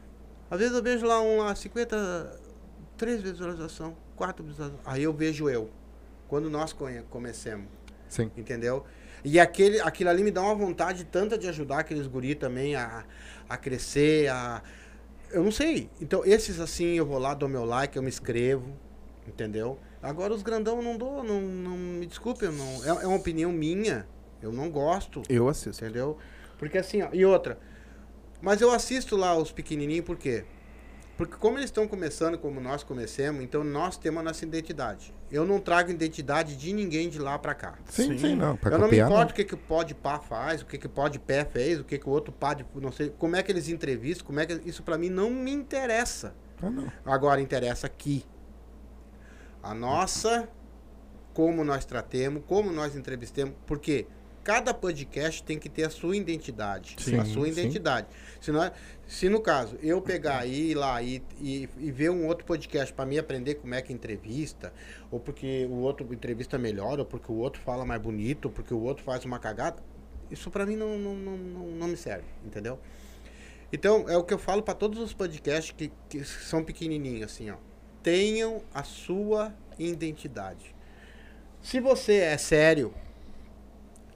[0.49, 2.39] às vezes eu vejo lá um lá 50
[2.97, 4.83] três visualização, quatro visualização.
[4.85, 5.69] Aí eu vejo eu.
[6.27, 6.75] Quando nós
[7.09, 7.67] comecemos,
[8.09, 8.29] Sim.
[8.35, 8.83] entendeu?
[9.23, 13.05] E aquele, aquilo ali me dá uma vontade tanta de ajudar aqueles guri também a,
[13.47, 14.61] a crescer, a.
[15.31, 15.89] Eu não sei.
[15.99, 18.73] Então, esses assim, eu vou lá, dou meu like, eu me inscrevo,
[19.27, 19.79] entendeu?
[20.01, 23.17] Agora os grandão eu não dou, não, não me desculpe, eu não, é, é uma
[23.17, 24.07] opinião minha.
[24.41, 25.83] Eu não gosto, Eu assisto.
[25.83, 26.17] entendeu?
[26.59, 27.59] Porque assim, ó, e outra.
[28.41, 30.45] Mas eu assisto lá os pequenininhos por quê?
[31.17, 35.11] Porque como eles estão começando como nós comecemos, então nós temos a nossa identidade.
[35.31, 37.73] Eu não trago identidade de ninguém de lá pra cá.
[37.85, 38.17] Sim, Sim.
[38.19, 38.55] sim, não.
[38.55, 39.31] Pra eu não me copiar, importo não.
[39.31, 41.83] o que, que o Pode Pá faz, o que, que o Pode Pé fez, o
[41.83, 44.45] que, que o outro Pá, de- não sei, como é que eles entrevistam, como é
[44.45, 46.35] que isso pra mim não me interessa.
[46.61, 46.91] Ah, não.
[47.03, 48.23] Agora interessa aqui.
[49.63, 50.47] A nossa,
[51.33, 54.05] como nós tratemos, como nós entrevistemos, porque
[54.47, 56.95] cada podcast tem que ter a sua identidade.
[56.99, 57.51] Sim, a sua sim.
[57.51, 58.07] identidade.
[58.39, 58.71] Se, nós,
[59.05, 62.93] se no caso eu pegar e ir lá e, e, e ver um outro podcast
[62.93, 64.71] para mim aprender como é que entrevista,
[65.11, 68.73] ou porque o outro entrevista melhor, ou porque o outro fala mais bonito, ou porque
[68.73, 69.83] o outro faz uma cagada,
[70.31, 72.79] isso para mim não, não, não, não, não me serve, entendeu?
[73.73, 77.49] Então, é o que eu falo para todos os podcasts que, que são pequenininhos, assim,
[77.49, 77.57] ó.
[78.01, 80.73] Tenham a sua identidade.
[81.61, 82.93] Se você é sério,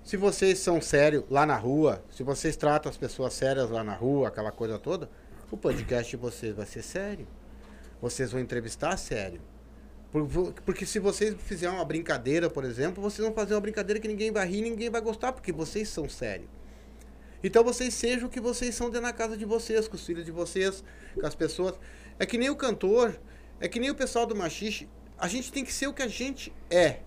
[0.04, 3.94] se vocês são sérios lá na rua, se vocês tratam as pessoas sérias lá na
[3.94, 5.10] rua, aquela coisa toda,
[5.52, 7.28] o podcast de vocês vai ser sério.
[8.02, 9.42] Vocês vão entrevistar sério.
[10.66, 14.32] Porque se vocês fizerem uma brincadeira, por exemplo, vocês vão fazer uma brincadeira que ninguém
[14.32, 16.50] vai rir, ninguém vai gostar, porque vocês são sérios.
[17.44, 20.26] Então vocês sejam o que vocês são dentro da casa de vocês, com os filhos
[20.26, 20.84] de vocês,
[21.20, 21.76] com as pessoas.
[22.20, 23.20] É que nem o cantor,
[23.60, 24.90] é que nem o pessoal do machixe.
[25.18, 27.00] A gente tem que ser o que a gente é.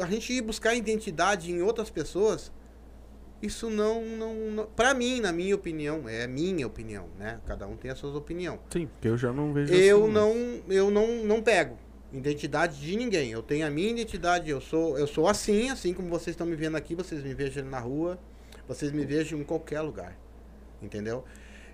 [0.00, 2.52] A gente ir buscar identidade em outras pessoas,
[3.40, 7.40] isso não, não, não para mim, na minha opinião, é minha opinião, né?
[7.46, 8.60] Cada um tem as suas opiniões.
[8.70, 10.34] Sim, porque eu já não vejo Eu assim, não,
[10.68, 11.78] eu não, não pego
[12.12, 13.30] identidade de ninguém.
[13.30, 16.56] Eu tenho a minha identidade, eu sou, eu sou assim, assim como vocês estão me
[16.56, 18.18] vendo aqui, vocês me vejam na rua,
[18.66, 20.18] vocês me vejam em qualquer lugar.
[20.82, 21.24] Entendeu?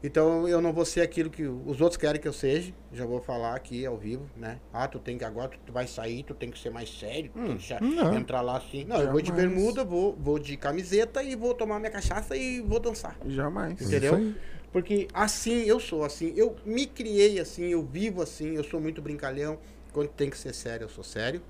[0.05, 2.75] Então eu não vou ser aquilo que os outros querem que eu seja.
[2.93, 4.61] Já vou falar aqui ao vivo, né?
[4.71, 7.43] Ah, tu tem que agora tu vai sair, tu tem que ser mais sério, tu
[7.43, 8.15] tem que não.
[8.15, 8.85] entrar lá assim.
[8.85, 9.49] Não, eu vou de Jamais.
[9.49, 13.17] bermuda, vou, vou de camiseta e vou tomar minha cachaça e vou dançar.
[13.27, 13.81] Jamais.
[13.81, 14.35] Entendeu?
[14.71, 19.01] Porque assim eu sou, assim, eu me criei assim, eu vivo assim, eu sou muito
[19.01, 19.59] brincalhão.
[19.91, 21.41] Quando tem que ser sério, eu sou sério,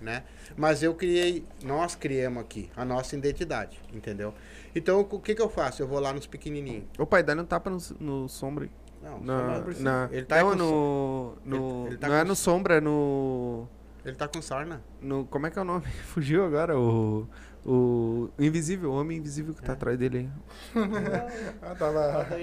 [0.00, 0.24] né?
[0.56, 4.34] Mas eu criei, nós criamos aqui a nossa identidade, entendeu?
[4.74, 5.82] Então o que que eu faço?
[5.82, 6.84] Eu vou lá nos pequenininhos.
[6.98, 8.68] Ô pai, dá um tapa no, no sombra.
[9.02, 12.74] Não, Na, não na, ele tá não, no, no ele tá não é no sombra,
[12.76, 13.66] é no,
[14.04, 14.82] ele tá com sarna.
[15.00, 15.86] no como é que é o nome?
[16.04, 17.26] Fugiu agora o
[17.64, 19.74] o invisível, o homem invisível que tá É.
[19.74, 20.30] atrás dele.
[20.74, 20.74] aí.
[21.62, 22.26] Ah, tava...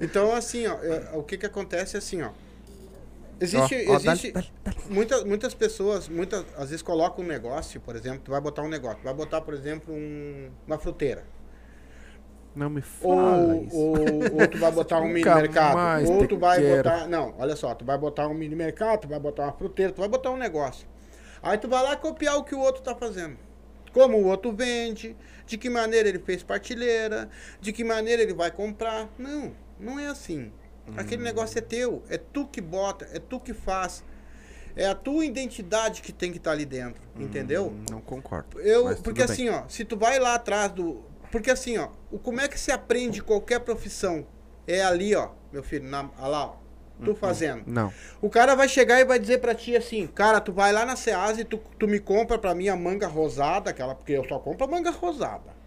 [0.00, 2.30] Então assim, ó, é, o que que acontece é assim, ó.
[3.40, 7.80] Existe, ó, dá- existe dá- dá- muitas, muitas pessoas, muitas, às vezes colocam um negócio,
[7.80, 11.24] por exemplo, tu vai botar um negócio, tu vai botar, por exemplo, um- uma fruteira.
[12.54, 13.76] Não me fala Ou, isso.
[13.76, 16.08] ou, ou tu vai botar um mini mercado.
[16.10, 16.76] Ou tu vai quero.
[16.82, 17.06] botar.
[17.06, 20.00] Não, olha só, tu vai botar um mini mercado, tu vai botar uma fruteira, tu
[20.00, 20.86] vai botar um negócio.
[21.42, 23.38] Aí tu vai lá copiar o que o outro tá fazendo.
[23.92, 27.28] Como o outro vende, de que maneira ele fez partilheira,
[27.60, 29.08] de que maneira ele vai comprar.
[29.16, 30.52] Não, não é assim.
[30.88, 30.94] Hum.
[30.96, 34.04] Aquele negócio é teu, é tu que bota, é tu que faz.
[34.76, 37.66] É a tua identidade que tem que estar ali dentro, entendeu?
[37.66, 38.60] Hum, Não concordo.
[38.60, 41.02] Eu, porque assim, ó, se tu vai lá atrás do.
[41.32, 44.26] Porque assim, ó, o, como é que se aprende qualquer profissão?
[44.66, 46.56] É ali, ó, meu filho, na, lá, ó,
[47.04, 47.64] tu fazendo.
[47.66, 47.92] Não.
[48.22, 50.94] O cara vai chegar e vai dizer pra ti assim, cara, tu vai lá na
[50.94, 54.38] Ceasa e tu, tu me compra pra mim a manga rosada, aquela, porque eu só
[54.38, 55.58] compro a manga rosada.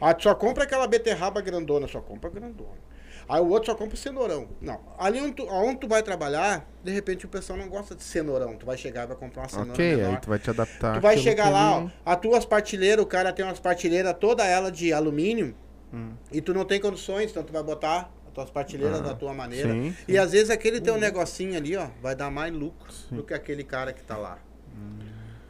[0.00, 2.89] Ah, tu só compra aquela beterraba grandona, só compra grandona.
[3.30, 4.48] Aí o outro só compra o cenourão.
[4.60, 4.80] Não.
[4.98, 8.56] Ali onde tu, aonde tu vai trabalhar, de repente o pessoal não gosta de cenourão.
[8.56, 10.10] Tu vai chegar e vai comprar uma cenoura Ok, menor.
[10.14, 10.94] aí tu vai te adaptar.
[10.96, 14.44] Tu vai chegar que lá, ó, as tuas partilheiras, o cara tem umas partilheiras, toda
[14.44, 15.54] ela de alumínio,
[15.92, 16.12] Hum.
[16.32, 19.32] e tu não tem condições, então tu vai botar as tuas partilheiras Ah, da tua
[19.34, 19.72] maneira.
[19.72, 23.32] sim, E às vezes aquele teu negocinho ali, ó, vai dar mais lucro do que
[23.34, 24.38] aquele cara que tá lá.
[24.76, 24.98] Hum.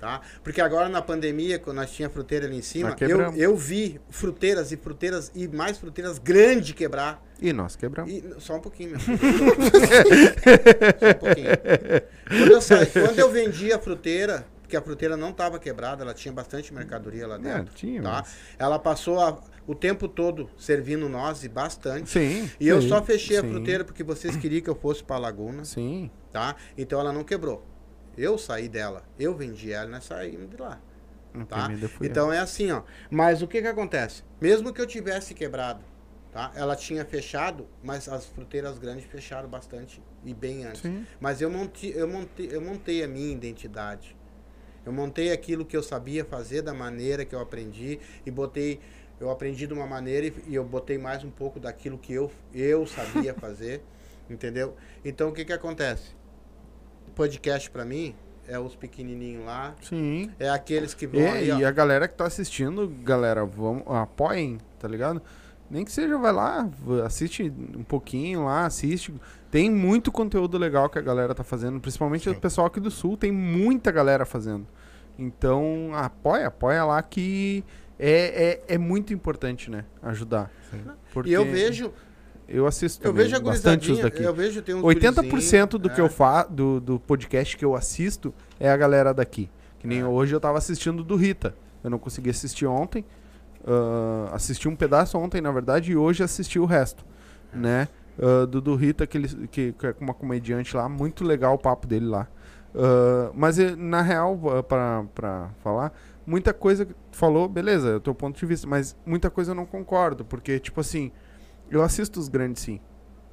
[0.01, 0.23] Tá?
[0.43, 4.73] Porque agora na pandemia, quando nós tinha fruteira ali em cima, eu, eu vi fruteiras
[4.73, 7.23] e fruteiras e mais fruteiras grandes quebrar.
[7.39, 8.11] E nós quebramos.
[8.11, 9.07] E- só um pouquinho, meu só
[11.11, 11.51] um pouquinho.
[12.29, 16.15] Quando eu, saí- quando eu vendi a fruteira, porque a fruteira não estava quebrada, ela
[16.15, 17.75] tinha bastante mercadoria lá É, dentro.
[17.75, 18.11] tinha, tá?
[18.23, 22.09] mas- Ela passou a- o tempo todo servindo nós e bastante.
[22.09, 22.51] Sim.
[22.59, 25.19] E eu sim, só fechei a sim, fruteira porque vocês queriam que eu fosse para
[25.19, 26.11] Laguna, Sim.
[26.33, 26.57] tá?
[26.77, 27.67] Então ela não quebrou.
[28.21, 30.79] Eu saí dela, eu vendi ela e nós saímos de lá.
[31.49, 31.71] Tá?
[32.03, 32.83] Então é assim, ó.
[33.11, 34.23] Mas o que que acontece?
[34.39, 35.83] Mesmo que eu tivesse quebrado,
[36.31, 36.53] tá?
[36.55, 40.83] Ela tinha fechado, mas as fruteiras grandes fecharam bastante e bem antes.
[40.83, 41.07] Sim.
[41.19, 44.15] Mas eu montei, eu montei, eu montei a minha identidade.
[44.85, 48.81] Eu montei aquilo que eu sabia fazer da maneira que eu aprendi e botei,
[49.19, 52.31] eu aprendi de uma maneira e, e eu botei mais um pouco daquilo que eu,
[52.53, 53.83] eu sabia fazer,
[54.29, 54.77] entendeu?
[55.03, 56.20] Então o que que acontece?
[57.21, 58.15] Podcast pra mim
[58.49, 60.31] é os pequenininhos lá, Sim.
[60.39, 61.59] é aqueles que vão E, ó.
[61.59, 65.21] e a galera que tá assistindo, galera, vamos, apoiem, tá ligado?
[65.71, 66.67] Nem que seja, vai lá,
[67.05, 69.13] assiste um pouquinho lá, assiste.
[69.51, 73.19] Tem muito conteúdo legal que a galera tá fazendo, principalmente o pessoal aqui do Sul,
[73.19, 74.67] tem muita galera fazendo.
[75.19, 77.63] Então, apoia, apoia lá que
[77.99, 79.85] é, é, é muito importante, né?
[80.03, 80.51] Ajudar.
[81.13, 81.93] Porque E eu vejo,
[82.51, 84.23] Eu assisto eu vejo bastante os daqui.
[84.23, 86.05] eu vejo tem uns 80% gurizinhos, do que é.
[86.05, 89.49] eu fa do, do podcast que eu assisto é a galera daqui.
[89.79, 90.05] Que nem É.
[90.05, 91.55] hoje eu tava assistindo do Rita.
[91.83, 93.05] Eu não consegui assistir ontem.
[93.67, 97.05] ah, assisti um pedaço ontem, na verdade, e hoje assisti o resto.
[97.53, 97.89] Né?
[98.21, 100.89] Ah, do, do Rita, que, ele, que, que é uma comediante lá.
[100.89, 102.27] Muito legal o papo dele lá.
[102.75, 105.93] Ah, mas eh, na real, pra, pra falar,
[106.27, 109.55] muita coisa que falou, beleza, é o teu ponto de vista, mas muita coisa eu
[109.55, 111.11] não concordo, porque, tipo assim,
[111.71, 112.81] eu assisto os grandes sim.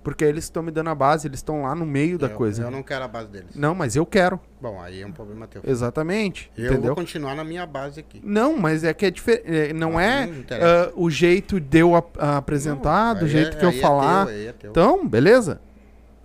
[0.04, 2.64] Porque eles estão me dando a base, eles estão lá no meio da eu, coisa.
[2.64, 3.54] Eu não quero a base deles.
[3.54, 4.40] Não, mas eu quero.
[4.62, 5.62] Bom, aí é um problema teu.
[5.66, 6.50] Exatamente.
[6.58, 6.88] Eu entendeu?
[6.88, 8.22] vou continuar na minha base aqui.
[8.24, 9.74] Não, mas é que é diferente.
[9.74, 13.60] Não Ah, é não ah, o jeito de eu ap- apresentar, Não, do jeito é-
[13.60, 14.28] que eu é falar.
[14.28, 14.70] teu, é teu.
[14.72, 15.60] Então, beleza.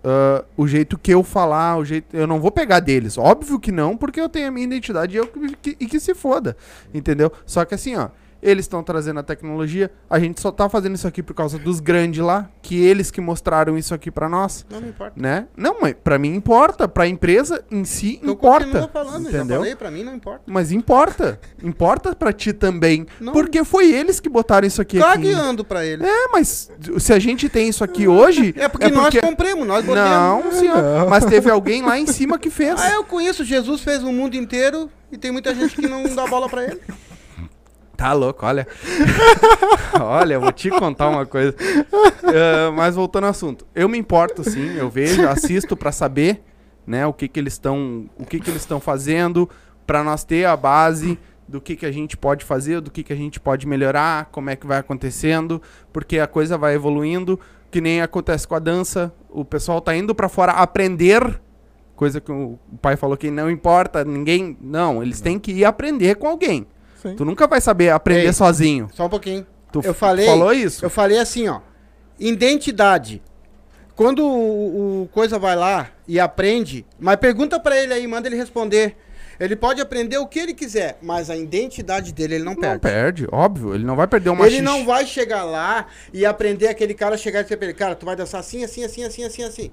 [0.05, 2.17] Ah, o jeito que eu falar, o jeito.
[2.17, 3.19] Eu não vou pegar deles.
[3.19, 6.15] Óbvio que não, porque eu tenho a minha identidade e, eu, que- e que se
[6.15, 6.57] foda.
[6.95, 7.33] Entendeu?
[7.45, 8.11] Só que assim, ó.
[8.43, 9.91] Eles estão trazendo a tecnologia.
[10.11, 12.51] A gente só tá fazendo isso aqui por causa dos grandes lá.
[12.61, 14.67] Que eles que mostraram isso aqui pra nós.
[14.69, 15.13] Não me importa.
[15.21, 15.47] Né?
[15.57, 16.89] Não, mas pra mim importa.
[16.89, 18.89] Pra empresa em si Eu importa.
[18.93, 19.59] falando, já entendeu?
[19.61, 20.43] falei, pra mim não importa.
[20.47, 21.39] Mas importa.
[21.63, 23.07] Importa pra ti também.
[23.21, 23.33] Não.
[23.33, 24.99] Porque foi eles que botaram isso aqui.
[25.01, 25.07] aqui.
[25.09, 26.05] Cagueando pra ele.
[26.05, 28.53] É, mas se a gente tem isso aqui hoje.
[28.63, 30.45] É porque, nós compramos, nós botamos.
[30.45, 31.09] Não, senhor.
[31.09, 32.81] Mas teve alguém lá em cima que fez.
[32.81, 36.27] Ah, eu conheço, Jesus fez o mundo inteiro e tem muita gente que não dá
[36.27, 36.81] bola pra ele.
[37.97, 38.67] Tá louco, olha.
[40.01, 41.55] olha, vou te contar uma coisa.
[42.25, 43.67] Ah, mas voltando ao assunto.
[43.75, 46.43] Eu me importo sim, eu vejo, assisto pra saber,
[46.87, 49.49] né, o que que eles estão, o que que eles estão fazendo
[49.87, 53.13] pra nós ter a base do que que a gente pode fazer, do que que
[53.13, 55.61] a gente pode melhorar, como é que vai acontecendo,
[55.93, 57.39] porque a coisa vai evoluindo,
[57.71, 61.41] que nem acontece com a dança, o pessoal tá indo pra fora aprender
[62.03, 66.17] coisa que o pai falou que não importa, ninguém, não, eles têm que ir aprender
[66.17, 66.67] com alguém.
[67.03, 67.17] Sim.
[67.17, 68.33] Tu nunca vai saber aprender Ei.
[68.33, 68.89] sozinho.
[68.93, 69.47] Só um pouquinho.
[69.73, 70.85] Tu Eu falei- falou isso?
[70.85, 71.61] Eu falei assim, ó.
[72.19, 73.23] Identidade.
[73.95, 78.37] Quando o, o coisa vai lá e aprende, mas pergunta pra ele aí, manda ele
[78.37, 78.97] responder.
[79.41, 82.81] Ele pode aprender o que ele quiser, mas a identidade dele ele não Não perde.
[82.81, 83.75] perde, óbvio.
[83.75, 87.17] Ele não vai perder uma Ele xixi- não vai chegar lá e aprender aquele cara
[87.17, 89.71] chegar e dizer pra ele, cara, tu vai dançar assim, assim, assim, assim, assim, assim.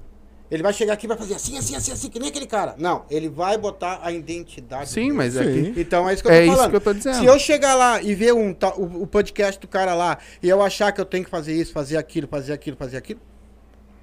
[0.51, 2.73] Ele vai chegar aqui e vai fazer assim, assim, assim, assim, que nem aquele cara.
[2.77, 5.13] Não, ele vai botar a identidade Sim, dele.
[5.13, 5.73] mas é que...
[5.79, 6.69] Então é isso que eu tô É isso falando.
[6.71, 7.17] que eu tô dizendo.
[7.19, 10.61] Se eu chegar lá e ver um, o, o podcast do cara lá e eu
[10.61, 13.19] achar que eu tenho que fazer isso, fazer aquilo, fazer aquilo, fazer aquilo.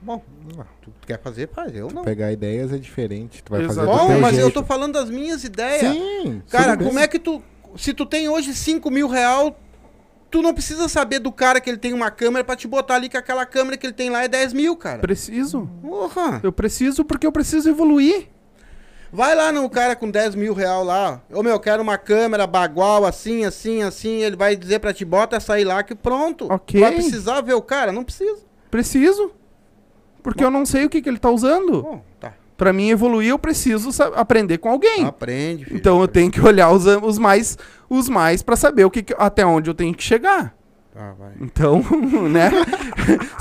[0.01, 0.23] Bom,
[0.83, 1.75] tu quer fazer, faz.
[1.75, 2.05] Eu não.
[2.05, 3.43] Pegar ideias é diferente.
[3.43, 3.89] Tu vai Exato.
[3.89, 4.55] fazer Bom, mas eu jeito.
[4.55, 5.81] tô falando das minhas ideias.
[5.93, 6.43] Sim.
[6.49, 7.43] Cara, como é que tu.
[7.77, 9.59] Se tu tem hoje 5 mil real,
[10.31, 13.09] tu não precisa saber do cara que ele tem uma câmera pra te botar ali
[13.09, 14.99] que aquela câmera que ele tem lá é 10 mil, cara.
[14.99, 15.69] Preciso.
[15.83, 16.41] Porra!
[16.43, 18.29] Eu preciso porque eu preciso evoluir.
[19.13, 21.23] Vai lá no cara com 10 mil real lá.
[21.33, 24.23] Ô meu, eu quero uma câmera bagual, assim, assim, assim.
[24.23, 26.53] Ele vai dizer pra ti, bota essa aí lá que pronto.
[26.53, 26.81] Ok.
[26.81, 27.93] Vai precisar ver o cara?
[27.93, 28.45] Não precisa.
[28.71, 29.33] Preciso.
[30.23, 31.83] Porque eu não sei o que, que ele tá usando.
[31.83, 32.35] Bom, tá.
[32.57, 35.05] Pra mim evoluir, eu preciso aprender com alguém.
[35.05, 35.77] Aprende, filho.
[35.77, 37.59] Então eu tenho que olhar os, os mais
[37.89, 40.55] os mais para saber o que, que- até onde eu tenho que chegar.
[41.19, 41.33] Vai.
[41.43, 41.85] Então,
[42.33, 42.51] né?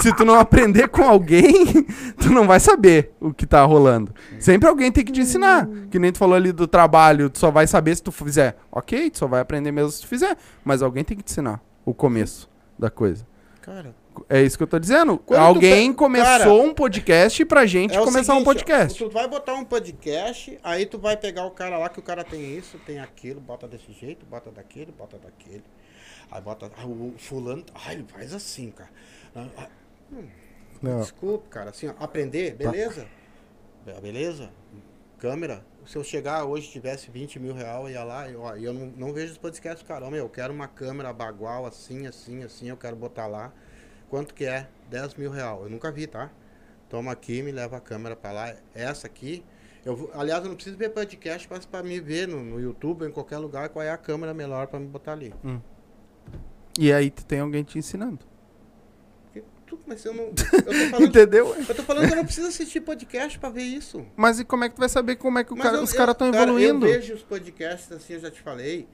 [0.01, 1.83] Se tu não aprender com alguém,
[2.19, 4.13] tu não vai saber o que tá rolando.
[4.39, 5.65] Sempre alguém tem que te ensinar.
[5.89, 8.57] Que nem tu falou ali do trabalho, tu só vai saber se tu fizer.
[8.69, 10.35] Ok, tu só vai aprender mesmo se tu fizer.
[10.65, 13.25] Mas alguém tem que te ensinar o começo da coisa.
[13.61, 13.95] Cara,
[14.29, 15.17] É isso que eu tô dizendo.
[15.17, 19.03] Quando tu alguém pe- começou Cara, um podcast pra gente é começar um seguinte, podcast.
[19.03, 22.03] ó, Tu vai botar um podcast, aí tu vai pegar o cara lá que o
[22.03, 25.63] cara tem isso, tem aquilo, bota desse jeito, bota daquele, bota daquele.
[26.31, 26.71] Aí bota.
[26.77, 27.63] Ah, o fulano.
[27.73, 28.89] Ah, ele faz assim, cara.
[29.35, 29.67] Ah, ah,
[30.81, 31.69] Não, Desculpa, cara.
[31.69, 32.69] Assim, ó, aprender, Tá.
[32.71, 33.07] beleza?
[33.85, 34.49] Be- Beleza?
[35.19, 35.63] Câmera.
[35.85, 38.87] Se eu chegar hoje tivesse 20 mil reais, eu ia lá e ó, eu não,
[38.97, 40.03] não vejo os podcasts, cara.
[40.05, 43.53] Ó, meu, eu quero uma câmera bagual assim, assim, assim, eu quero botar lá.
[44.09, 44.67] Quanto que é?
[44.89, 45.59] 10 mil reais.
[45.61, 46.29] Eu nunca vi, tá?
[46.89, 48.53] Toma aqui, me leva a câmera pra lá.
[48.73, 49.43] Essa aqui.
[49.83, 53.07] Eu, aliás, eu não preciso ver podcast mas pra me ver no, no YouTube ou
[53.07, 55.33] em qualquer lugar qual é a câmera melhor pra me botar ali.
[56.79, 58.19] E aí tu tem alguém te ensinando.
[59.65, 60.25] Tu- mas eu não.
[60.25, 61.55] Eu tô falando, Entendeu?
[61.55, 64.05] eu tô falando que eu não preciso assistir podcast pra ver isso.
[64.15, 66.13] Mas e como é que tu vai saber como é que cara- eu- os caras
[66.13, 66.85] estão cara, evoluindo?
[66.85, 68.87] Eu vejo os podcasts, assim, eu já te falei.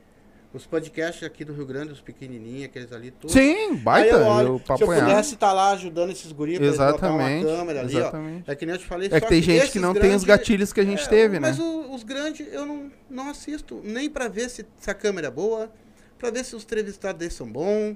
[0.53, 3.31] Os podcasts aqui do Rio Grande, os pequenininhos, aqueles ali, tudo.
[3.31, 4.15] Sim, Aí baita.
[4.17, 7.45] eu olho, eu se eu pudesse estar lá ajudando esses guris pra Exatamente.
[7.45, 8.43] uma câmera ali, exatamente.
[8.47, 8.51] ó.
[8.51, 9.07] É que nem eu te falei.
[9.09, 11.39] É que tem gente que não tem os grandes- gatilhos que a gente É, teve,
[11.39, 11.47] né?
[11.47, 13.79] Mas os grandes eu não, não assisto.
[13.81, 15.71] Nem pra ver se, se a câmera é boa,
[16.19, 17.95] pra ver se os entrevistados deles são bons,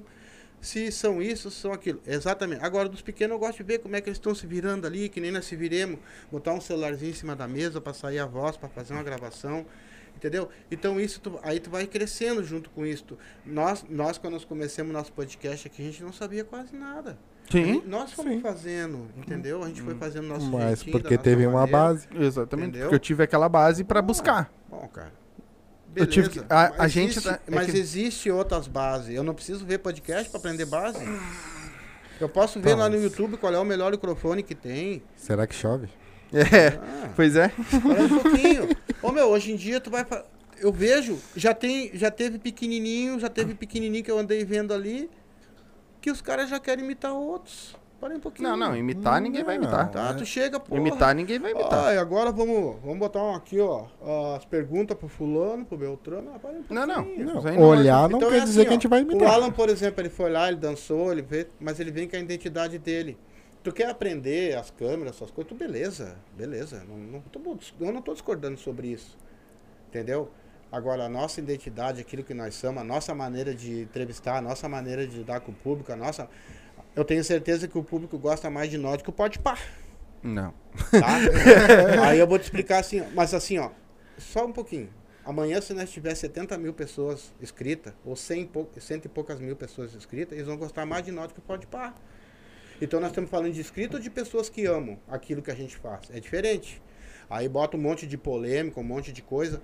[0.58, 2.00] se são isso, se são aquilo.
[2.06, 2.64] Exatamente.
[2.64, 5.10] Agora, dos pequenos eu gosto de ver como é que eles estão se virando ali,
[5.10, 5.98] que nem nós se viremos,
[6.32, 9.66] botar um celularzinho em cima da mesa pra sair a voz, pra fazer uma gravação.
[10.16, 10.48] Entendeu?
[10.70, 13.04] Então isso tu- aí tu vai crescendo junto com isso.
[13.44, 17.18] Nós, nós quando nós começamos nosso podcast aqui, a gente não sabia quase nada.
[17.50, 18.40] Sim, gente- nós fomos Sim.
[18.40, 19.62] fazendo, entendeu?
[19.62, 21.78] A gente foi fazendo nosso mas porque nossa teve uma maneira.
[21.78, 22.08] base.
[22.18, 22.68] exatamente.
[22.70, 22.86] Entendeu?
[22.88, 24.52] Porque eu tive aquela base pra Ah, buscar.
[24.68, 25.12] Bom, cara.
[25.94, 29.14] Eu tive que- a- a Mas gente existe- tá- é mas que- existe outras bases.
[29.14, 30.98] Eu não preciso ver podcast pra aprender base.
[32.20, 35.02] Eu posso ver lá no YouTube qual é o melhor microfone que tem.
[35.14, 35.88] Será que chove?
[36.32, 37.52] É, Ah, pois é.
[37.72, 38.68] espera um pouquinho.
[39.02, 40.04] Ô meu, hoje em dia tu vai.
[40.04, 40.24] fa-
[40.60, 45.08] Eu vejo, já tem, já teve pequenininho, já teve pequenininho que eu andei vendo ali,
[46.00, 47.76] que os caras já querem imitar outros.
[48.00, 48.50] Parei um pouquinho.
[48.50, 49.90] Não, não, imitar ninguém vai imitar.
[49.90, 50.76] Tá, tu chega, pô.
[50.76, 51.86] Imitar ninguém vai imitar.
[51.86, 53.86] Ah, e agora vamos, vamos botar um aqui, ó.
[54.36, 56.30] As perguntas pro fulano, pro Beltrano.
[56.34, 57.04] Ah, um Não, não.
[57.04, 59.30] não Olhar não Então quer é dizer assim, que a gente vai O imitar.
[59.32, 62.18] Alan, por exemplo, ele foi lá, ele dançou, ele veio, mas ele vem com a
[62.18, 63.16] identidade dele.
[63.66, 66.84] Tu quer aprender as câmeras, essas coisas, tu beleza, beleza.
[66.88, 67.40] Não, não tô,
[67.80, 69.18] eu não tô discordando sobre isso.
[69.88, 70.30] Entendeu?
[70.70, 74.68] Agora, a nossa identidade, aquilo que nós somos, a nossa maneira de entrevistar, a nossa
[74.68, 76.30] maneira de lidar com o público, a nossa.
[76.94, 79.58] Eu tenho certeza que o público gosta mais de nós do que o pode pá.
[80.22, 80.54] Não.
[80.92, 82.06] Tá?
[82.06, 83.70] Aí eu vou te explicar assim, mas assim, ó,
[84.16, 84.90] só um pouquinho.
[85.24, 89.40] Amanhã, se nós tiver 70 mil pessoas inscritas, ou 100 e, pou, 100 e poucas
[89.40, 91.96] mil pessoas inscritas, eles vão gostar mais de nós do que pode par.
[92.80, 95.76] Então nós estamos falando de inscrito ou de pessoas que amam aquilo que a gente
[95.76, 96.10] faz.
[96.10, 96.82] É diferente.
[97.28, 99.60] Aí bota um monte de polêmica, um monte de coisa.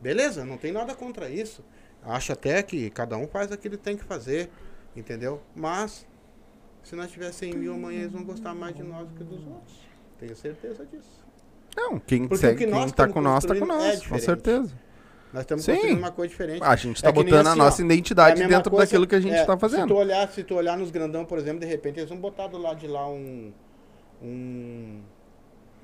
[0.00, 1.64] Beleza, não tem nada contra isso.
[2.02, 4.50] Acho até que cada um faz aquilo que tem que fazer,
[4.94, 5.40] entendeu?
[5.54, 6.06] Mas,
[6.82, 9.46] se nós tiver 100 mil amanhã, eles vão gostar mais de nós do que dos
[9.46, 9.80] outros.
[10.18, 11.24] Tenho certeza disso.
[11.76, 14.06] Não, quem, Porque segue, que quem nós tá com nós, tá com construindo é nós,
[14.06, 14.74] com certeza.
[15.34, 15.72] Nós estamos Sim.
[15.72, 16.62] construindo uma coisa diferente.
[16.62, 19.04] A gente tá É botando a assim, nossa ó, identidade é a dentro coisa- daquilo
[19.06, 19.88] que a gente é, tá Se fazendo.
[19.88, 22.56] tu, olhar, se tu olhar nos grandão, por exemplo, de repente eles vão botar do
[22.56, 23.52] lado de lá um.
[24.22, 25.00] um.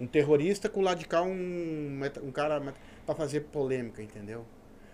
[0.00, 2.00] um terrorista com o lado de cá um.
[2.22, 2.62] um cara
[3.04, 4.44] pra fazer polêmica, entendeu?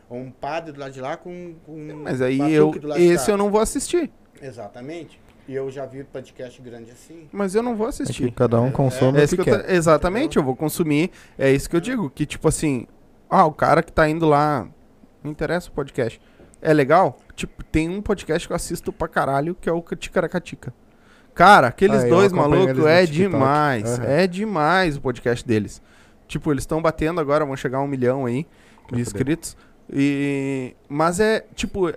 [0.09, 1.55] Ou um padre do lado de lá com.
[1.67, 4.11] com um Mas aí eu, do lado de esse eu não vou assistir.
[4.41, 5.21] Exatamente.
[5.49, 7.29] E eu já vi podcast grande assim.
[7.31, 8.25] Mas eu não vou É assistir.
[8.25, 9.63] que cada um consome É o que que eu quer.
[9.65, 11.11] tô- exatamente, eu vou consumir.
[11.39, 12.11] É isso que eu digo.
[12.11, 12.87] Que, tipo assim,
[13.29, 14.67] ah, o cara que tá indo lá.
[15.23, 16.21] Não interessa o podcast.
[16.63, 17.19] É legal?
[17.35, 20.73] Tipo, tem um podcast que eu assisto pra caralho, que é o Ticaracatica.
[21.35, 23.99] Cara, aqueles Ah, dois malucos é demais.
[23.99, 24.07] Aham.
[24.07, 25.83] É demais o podcast deles.
[26.27, 28.47] Tipo, eles estão batendo agora, vão chegar a um milhão aí
[28.91, 29.57] de inscritos.
[29.93, 30.75] E...
[30.89, 31.93] Mas é, tipo,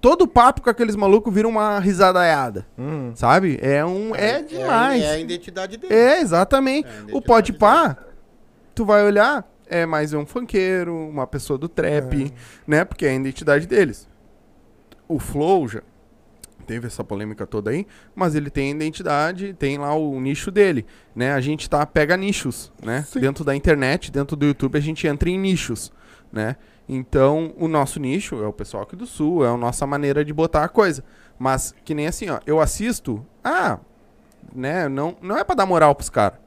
[0.00, 2.66] todo papo com aqueles malucos vira uma risadaiada.
[2.78, 3.12] Hum.
[3.14, 3.58] Sabe?
[3.60, 4.14] É um.
[4.14, 5.02] É, demais.
[5.02, 5.92] É, a identidade dele.
[5.92, 6.88] É, exatamente.
[6.88, 7.96] É a o identidade Pode Pá,
[8.74, 12.34] tu vai olhar, é mais um funkeiro, uma pessoa do trap,
[12.66, 12.84] né?
[12.84, 14.08] Porque é a identidade deles.
[15.06, 15.80] O Flow já
[16.66, 20.84] teve essa polêmica toda aí, mas ele tem a identidade, tem lá o nicho dele,
[21.14, 21.32] né?
[21.32, 23.02] A gente tá pega nichos, né?
[23.02, 23.20] Sim.
[23.20, 25.92] Dentro da internet, dentro do YouTube, a gente entra em nichos,
[26.32, 26.56] né?
[26.88, 30.32] Então, o nosso nicho é o pessoal aqui do sul, é a nossa maneira de
[30.32, 31.04] botar a coisa.
[31.38, 33.78] Mas que nem assim, ó, eu assisto, ah,
[34.52, 36.38] né, não, não é pra dar moral pros caras.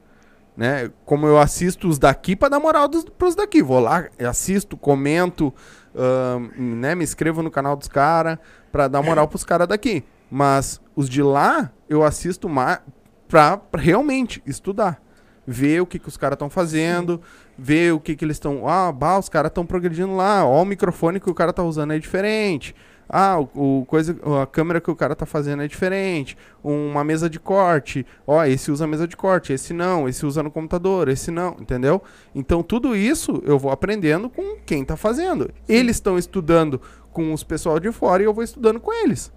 [0.55, 0.91] Né?
[1.05, 3.63] Como eu assisto os daqui pra dar moral dos, pros daqui.
[3.63, 5.53] Vou lá, assisto, comento,
[5.95, 8.38] ahn, né, me inscrevo no canal dos caras
[8.71, 10.03] pra dar moral pros caras daqui.
[10.30, 12.80] Mas os de lá, eu assisto mais
[13.27, 15.01] pra realmente estudar.
[15.45, 17.19] Ver o que, que os caras estão fazendo,
[17.57, 18.67] ver o que, que eles estão.
[18.67, 20.45] Ah, bah, os caras estão progredindo lá.
[20.45, 22.73] Ó, o microfone que o cara tá usando é diferente.
[23.15, 26.35] Ah, o, o coisa, a câmera que o cara tá fazendo é diferente.
[26.64, 28.03] Uma mesa de corte.
[28.26, 32.02] Ó, esse usa mesa de corte, esse não, esse usa no computador, esse não, entendeu?
[32.34, 35.52] Então tudo isso eu vou aprendendo com quem tá fazendo.
[35.69, 36.81] Eles estão estudando
[37.11, 39.31] com os pessoal de fora e eu vou estudando com eles.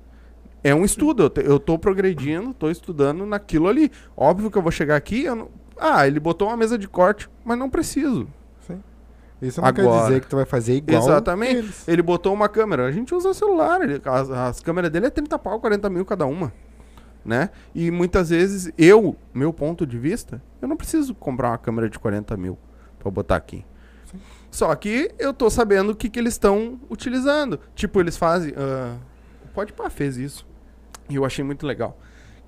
[0.64, 3.92] É um estudo, eu, te- eu tô progredindo, tô estudando naquilo ali.
[4.16, 5.48] Óbvio que eu vou chegar aqui, eu não-
[5.78, 8.26] ah, ele botou uma mesa de corte, mas não preciso.
[9.40, 10.06] Isso não quer Agora.
[10.06, 11.56] dizer que tu vai fazer igual Exatamente.
[11.56, 11.86] eles.
[11.88, 12.86] Ele botou uma câmera.
[12.86, 13.82] A gente usa celular.
[13.82, 16.52] ele- as, as câmeras dele é 30 pau, 40 mil cada uma.
[17.24, 17.50] Né?
[17.74, 21.98] E muitas vezes, eu, meu ponto de vista, eu não preciso comprar uma câmera de
[21.98, 22.56] 40 mil
[22.98, 23.64] pra botar aqui.
[24.50, 27.58] Só que eu tô sabendo o que, que eles estão utilizando.
[27.74, 28.54] Tipo, eles fazem.
[28.56, 28.96] ah,
[29.44, 30.46] o Pode Pá fez isso.
[31.10, 31.98] E eu achei muito legal.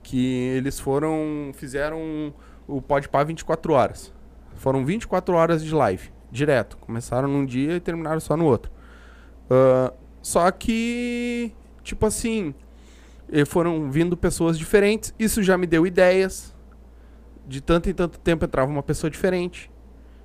[0.03, 1.51] Que eles foram.
[1.55, 2.33] Fizeram
[2.67, 4.13] o Pode Pá 24 horas.
[4.55, 6.11] Foram 24 horas de live.
[6.31, 6.77] Direto.
[6.79, 8.71] Começaram num dia e terminaram só no outro.
[9.51, 9.93] Ah,
[10.23, 11.53] só que.
[11.83, 12.55] Tipo assim.
[13.33, 15.15] eh, Foram vindo pessoas diferentes.
[15.19, 16.55] Isso já me deu ideias.
[17.47, 19.71] De tanto em tanto tempo entrava uma pessoa diferente.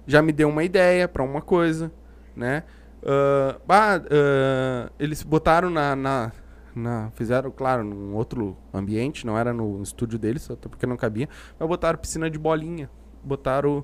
[0.06, 1.90] Já me deu uma ideia pra uma coisa,
[2.36, 2.64] né?
[3.06, 6.32] Ah, bah, ah, eles botaram na, na,
[6.76, 11.30] na- Fizeram, claro, num outro ambiente, não era no estúdio deles, até porque não cabia.
[11.58, 12.90] Mas botaram piscina de bolinha.
[13.24, 13.84] Botaram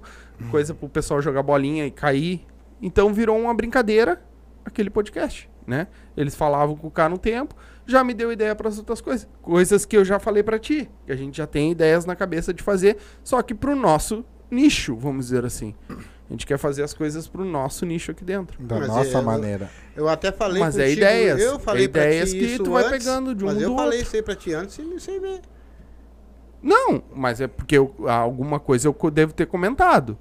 [0.51, 2.45] coisa pro pessoal jogar bolinha e cair.
[2.81, 4.21] Então virou uma brincadeira
[4.65, 5.87] aquele podcast, né?
[6.15, 7.55] Eles falavam com o cara um tempo,
[7.85, 9.27] já me deu ideia para as outras coisas.
[9.41, 12.53] Coisas que eu já falei pra ti, que a gente já tem ideias na cabeça
[12.53, 15.73] de fazer, só que pro nosso nicho, vamos dizer assim.
[15.89, 18.61] A gente quer fazer as coisas pro nosso nicho aqui dentro.
[18.63, 19.69] Da Mas nossa eu- maneira.
[19.95, 22.63] Eu até falei Mas é contigo, ideias, Eu falei é pra ideias ti que isso
[22.63, 24.01] tu vai antes, pegando de um Mas do eu falei outro.
[24.03, 25.41] isso aí pra ti antes e sem ver.
[26.61, 30.17] Não, mas é porque eu- alguma coisa eu devo ter comentado.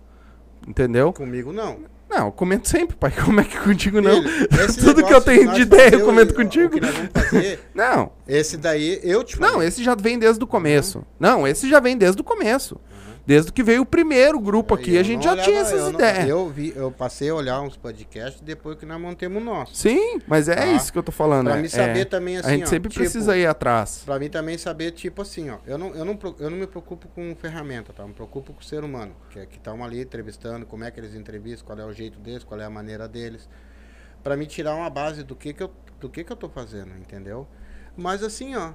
[0.66, 1.12] Entendeu?
[1.12, 1.78] Comigo não.
[2.10, 3.10] Não, Não, eu comento sempre, pai.
[3.24, 4.22] Como é que contigo não?
[4.22, 4.48] Filho,
[4.80, 6.76] Tudo que eu tenho de ideia, eu comento o- contigo.
[6.78, 9.68] O fazer, Não, esse daí, eu te não, falei.
[9.68, 11.04] esse já vem desde o começo.
[11.20, 12.80] Não, esse já vem desde o começo.
[13.28, 15.78] Desde que veio o primeiro grupo aqui, Eu a gente não já olhava- tinha essas
[15.78, 16.28] eu não- ideias.
[16.30, 19.74] Eu, vi, eu passei a olhar uns podcasts depois que nós montemos o nosso.
[19.74, 20.66] Sim, mas é Tá.
[20.68, 21.44] isso que eu tô falando.
[21.48, 24.00] Pra é- me saber é- também assim, A gente ó, sempre tipo, precisa ir atrás.
[24.06, 27.06] Pra mim também saber, tipo assim, ó, eu não, eu não, eu não me preocupo
[27.08, 28.02] com ferramenta, tá?
[28.02, 30.90] Eu me preocupo com o ser humano, que é que estão ali entrevistando, como é
[30.90, 33.46] que eles entrevistam, qual é o jeito deles, qual é a maneira deles.
[34.22, 36.92] Pra me tirar uma base do que que eu, do que que eu tô fazendo,
[36.98, 37.46] entendeu?
[37.94, 38.70] Mas assim, ó,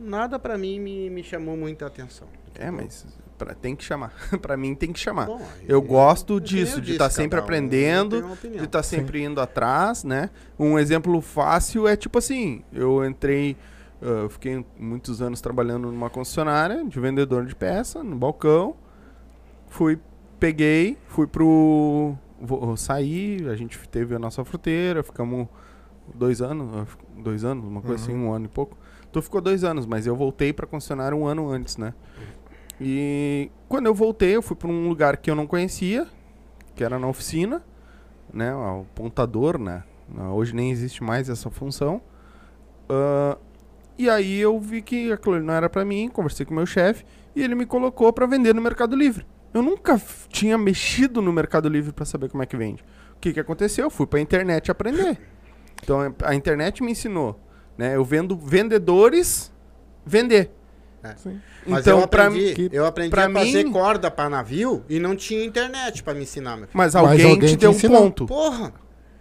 [0.00, 2.26] nada pra mim me, me chamou muita atenção.
[2.58, 3.04] É, mas
[3.38, 4.12] pra- tem que chamar.
[4.42, 5.26] pra mim tem que chamar.
[5.26, 10.04] Bom, Eu gosto disso, de estar sempre cada um aprendendo, de estar sempre indo atrás,
[10.04, 10.28] né?
[10.58, 13.56] Um exemplo fácil é tipo assim, eu entrei,
[14.02, 18.74] eu fiquei muitos anos trabalhando numa concessionária de vendedor de peça, no balcão.
[19.68, 19.98] Fui,
[20.40, 22.14] peguei, fui pro.
[22.40, 25.48] Vou, saí, a gente teve a nossa fruteira, ficamos
[26.14, 28.76] dois anos, dois anos, uma coisa assim, um ano e pouco.
[29.10, 31.94] Tu ficou dois anos, mas eu voltei pra concessionária um ano antes, né?
[32.80, 36.06] E quando eu voltei, eu fui pra um lugar que eu não conhecia,
[36.74, 37.62] que era na oficina,
[38.32, 38.54] né?
[38.54, 39.82] O pontador, né?
[40.32, 42.00] Hoje nem existe mais essa função.
[42.88, 43.36] Ah,
[43.98, 47.04] e aí eu vi que aquilo não era pra mim, conversei com o meu chefe
[47.34, 49.26] e ele me colocou pra vender no Mercado Livre.
[49.52, 52.84] Eu nunca tinha mexido no Mercado Livre pra saber como é que vende.
[53.16, 53.86] O que que aconteceu?
[53.86, 55.18] Eu fui pra internet aprender.
[55.82, 57.40] Então a internet me ensinou,
[57.76, 57.96] né?
[57.96, 59.52] Eu vendo vendedores
[60.06, 60.52] vender.
[61.16, 61.40] Sim.
[61.66, 64.84] Mas então eu pra aprendi, mim, eu aprendi pra a fazer mim- corda pra navio
[64.88, 66.70] e não tinha internet pra me ensinar, meu filho.
[66.74, 68.26] mas Mas alguém, alguém te te deu um ponto.
[68.26, 68.72] Porra!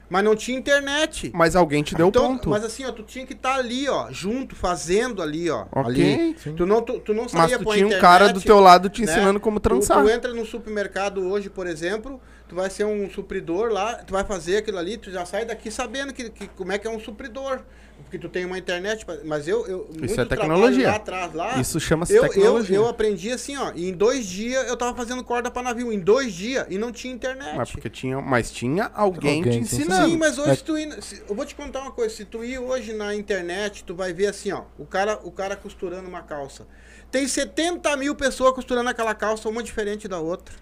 [0.10, 1.32] Mas não tinha internet.
[1.36, 2.50] Mas alguém te deu Então, ponto.
[2.50, 5.66] Mas assim, ó, tu tinha que estar ali, ó, junto, fazendo ali, ó.
[5.70, 5.82] Ok.
[5.84, 6.36] Ali.
[6.42, 6.56] Sim.
[6.56, 9.04] Tu não, tu, tu não Mas tu tinha um internet, cara do teu lado te
[9.06, 9.12] né?
[9.12, 10.02] ensinando como Tu, trançar.
[10.02, 14.24] tu entra no supermercado hoje, por exemplo, tu vai ser um supridor lá, tu vai
[14.24, 17.02] fazer aquilo ali, tu já sai daqui sabendo que, que- como é que é um
[17.02, 17.60] supridor.
[18.04, 19.68] Porque tu tem uma internet, mas eu.
[19.68, 20.88] eu muito é tecnologia.
[20.92, 22.76] Lá atrás, lá, Isso chama-se eu, eu, tecnologia.
[22.78, 23.74] eu aprendi assim, ó.
[23.76, 25.92] E em dois dias eu tava fazendo corda pra navio.
[25.92, 27.58] Em dois dias e não tinha internet.
[27.58, 30.10] Mas, porque tinha, mas tinha alguém, Alguém te ensinando.
[30.10, 32.24] Sim, mas hoje É- se tu ir, se- eu vou te contar uma coisa, se
[32.24, 36.08] tu ir hoje na internet, tu vai ver assim, ó, o cara, o cara costurando
[36.08, 36.66] uma calça.
[37.12, 40.56] Tem 70 mil pessoas costurando aquela calça, uma diferente da outra.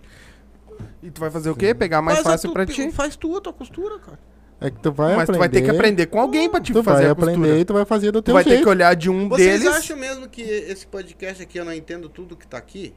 [1.03, 1.75] E tu vai fazer o quê?
[1.75, 2.91] Pegar mais Faz fácil tu- pra ti.
[2.91, 4.19] Faz tu a tua costura, cara.
[4.59, 5.39] É que tu vai Mas tu aprender.
[5.39, 7.31] vai ter que aprender com alguém pra te Tu fazer vai a costura.
[7.37, 8.63] aprender e tu vai fazer do Tu teu vai ter jeito.
[8.63, 9.75] que olhar de um Vocês deles.
[9.75, 12.93] acham mesmo que esse podcast aqui eu não entendo tudo que tá aqui?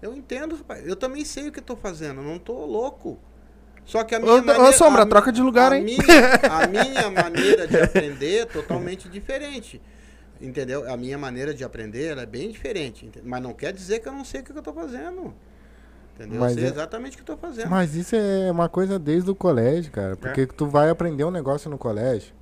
[0.00, 0.86] Eu entendo, rapaz.
[0.86, 3.18] Eu também sei o que eu tô fazendo, eu não tô louco.
[3.84, 5.84] Só que a minha Ô, ô, Sombra, a mi- troca de lugar, a hein?
[5.84, 6.00] Minha,
[6.50, 9.80] a minha maneira de aprender é totalmente diferente.
[10.40, 10.90] Entendeu?
[10.90, 13.06] A minha maneira de aprender ela é bem diferente.
[13.06, 15.34] ente- Mas não quer dizer que eu não sei o que eu tô fazendo.
[16.14, 16.40] Entendeu?
[16.40, 17.68] Mas eu sei é- exatamente o que eu tô fazendo.
[17.70, 19.92] Mas isso é uma coisa desde o colégio, É.
[19.94, 20.16] cara.
[20.16, 22.32] Porque tu vai aprender um negócio no colégio.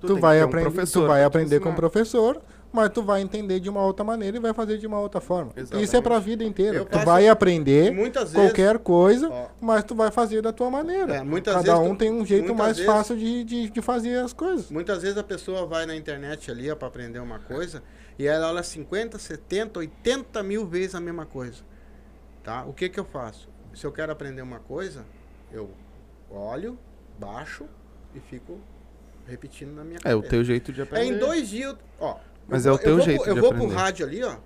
[0.00, 3.60] Tu, que vai, ter um tu vai aprender com o professor, mas tu vai entender
[3.60, 5.52] de uma outra maneira e vai fazer de uma outra forma.
[5.54, 5.84] Exatamente.
[5.84, 6.78] Isso é pra vida inteira.
[6.78, 8.32] Eu tu vai aprender vezes.
[8.32, 9.46] qualquer coisa, Ó.
[9.60, 11.16] mas tu vai fazer da tua maneira.
[11.16, 14.32] É, Cada um tu- tem um jeito mais vezes- fácil de, de, de fazer as
[14.32, 14.70] coisas.
[14.72, 17.80] Muitas vezes a pessoa vai na internet ali ó, pra aprender uma coisa
[18.18, 21.58] e ela olha 50, 70, 80 mil vezes a mesma coisa.
[22.42, 22.64] Tá?
[22.64, 23.48] O que que eu faço?
[23.74, 25.04] Se eu quero aprender uma coisa,
[25.52, 25.70] eu
[26.30, 26.78] olho,
[27.18, 27.66] baixo
[28.14, 28.58] e fico
[29.26, 30.30] repetindo na minha É o cabeça.
[30.30, 31.14] teu jeito de É aprender.
[31.14, 32.18] em dois dias, ó.
[32.48, 33.74] Mas eu é o teu eu vou jeito pro- Eu de vou pro aprender.
[33.80, 34.36] rádio ali, ó.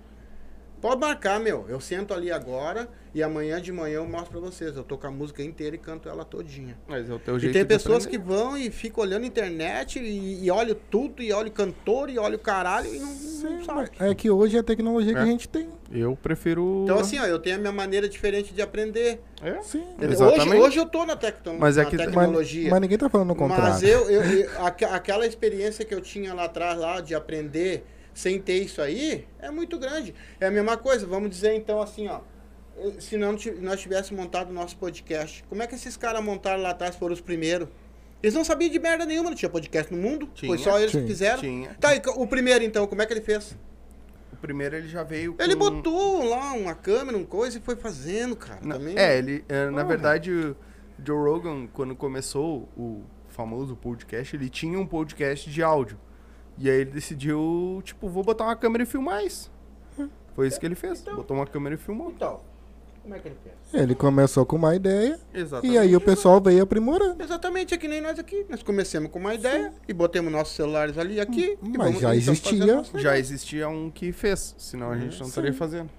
[0.81, 1.65] Pode marcar, meu.
[1.67, 4.75] Eu sento ali agora e amanhã de manhã eu mostro pra vocês.
[4.77, 6.77] Eu tô com a música inteira e canto ela todinha.
[6.87, 9.27] Mas é o teu E jeito tem de pessoas que vão e ficam olhando a
[9.27, 13.63] internet e, e olham tudo, e olham cantor, e olham o caralho e não, não
[13.65, 13.89] sabe.
[13.99, 15.23] É que hoje é a tecnologia que É.
[15.23, 15.67] a gente tem.
[15.91, 16.81] Eu prefiro...
[16.83, 19.19] Então, assim, ó, eu tenho a minha maneira diferente de aprender.
[19.41, 19.61] É?
[19.63, 19.83] Sim.
[19.99, 20.49] Exatamente.
[20.49, 22.69] Hoje, hoje eu tô na, tecno Mas é que- Mas, tecnologia.
[22.69, 23.63] mas ninguém tá falando o contrário.
[23.73, 27.85] Mas eu, eu, eu- aque- aquela experiência que eu tinha lá atrás, lá, de aprender
[28.17, 30.15] sem ter isso aí, é muito grande.
[30.39, 32.21] É a mesma coisa, vamos dizer então assim, ó.
[32.99, 36.71] Se não nós tivéssemos montado o nosso podcast, como é que esses caras montaram lá
[36.71, 37.67] atrás foram os primeiros?
[38.21, 40.27] Eles não sabiam de merda nenhuma, não tinha podcast no mundo.
[40.33, 40.49] Tinha.
[40.49, 41.07] Foi só eles que Tinha.
[41.07, 41.39] fizeram.
[41.39, 41.75] Tinha.
[41.79, 43.55] Tá, e o primeiro então, como é que ele fez?
[44.33, 45.43] O primeiro ele já veio com...
[45.43, 48.59] Ele botou lá uma câmera, uma coisa e foi fazendo, cara.
[48.63, 48.97] Na- também.
[48.97, 50.55] É, ele, é, na verdade, o
[51.03, 55.99] Joe Rogan, quando começou o famoso podcast, ele tinha um podcast de áudio.
[56.59, 59.51] E aí ele decidiu, tipo, vou botar uma câmera e filmar isso.
[60.35, 61.01] Foi isso que ele fez.
[61.01, 62.11] Botou uma câmera e filmou.
[62.15, 62.39] Então,
[63.01, 63.55] como é que ele fez?
[63.81, 65.73] Ele começou com uma ideia Exatamente.
[65.73, 67.21] e aí o pessoal veio aprimorando.
[67.23, 68.45] Exatamente, é que nem nós aqui.
[68.49, 71.57] Nós começamos com uma ideia e botemos nossos celulares ali aqui.
[71.61, 72.83] Mas vamos- já existia.
[72.95, 75.89] Já existia um que fez, senão a gente não estaria fazendo.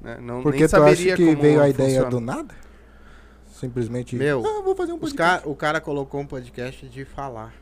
[0.00, 0.18] Né?
[0.20, 2.10] Não, Porque nem tu acha que veio a ideia funciona.
[2.10, 2.54] do nada?
[3.52, 4.16] simplesmente.
[4.16, 5.42] Meu, ah, vou fazer um podcast.
[5.44, 7.52] ca- o cara colocou um podcast de falar.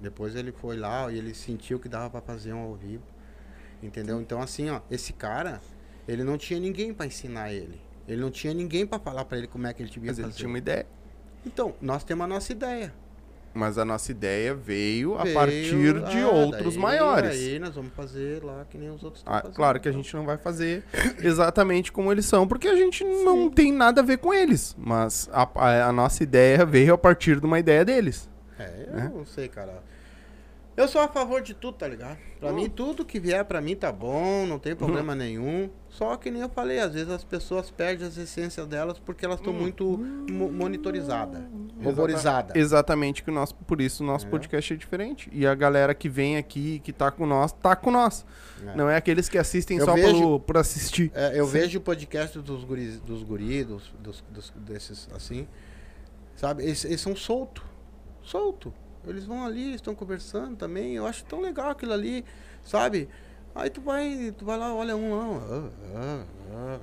[0.00, 3.02] Depois ele foi lá e ele sentiu que dava pra fazer um ao vivo.
[3.82, 4.20] Entendeu?
[4.20, 5.60] Então assim, ó, esse cara,
[6.08, 7.80] ele não tinha ninguém pra ensinar ele.
[8.08, 10.28] Ele não tinha ninguém pra falar pra ele como é que ele devia Mas ele
[10.28, 10.38] fazer.
[10.38, 10.86] tinha uma ideia.
[11.44, 12.92] Então, nós temos a nossa ideia.
[13.54, 17.30] Mas a nossa ideia veio a Veio, partir de ah, outros daí- maiores.
[17.30, 20.26] Aí nós vamos fazer lá que nem os outros Ah, claro que a gente não
[20.26, 20.84] vai fazer
[21.24, 24.76] exatamente como eles são, porque a gente não tem nada a ver com eles.
[24.78, 28.28] Mas a, a- a nossa ideia veio a partir de uma ideia deles.
[28.58, 29.12] É, eu né?
[29.14, 29.82] não sei, cara.
[30.76, 32.18] Eu sou a favor de tudo, tá ligado?
[32.38, 35.70] Pra mim, tudo que vier pra mim tá bom, não tem problema nenhum.
[35.88, 39.38] Só que nem eu falei, às vezes as pessoas perdem as essências delas porque elas
[39.38, 39.96] estão muito
[40.30, 41.40] mo- monitorizadas,
[41.82, 42.54] roborizadas.
[42.54, 44.28] Exatamente que o nosso, por isso o nosso É.
[44.28, 45.30] podcast é diferente.
[45.32, 48.26] E a galera que vem aqui, que tá com nós, tá com nós.
[48.62, 48.74] É.
[48.76, 51.10] Não é aqueles que assistem Eu só vejo- pelo, por assistir.
[51.14, 55.48] É, eu vejo o podcast dos guris, dos guri, dos, dos- dos- desses assim,
[56.34, 56.64] sabe?
[56.64, 57.64] Eles, eles são solto,
[58.26, 58.72] solto.
[59.06, 60.94] Eles vão ali, estão conversando também.
[60.94, 62.24] Eu acho tão legal aquilo ali,
[62.64, 63.08] sabe?
[63.54, 65.40] Aí tu vai, tu vai lá, olha um lá.
[65.94, 66.20] ah,
[66.54, 66.80] ah,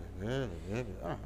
[1.03, 1.17] ah.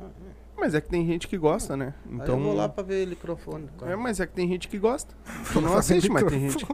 [0.57, 1.93] Mas é que tem gente que gosta, né?
[2.05, 2.37] Aí Então.
[2.37, 3.69] eu vou lá pra ver o microfone.
[3.79, 3.91] cara.
[3.91, 5.13] É, mas é que tem gente que gosta.
[5.53, 6.65] Tu não assiste, mas tem gente,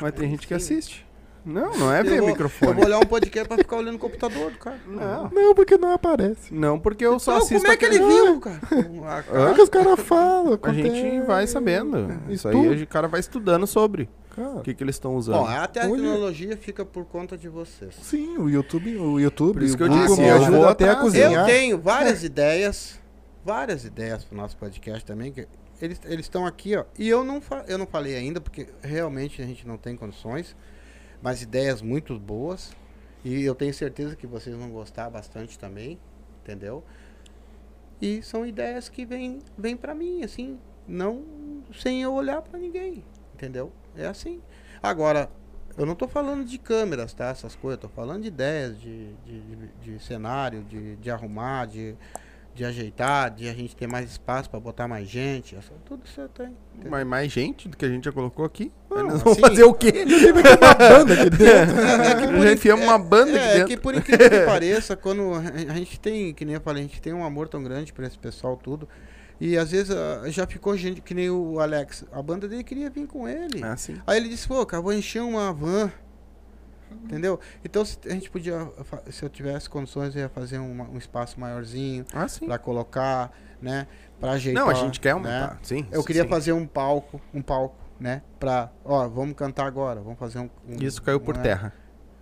[0.00, 1.04] mas tem gente que assiste.
[1.44, 2.70] Não, não é Eu ver vou- microfone.
[2.70, 4.78] Eu vou olhar um podcast pra ficar olhando o computador do cara.
[4.86, 5.28] Não.
[5.30, 6.52] Não, porque não aparece.
[6.54, 8.60] Não, porque eu só Então, assisto como é que ele viu, cara?
[9.06, 9.50] Ah, cara.
[9.50, 10.58] É que os caras falam.
[10.62, 12.10] A gente vai sabendo.
[12.28, 12.70] Isso Estudo.
[12.72, 15.36] aí o cara vai estudando sobre Cara, o que, que eles estão usando.
[15.40, 15.92] Bom, até a Olha.
[15.96, 17.94] tecnologia fica por conta de vocês.
[18.02, 20.56] Sim, o YouTube, o YouTube, Por isso o que eu Google disse, me eu ajuda
[20.56, 21.32] vou até a cozinhar.
[21.32, 22.98] Eu tenho várias ideias,
[23.44, 25.46] várias ideias pro nosso podcast também, que
[25.80, 26.84] eles eles estão aqui, ó.
[26.98, 30.56] E eu não eu não falei ainda porque realmente a gente não tem condições,
[31.24, 32.72] mas ideias muito boas.
[33.24, 35.98] E eu tenho certeza que vocês vão gostar bastante também,
[36.42, 36.84] entendeu?
[38.00, 41.22] E são ideias que vêm vêm para mim assim, não
[41.74, 43.72] sem eu olhar para ninguém, entendeu?
[43.96, 44.40] É assim.
[44.82, 45.30] Agora,
[45.76, 47.26] eu não tô falando de câmeras, tá?
[47.30, 51.96] Essas coisas, tô falando de ideias, de, de, de- de cenário, de, de arrumar, de,
[52.54, 55.56] de ajeitar, de a gente ter mais espaço pra botar mais gente.
[55.56, 56.54] essa- tudo isso entendeu?
[56.88, 58.70] Mas mais gente do que a gente já colocou aqui.
[58.90, 59.92] Não, nós vamos assim- fazer o quê?
[60.04, 61.80] uma banda aqui dentro.
[61.80, 63.68] É que por Já enfiamos uma banda é, aqui é dentro.
[63.68, 67.02] que por incrível que pareça, quando a gente tem, que nem eu falei, a gente
[67.02, 68.88] tem um amor tão grande por esse pessoal tudo.
[69.40, 72.88] E às vezes ah, já ficou gente, que nem o Alex, a banda dele queria
[72.88, 73.62] vir com ele.
[73.64, 73.96] É assim.
[74.06, 75.90] Aí ele disse, pô, cara, vou encher uma van.
[77.04, 77.38] Entendeu?
[77.64, 78.68] Então se a gente podia,
[79.10, 83.86] se eu tivesse condições, eu ia fazer uma- um espaço maiorzinho Ah, pra colocar, né?
[84.20, 84.62] Pra ajeitar.
[84.64, 85.12] Não, a gente quer né?
[85.14, 85.58] aumentar.
[85.62, 85.86] Sim.
[85.90, 86.28] Eu queria sim.
[86.28, 88.22] fazer um palco, um palco, né?
[88.38, 90.50] Pra, ó, vamos cantar agora, vamos fazer um.
[90.68, 91.72] um- Isso caiu por um- terra.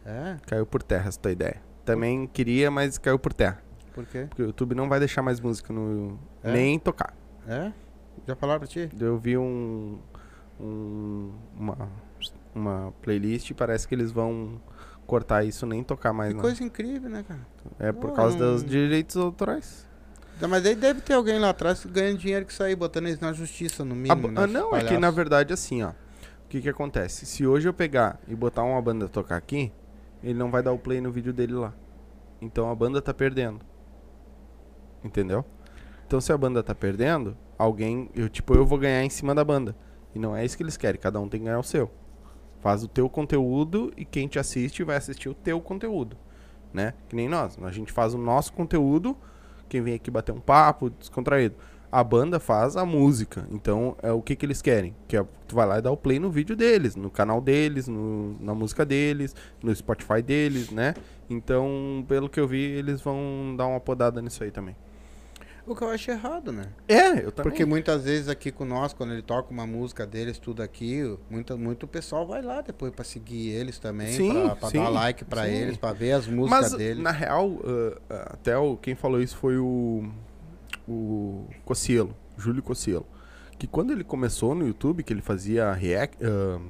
[0.05, 0.36] É?
[0.47, 1.57] Caiu por terra essa tua ideia.
[1.85, 3.61] Também queria, mas caiu por terra.
[3.94, 4.27] Por quê?
[4.28, 6.19] Porque o YouTube não vai deixar mais música no.
[6.43, 6.51] É?
[6.53, 7.15] Nem tocar.
[7.47, 7.73] É?
[8.27, 8.89] Já falaram pra ti?
[8.99, 9.99] Eu vi um.
[10.61, 11.89] um- uma,
[12.55, 14.61] uma playlist e parece que eles vão
[15.07, 16.31] cortar isso nem tocar mais.
[16.31, 16.43] Que Não.
[16.43, 17.41] coisa incrível, né, cara?
[17.79, 19.87] É por Não, causa não- dos direitos autorais.
[20.41, 23.33] Não, Mas aí deve ter alguém lá atrás ganhando dinheiro que sair, botando eles na
[23.33, 24.29] justiça, no mínimo.
[24.33, 25.91] ba- ah, né, não, é que na verdade assim, ó.
[25.91, 27.24] O que que acontece?
[27.27, 29.73] Se hoje eu pegar e botar uma banda tocar aqui,
[30.23, 31.73] ele não vai dar o play no vídeo dele lá.
[32.41, 33.61] Então a banda tá perdendo.
[35.05, 35.45] Entendeu?
[36.07, 39.45] Então se a banda tá perdendo, alguém, eu tipo, eu vou ganhar em cima da
[39.45, 39.74] banda.
[40.15, 41.91] E não é isso que eles querem, cada um tem que ganhar o seu.
[42.62, 46.16] Faz o teu conteúdo e quem te assiste vai assistir o teu conteúdo,
[46.72, 46.94] né?
[47.09, 49.14] Que nem nós, a gente faz o nosso conteúdo,
[49.68, 51.56] quem vem aqui bater um papo descontraído.
[51.90, 53.47] A banda faz a música.
[53.51, 54.94] Então, é o que que eles querem?
[55.06, 57.86] Que é, tu vai lá e dá o play no vídeo deles, no canal deles,
[57.86, 60.94] no- na música deles, no Spotify deles, né?
[61.28, 64.74] Então, pelo que eu vi, eles vão dar uma podada nisso aí também.
[65.66, 66.64] O que eu acho errado, né?
[66.89, 67.51] É, eu também.
[67.51, 71.56] Porque muitas vezes aqui com nós, quando ele toca uma música deles, tudo aqui, muito,
[71.56, 75.24] muito pessoal vai lá depois pra seguir eles também, Sim, pra, pra sim, dar like
[75.24, 75.52] pra sim.
[75.52, 77.02] eles, pra ver as músicas Mas, deles.
[77.02, 77.59] na real,
[78.10, 80.10] ah, até o, quem falou isso foi o,
[80.89, 83.06] o Cocielo, Júlio Cocielo.
[83.59, 86.18] Que quando ele começou no YouTube, que ele fazia react...
[86.24, 86.60] ah,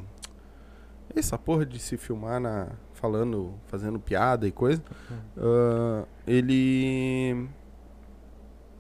[1.15, 4.83] essa porra de se filmar na, falando, fazendo piada e coisa,
[5.37, 7.49] ah, ele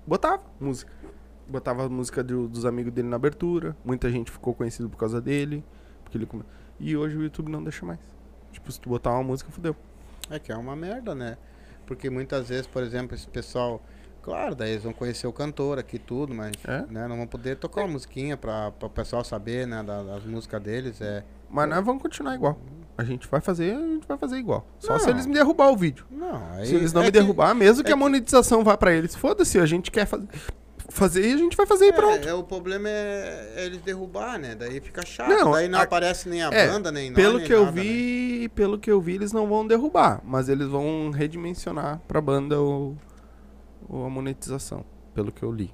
[0.07, 0.93] botava música.
[1.49, 3.77] Botava a música do- dos amigos dele na abertura.
[3.85, 5.65] Muita gente ficou conhecido por causa dele.
[6.03, 6.45] Porque ele come...
[6.79, 7.99] E hoje o YouTube não deixa mais.
[8.53, 9.75] Tipo, se tu botar uma música, fodeu.
[10.31, 11.37] É que é uma merda, né?
[11.87, 13.83] Porque muitas vezes, por exemplo, esse pessoal.
[14.23, 16.87] Claro, daí eles vão conhecer o cantor aqui e tudo, mas É.
[16.89, 20.25] né, não vão poder tocar uma musiquinha pra, pra o pessoal saber, né, da- das
[20.25, 21.01] músicas deles.
[21.01, 21.25] É.
[21.51, 22.57] Mas nós vamos continuar igual.
[23.03, 24.65] A gente vai fazer, a gente vai fazer igual.
[24.79, 25.01] Só Não.
[25.01, 26.05] se eles me derrubar o vídeo.
[26.11, 26.67] Não, aí.
[26.67, 29.15] se eles não é me que- derrubar, mesmo que, é a monetização vá pra eles,
[29.17, 30.29] foda-se, a gente quer fazer.
[30.89, 32.27] fazer e a gente vai fazer e pronto.
[32.29, 34.55] É, é, o problema é, é eles derrubar, né?
[34.55, 35.29] Daí fica chato.
[35.31, 37.65] Não, Daí não a- aparece nem a é, banda, nem nós, Pelo nem que eu
[37.65, 37.83] nada, né?
[37.83, 42.61] vi, pelo que eu vi, eles não vão derrubar, mas eles vão redimensionar pra banda
[42.61, 42.95] o,
[43.89, 44.85] o- a monetização,
[45.15, 45.73] pelo que eu li.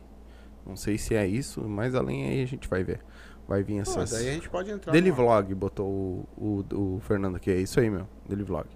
[0.65, 3.01] Não sei se é isso, mas além aí a gente vai ver.
[3.49, 4.11] Vai vir Pô, essas.
[4.11, 4.93] daí a gente pode entrar.
[4.93, 6.29] Dele numa- Vlog botou o,
[6.71, 8.07] o, o Fernando aqui, é isso aí, meu.
[8.29, 8.67] Dele Vlog.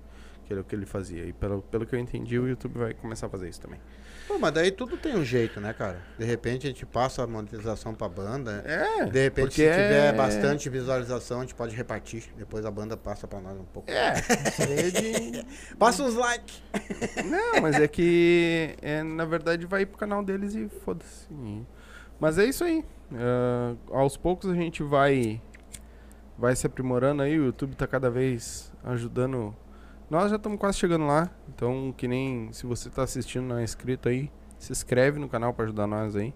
[0.47, 1.25] Que era o que ele fazia.
[1.27, 3.79] E pelo, pelo que eu entendi, o YouTube vai começar a fazer isso também.
[4.27, 6.01] Pô, mas daí tudo tem um jeito, né, cara?
[6.19, 8.63] De repente a gente passa a monetização pra banda.
[8.67, 9.05] É.
[9.05, 12.25] De repente, se tiver é- bastante visualização, a gente pode repartir.
[12.37, 13.91] Depois a banda passa pra nós um pouco.
[13.91, 14.15] É.
[14.59, 15.47] é de-
[15.77, 16.63] Passa uns likes.
[17.25, 21.27] Não, mas é que é, na verdade vai pro canal deles e foda-se.
[22.19, 22.85] Mas é isso aí.
[23.15, 25.41] Ah, aos poucos a gente vai
[26.39, 27.39] vai se aprimorando aí.
[27.39, 29.55] O YouTube tá cada vez ajudando.
[30.11, 31.31] Nós já estamos quase chegando lá.
[31.49, 35.53] Então, que nem se você tá assistindo, não é inscrito aí, se inscreve no canal
[35.55, 36.35] para ajudar nós aí.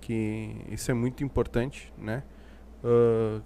[0.00, 2.22] Que isso é muito importante, né?
[2.84, 3.40] Ah,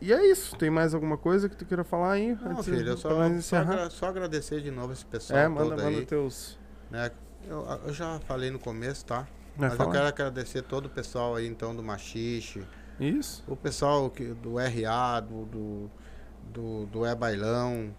[0.00, 0.56] e é isso.
[0.56, 2.34] Tem mais alguma coisa que tu queira falar aí?
[2.40, 5.94] Não, filho, só, só, agra- só agradecer de novo esse pessoal É, todo manda, aí.
[5.94, 6.58] manda teus.
[6.90, 7.10] né?
[7.46, 9.26] Eu, eu já falei no começo, tá?
[9.60, 9.88] Vai Mas falar?
[9.88, 12.62] eu quero agradecer todo o pessoal aí, então, do Machixe,
[12.98, 13.44] Isso.
[13.46, 15.90] o pessoal que, do RA, do, do,
[16.52, 17.94] do, do É Bailão,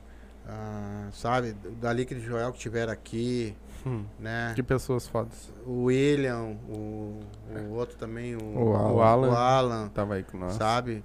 [0.48, 1.54] ah, sabe?
[1.80, 3.56] Da Liquid Joel que tiveram aqui,
[3.86, 4.52] Hum, né?
[4.56, 5.52] que pessoas fodas.
[5.66, 7.20] O William, o,
[7.68, 8.92] o outro também, o, O Alan.
[8.94, 9.30] O Alan.
[9.30, 10.54] o Alan, Tava aí com nós.
[10.54, 11.04] sabe?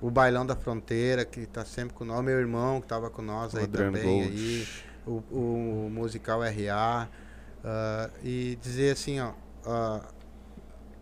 [0.00, 2.22] O Bailão da Fronteira, que tá sempre com nós.
[2.24, 4.22] Meu irmão, que tava com nós aí Adriano também.
[4.24, 4.36] Gold.
[4.36, 4.66] Aí,
[5.06, 5.22] o,
[5.86, 7.08] o musical RA.
[7.64, 9.30] ah, e dizer assim, ó.
[9.66, 10.00] Ah,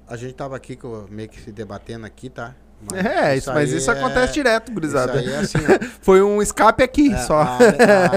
[0.09, 2.55] a gente tava aqui com- meio que se debatendo aqui, tá?
[2.93, 5.23] É, isso, mas aí isso é- acontece direto, Isso gurizada.
[5.24, 5.57] é assim.
[6.03, 7.39] Foi um escape aqui É, só.
[7.41, 7.57] A,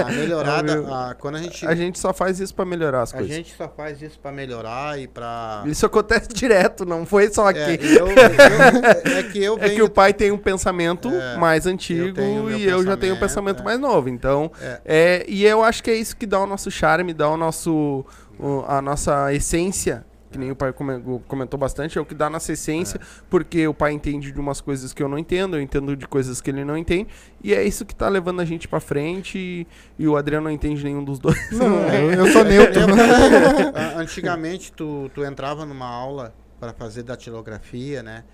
[0.02, 3.14] a melhorada, meu- a- quando a gente, A gente só faz isso pra melhorar as
[3.14, 3.34] a coisas.
[3.34, 5.62] gente só faz isso pra melhorar e pra...
[5.64, 7.58] Isso acontece direto, não foi só aqui.
[7.60, 11.38] É, eu- eu- é que eu É que venho o pai tem um pensamento É,
[11.38, 13.64] mais antigo meu e eu já tenho um pensamento, é.
[13.64, 14.10] mais novo.
[14.10, 14.80] Então, É.
[14.84, 18.04] é, e eu acho que é isso que dá o nosso charme, dá o nosso,
[18.38, 20.04] o- a nossa essência.
[20.30, 23.00] Que nem o pai come- comentou bastante, é o que dá a nossa essência,
[23.30, 26.40] porque o pai entende de umas coisas que eu não entendo, eu entendo de coisas
[26.40, 27.08] que ele não entende,
[27.42, 29.66] e é isso que tá levando a gente pra frente, e,
[29.98, 31.50] e o Adriano não entende nenhum dos dois.
[31.52, 32.80] Não, eu, eu sou neutro.
[32.82, 32.86] Eu-
[33.74, 38.24] a- Antigamente, tu, tu entrava numa aula para fazer datilografia, né?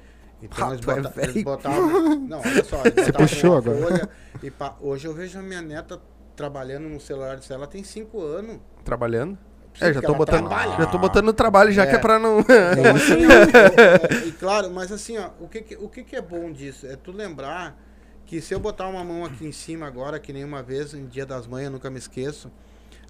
[0.42, 2.16] Então eles, tu é bota- eles botavam.
[2.18, 2.80] Não, olha só.
[2.84, 3.78] Eles botavam puxou agora.
[3.78, 4.08] folha
[4.42, 6.00] e pá, hoje eu vejo a minha neta
[6.36, 8.58] trabalhando no celular dela, ela tem 5 anos.
[8.84, 9.38] Trabalhando?
[9.80, 10.76] É, já ela botando, trabalha.
[10.76, 11.86] já tô botando no trabalho, já É.
[11.86, 12.40] que é pra não...
[12.40, 16.14] Então, assim, ó, é, e claro, mas assim, ó, o que que, o que que
[16.16, 16.86] é bom disso?
[16.86, 17.76] É tu lembrar
[18.24, 21.06] que se eu botar uma mão aqui em cima agora, que nem uma vez, em
[21.06, 22.50] Dia das Mães, eu nunca me esqueço,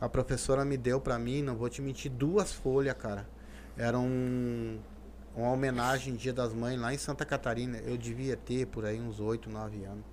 [0.01, 3.27] a professora me deu pra mim, não vou te mentir, duas folhas, cara.
[3.77, 4.79] Era um,
[5.37, 7.79] uma homenagem Dia das Mães lá em Santa Catarina.
[7.79, 10.05] Eu devia ter por aí uns 8, 9 anos.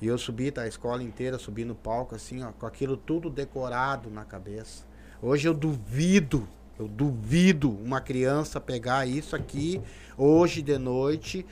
[0.00, 3.30] E eu subi, tá, a escola inteira, subi no palco, assim, ó, com aquilo tudo
[3.30, 4.84] decorado na cabeça.
[5.26, 6.46] Hoje eu duvido,
[6.78, 9.80] eu duvido uma criança pegar isso aqui
[10.18, 11.46] hoje de noite,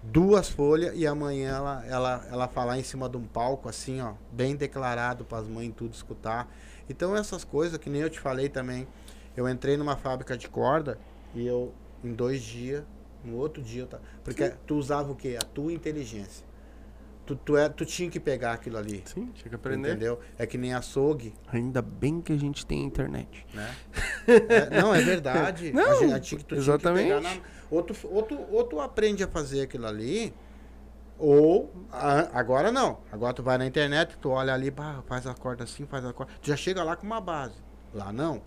[0.00, 4.12] duas folhas, e amanhã ela, ela, ela falar em cima de um palco, assim, ó,
[4.30, 6.48] bem declarado para as mães tudo escutar.
[6.88, 8.86] Então essas coisas, que nem eu te falei também,
[9.36, 10.96] eu entrei numa fábrica de corda
[11.34, 11.74] e eu,
[12.04, 12.84] em dois dias,
[13.24, 15.36] no outro dia, eu ta- porque tu usava o quê?
[15.36, 16.46] A tua inteligência.
[17.30, 19.04] Tu, tu, é, tu tinha que pegar aquilo ali.
[19.06, 19.90] Sim, tinha que aprender.
[19.90, 20.18] Entendeu?
[20.36, 23.46] É que nem açougue, Ainda bem que a gente tem internet.
[23.54, 23.72] né?
[24.26, 25.70] É, não, é verdade.
[25.72, 27.06] Não, a gente, a gente- tu exatamente.
[27.06, 30.34] Tinha que na, ou, tu, ou, tu, ou tu aprende a fazer aquilo ali,
[31.18, 32.98] ou a- agora não.
[33.12, 36.12] Agora tu vai na internet, tu olha ali, pá, faz a corda assim, faz a
[36.12, 36.32] corda.
[36.42, 37.54] Tu já chega lá com uma base.
[37.94, 38.42] Lá não.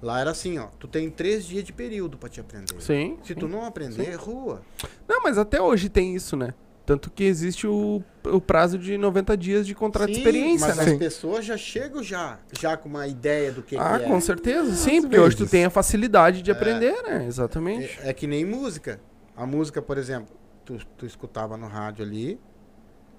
[0.00, 0.68] Lá era assim, ó.
[0.78, 2.80] Tu tem três dias de período pra te aprender.
[2.80, 3.18] Sim.
[3.22, 4.62] Se tu não aprender, é rua.
[5.06, 6.54] Não, mas até hoje tem isso, né?
[6.88, 10.76] Tanto que existe o, o prazo de 90 dias de contrato de Sim, experiência, mas
[10.78, 10.92] né?
[10.92, 14.08] as pessoas já chegam já, já com uma ideia do que, Ah, que é.
[14.08, 14.74] com certeza.
[14.74, 15.50] Sim, porque hoje tu vezes.
[15.50, 17.26] tem a facilidade de aprender, né?
[17.26, 17.98] Exatamente.
[18.02, 18.98] É, é que nem música.
[19.36, 20.34] A música, por exemplo,
[20.64, 22.40] tu, tu escutava no rádio ali,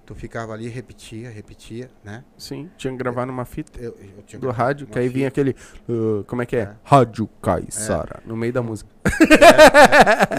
[0.04, 2.24] tu ficava ali, repetia, repetia, né?
[2.36, 3.96] Sim, tinha que gravar numa fita Eu,
[4.32, 5.42] eu do rádio, que aí vinha fita.
[5.42, 5.56] aquele.
[5.88, 6.60] uh, como é que é?
[6.62, 6.74] É.
[6.82, 8.90] Rádio Caissara, no meio da música.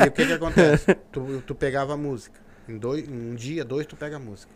[0.04, 0.94] E o que que acontece?
[1.14, 2.51] tu, tu pegava a música.
[2.72, 4.52] Em dois, em um dia, dois, tu pega a música.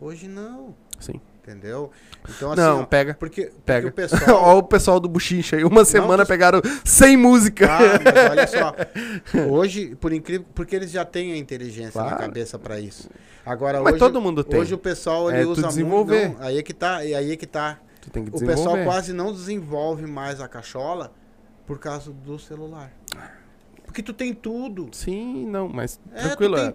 [0.00, 1.20] Hoje não, Sim.
[1.42, 1.90] entendeu?
[2.28, 3.14] Então assim, Não, ó, pega.
[3.14, 3.88] porque, porque Pega.
[3.88, 4.42] o pessoal...
[4.44, 7.68] Olha o pessoal do Buchicha aí, uma semana tu- pegaram 100 músicas.
[7.68, 8.74] Ah, mas olha só.
[9.50, 12.22] Hoje, por incrível, porque eles já têm a inteligência na Claro.
[12.24, 13.10] cabeça pra isso.
[13.44, 14.60] Agora Mas hoje, todo mundo tem.
[14.60, 16.26] Hoje o pessoal ele É usa desenvolver.
[16.28, 17.80] muito, não, aí é que tá, e aí é que tá.
[18.00, 21.12] Tu tem que O pessoal quase não desenvolve mais a cachola
[21.66, 22.92] por causa do celular.
[23.84, 24.90] Porque tu tem tudo.
[24.92, 26.56] Sim, não, mas É, tranquilo.
[26.56, 26.72] tu tem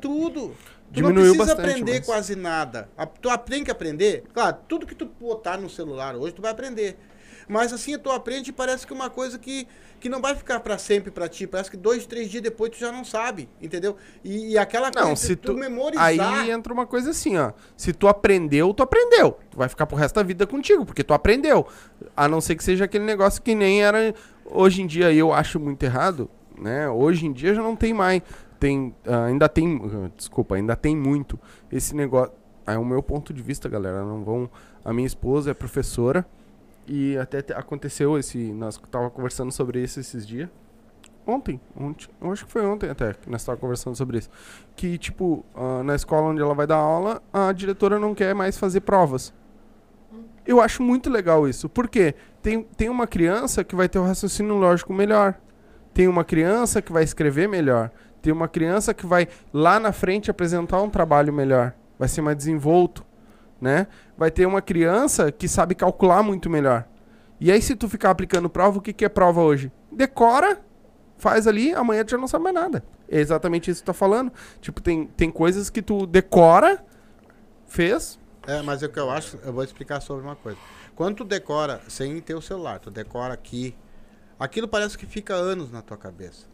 [0.99, 1.02] é.
[1.02, 1.07] tudo.
[1.07, 2.90] Tu Diminuiu não precisa bastante, aprender mas- quase nada.
[2.98, 4.24] A- Tu aprende que aprender.
[4.34, 6.98] Claro, tudo que tu botar no celular hoje, tu vai aprender.
[7.45, 9.68] Mas assim, tu aprende e parece que é uma coisa que,
[9.99, 11.45] que não vai ficar pra sempre pra ti.
[11.45, 13.98] Parece que dois, três dias depois tu já não sabe, entendeu?
[14.24, 15.53] E, e aquela Não, coisa se de tu.
[15.53, 16.06] memorizar...
[16.06, 17.52] Aí entra uma coisa assim, ó.
[17.76, 19.38] Se tu aprendeu, tu aprendeu.
[19.52, 21.68] Tu vai ficar pro resto da vida contigo, porque tu aprendeu.
[22.15, 24.15] A não ser que seja aquele negócio que nem era.
[24.45, 26.88] Hoje em dia eu acho muito errado, né?
[26.88, 28.22] Hoje em dia já não tem mais.
[28.64, 28.95] Tem.
[29.06, 29.81] ah, ainda tem.
[29.84, 31.38] ah, Desculpa, ainda tem muito
[31.69, 32.31] esse negócio.
[32.65, 34.06] É o meu ponto de vista, galera.
[34.06, 34.49] Não vão.
[34.85, 36.26] A minha esposa é professora.
[36.88, 38.38] E até te- aconteceu esse.
[38.53, 40.49] Nós tava conversando sobre isso esses dias.
[41.27, 44.30] Ontem, ontem, eu acho que foi ontem até que nós estávamos conversando sobre isso.
[44.77, 48.57] Que, tipo, ah, na escola onde ela vai dar aula, a diretora não quer mais
[48.57, 49.34] fazer provas.
[50.45, 51.68] Eu acho muito legal isso.
[51.69, 52.15] Por quê?
[52.41, 55.35] Tem, tem uma criança que vai ter um raciocínio lógico melhor.
[55.94, 57.90] Tem uma criança que vai escrever melhor.
[58.23, 61.73] Tem uma criança que vai lá na frente apresentar um trabalho melhor.
[61.99, 63.05] Vai ser mais desenvolto,
[63.59, 63.85] né?
[64.17, 66.87] Vai ter uma criança que sabe calcular muito melhor.
[67.37, 69.69] E aí, se tu ficar aplicando prova, o que, que é prova hoje?
[69.91, 70.61] Decora,
[71.17, 72.81] faz ali, amanhã tu já não sabe mais nada.
[73.09, 74.31] É exatamente isso que tu tá falando.
[74.61, 76.81] Tipo, tem, tem coisas que tu decora,
[77.67, 78.17] fez.
[78.47, 80.57] É, mas o que eu acho, eu vou explicar sobre uma coisa.
[80.95, 83.75] Quando tu decora sem ter o celular, tu decora aqui,
[84.39, 86.52] aquilo parece que fica anos na tua cabeça.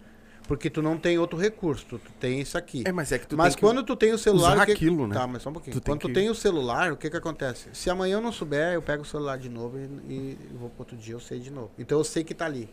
[0.49, 2.81] Porque tu não tem outro recurso, tu, tu tem isso aqui.
[2.84, 4.55] É, mas é que tu mas tem quando tu tem o celular.
[4.55, 4.71] usar que...
[4.71, 5.13] aquilo, né?
[5.13, 5.76] Tá, mas só um pouquinho.
[5.76, 7.69] Tu tem quando tu que- tem o celular, o que que acontece?
[7.71, 10.80] Se amanhã eu não souber, eu pego o celular de novo e, e vou pro
[10.80, 11.69] outro dia, eu sei de novo.
[11.77, 12.67] Então eu sei que tá ali.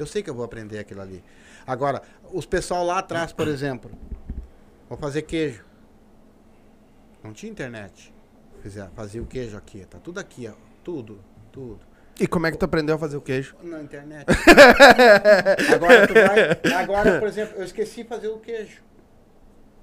[0.00, 1.22] Eu sei que eu vou aprender aquilo ali.
[1.64, 2.02] Agora,
[2.32, 3.88] os pessoal lá atrás, por exemplo,
[4.88, 5.64] vou fazer queijo.
[7.22, 8.12] Não tinha internet.
[8.64, 10.54] Fizer, fazia o queijo aqui, tá tudo aqui, ó.
[10.82, 11.20] Tudo,
[11.52, 11.78] tudo.
[12.20, 13.56] E como é que tu aprendeu a fazer o queijo?
[13.62, 14.26] Na internet.
[15.74, 18.82] agora, tu vai, agora, por exemplo, eu esqueci fazer o queijo.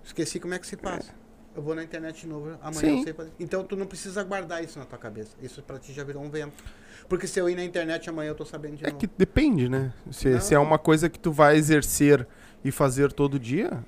[0.03, 1.11] Esqueci como é que se faz.
[1.55, 2.97] Eu vou na internet de novo, amanhã Sim.
[2.99, 3.31] eu sei fazer.
[3.39, 5.31] Então tu não precisa guardar isso na tua cabeça.
[5.41, 6.63] Isso pra ti já virou um vento.
[7.09, 8.99] Porque se eu ir na internet amanhã eu tô sabendo de É novo.
[8.99, 9.91] que depende, né?
[10.11, 12.27] Se, se é uma coisa que tu vai exercer
[12.63, 13.83] e fazer todo dia,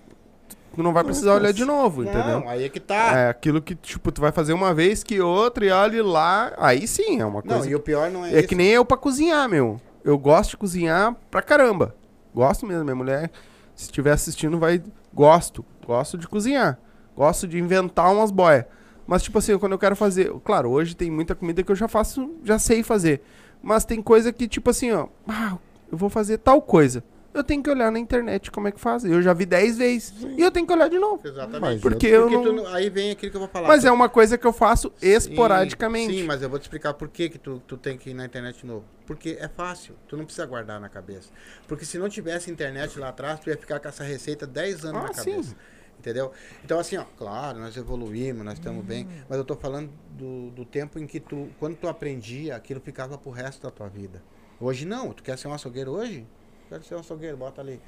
[0.78, 2.42] não vai precisar olhar de novo, entendeu?
[2.42, 3.18] Não, aí é que tá.
[3.18, 6.54] É aquilo que, tipo, tu vai fazer uma vez que outra e olha lá.
[6.58, 7.70] Aí sim, é uma não, coisa.
[7.70, 8.48] e o pior não é, É isso.
[8.48, 9.80] que nem eu pra cozinhar, meu.
[10.04, 11.96] Eu gosto de cozinhar pra caramba.
[12.34, 12.84] Gosto mesmo.
[12.84, 13.32] Minha mulher,
[13.76, 14.82] se estiver assistindo, vai.
[15.14, 15.66] Gosto.
[15.86, 16.80] Gosto de cozinhar.
[17.16, 18.66] Gosto de inventar umas boias.
[19.06, 20.32] Mas, tipo assim, quando eu quero fazer.
[20.44, 23.22] Claro, hoje tem muita comida que eu já faço, já sei fazer.
[23.62, 25.08] Mas tem coisa que, tipo assim, ó.
[25.28, 25.58] Ah,
[25.92, 27.04] eu vou fazer tal coisa.
[27.34, 29.06] Eu tenho que olhar na internet como é que faz.
[29.06, 30.14] Eu já vi 10 vezes.
[30.38, 31.22] E eu tenho que olhar de novo.
[31.26, 31.62] Exatamente.
[31.62, 32.64] Mas Porque Porque eu tu não.
[32.64, 33.68] não- aí vem aquilo que eu vou falar.
[33.68, 36.14] Mas Tu- é uma coisa que eu faço Sim, esporadicamente.
[36.14, 38.26] Sim, mas eu vou te explicar por que, que tu, tu tem que ir na
[38.26, 38.84] internet de novo.
[39.06, 41.30] Porque é fácil, tu não precisa guardar na cabeça.
[41.68, 45.02] Porque se não tivesse internet lá atrás, tu ia ficar com essa receita 10 anos
[45.04, 45.32] Ah, na sim.
[45.32, 45.56] cabeça.
[46.00, 46.32] Entendeu?
[46.64, 49.10] Então, assim, ó, claro, nós evoluímos, nós estamos bem, Hum.
[49.28, 53.18] mas eu tô falando do, do tempo em que tu, quando tu aprendia, aquilo ficava
[53.18, 54.24] pro resto da tua vida.
[54.62, 56.26] Hoje não, tu quer ser um açougueiro hoje?
[56.70, 57.82] Quero ser um açougueiro, bota ali.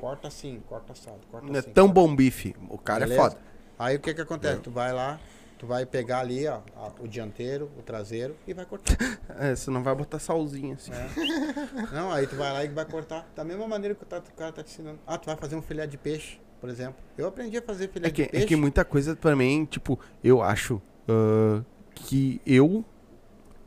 [0.00, 1.70] Corta assim, corta assado, corta Não é assim.
[1.70, 2.54] tão corta bom bife.
[2.68, 3.20] O cara Beleza?
[3.20, 3.40] é foda.
[3.78, 4.60] Aí o que que acontece?
[4.60, 5.18] Tu vai lá,
[5.58, 6.60] tu vai pegar ali, ó,
[7.00, 8.96] o dianteiro, o traseiro e vai cortar.
[9.40, 10.90] É, você não vai botar salzinho assim.
[10.90, 11.94] É.
[11.94, 13.24] Não, aí tu vai lá e vai cortar.
[13.36, 14.98] Da mesma maneira que o cara tá te ensinando.
[15.06, 16.96] Ah, tu vai fazer um filé de peixe, por exemplo.
[17.16, 18.44] Eu aprendi a fazer filé É que, de peixe.
[18.44, 21.62] é que muita coisa também, tipo, eu acho ah,
[21.94, 22.84] que eu.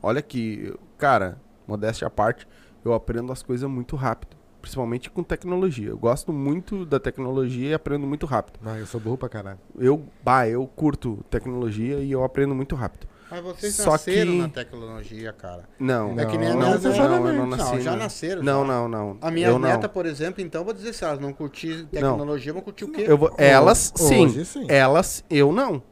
[0.02, 2.46] Olha que, cara, modéstia à parte,
[2.84, 4.36] eu aprendo as coisas muito rápido.
[4.62, 5.88] Principalmente com tecnologia.
[5.90, 8.60] Eu gosto muito da tecnologia e aprendo muito rápido.
[8.64, 9.58] Ah, eu sou burro pra caralho.
[9.76, 13.08] Eu, bah, eu curto tecnologia e eu aprendo muito rápido.
[13.28, 15.64] Mas vocês Só nasceram que- na tecnologia, cara.
[15.80, 16.88] Não, É que nem a não, não, neta.
[16.90, 17.72] não, eu não nasci.
[17.72, 18.42] Não, já nasceram.
[18.42, 18.66] Não, já.
[18.72, 19.16] não, não.
[19.20, 19.88] A minha eu neta, não.
[19.88, 23.04] por exemplo, então, vou dizer, se elas não curtirem tecnologia, vão curtir o quê?
[23.08, 24.26] Eu vou, elas, sim.
[24.26, 24.66] Hoje, sim.
[24.68, 25.82] Elas, eu não.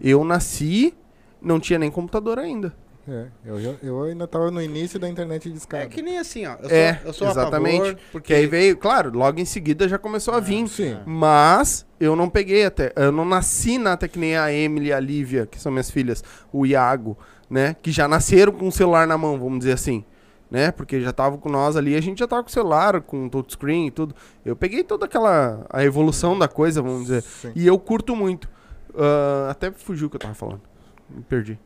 [0.00, 0.94] Eu nasci,
[1.40, 2.74] não tinha nem computador ainda.
[3.08, 5.84] É, eu, eu ainda tava no início da internet de escada.
[5.84, 6.54] É que nem assim, ó.
[6.54, 7.80] Eu sou, É, eu sou exatamente.
[7.82, 10.66] a favor, Porque aí veio, claro, logo em seguida já começou a vir.
[10.66, 10.98] Sim.
[11.06, 12.92] Mas eu não peguei até.
[12.96, 15.90] Eu não nasci na até que nem a Emily e a Lívia, que são minhas
[15.90, 17.16] filhas, o Iago,
[17.48, 17.76] né?
[17.80, 20.04] Que já nasceram com o celular na mão, vamos dizer assim.
[20.50, 20.70] Né?
[20.70, 23.88] Porque já estavam com nós ali, a gente já tava com o celular, com touchscreen
[23.88, 24.14] e tudo.
[24.44, 27.22] Eu peguei toda aquela a evolução da coisa, vamos dizer.
[27.22, 27.52] Sim.
[27.54, 28.48] E eu curto muito.
[28.96, 30.62] Ah, até fugiu o que eu tava falando.
[31.10, 31.58] Me perdi.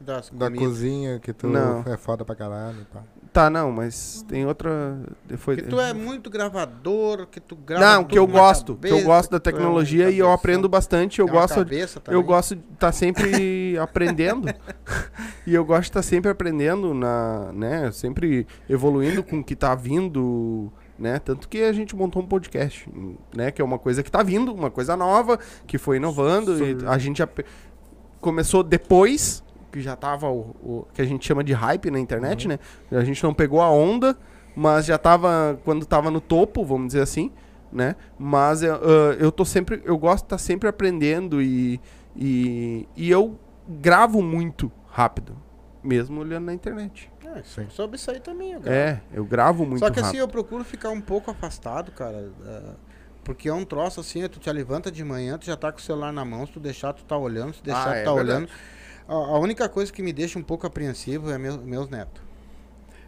[0.00, 0.68] Das Da comidas.
[0.68, 1.82] cozinha, que tu Não.
[1.86, 2.86] é foda pra caralho.
[2.92, 3.02] Pá.
[3.32, 4.98] Tá, não, mas tem outra.
[5.36, 8.74] Foi, Que tu é muito gravador, que tu grava Não, que eu gosto.
[8.76, 11.20] que eu cabeça, gosto da é tecnologia e eu aprendo bastante.
[11.20, 11.56] Eu uma gosto.
[11.56, 14.48] cabeça Eu gosto de estar sempre aprendendo.
[15.46, 17.92] e eu gosto de estar sempre aprendendo, na, né?
[17.92, 21.20] Sempre evoluindo com o que tá vindo né?
[21.20, 22.88] Tanto que a gente montou um podcast,
[23.36, 23.52] né?
[23.52, 26.58] Que é uma coisa que tá vindo, uma coisa nova, que foi inovando.
[26.64, 27.22] E a gente
[28.20, 32.46] começou depois, que já tava o, o- que a gente chama de hype na internet,
[32.48, 32.58] né?
[32.90, 34.16] A gente não pegou a onda,
[34.56, 37.30] mas já tava quando tava no topo, vamos dizer assim,
[37.72, 37.96] né?
[38.18, 41.80] Mas eu, ah, eu tô sempre, eu gosto de estar sempre aprendendo e,
[42.16, 43.38] e, e eu
[43.68, 45.36] gravo muito rápido,
[45.82, 47.10] mesmo olhando na internet.
[47.36, 48.76] É, sobre isso aí também, eu gravo.
[48.78, 50.20] É, eu gravo muito Só que assim, rápido.
[50.20, 52.32] eu procuro ficar um pouco afastado, cara.
[52.46, 52.62] é,
[53.22, 55.82] porque é um troço assim, tu te levanta de manhã, tu já tá com o
[55.82, 58.14] celular na mão, se tu deixar, tu tá olhando, se deixar, Ah, tu é tá
[58.14, 58.38] verdade.
[58.38, 58.48] olhando.
[59.08, 62.22] A, a única coisa que me deixa um pouco apreensivo é meu- meus netos.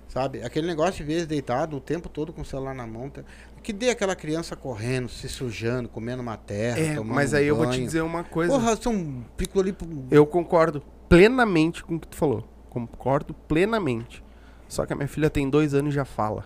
[0.08, 0.42] Sabe?
[0.42, 3.08] Aquele negócio de vez deitado o tempo todo com o celular na mão.
[3.08, 3.22] tá-
[3.62, 6.80] Que dê aquela criança correndo, se sujando, comendo uma terra.
[6.80, 8.52] É, tomando mas aí eu vou te dizer uma coisa.
[8.52, 9.76] Porra, são pico ali.
[10.10, 12.44] Eu concordo plenamente com o que tu falou.
[12.70, 14.24] Concordo plenamente.
[14.68, 16.44] Só que a minha filha tem dois anos e já fala.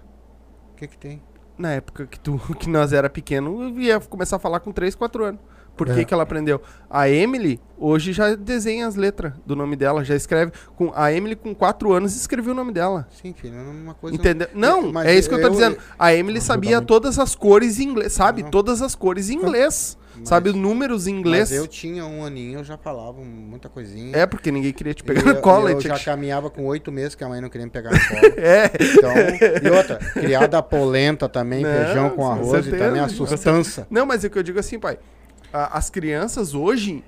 [0.72, 1.22] O que que tem?
[1.56, 4.94] Na época que, tu, que nós era pequeno, eu ia começar a falar com 3,
[4.94, 5.40] 4 anos.
[5.76, 6.04] Por que, É.
[6.04, 6.60] que ela aprendeu?
[6.88, 10.52] A Emily, hoje já desenha as letras do nome dela, já escreve.
[10.76, 13.08] Com, a Emily, com 4 anos, escreveu o nome dela.
[13.20, 14.16] Sim, filho, é uma coisa.
[14.16, 14.48] Entendeu?
[14.54, 15.76] Não, Mas é isso que eu tô eu- dizendo.
[15.98, 16.86] A Emily sabia muito.
[16.88, 18.42] todas as cores em inglês, sabe?
[18.44, 18.50] Não.
[18.50, 19.98] Todas as cores em inglês.
[20.16, 21.50] Mas- sabe os números em inglês.
[21.50, 24.16] Eu tinha um aninho, eu já falava muita coisinha.
[24.16, 25.72] É, porque ninguém queria te E pegar eu, na cola.
[25.72, 27.90] eu tinha já que- caminhava com oito meses que a mãe não queria me pegar
[27.90, 28.20] no colo.
[28.38, 28.70] É.
[28.80, 29.12] Então,
[29.60, 33.88] e outra, criada polenta também, Não, feijão com arroz e certeza, também a sustância.
[33.90, 34.98] Não, mas é o que eu digo assim, pai.
[35.54, 37.04] As crianças hoje,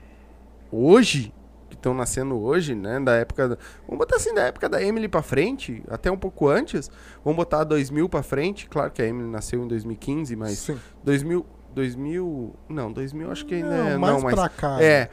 [0.71, 1.33] hoje,
[1.69, 5.09] que estão nascendo hoje, né, da época, da- vamos botar assim, da época da Emily
[5.09, 6.91] pra frente, até um pouco antes,
[7.25, 10.79] vamos botar 2000 pra frente, claro que a Emily nasceu em 2015, mas Sim.
[11.03, 11.45] 2000,
[11.75, 14.83] 2000, não, 2000 acho que ainda Não, é, mais não, mas pra cá.
[14.83, 15.11] é,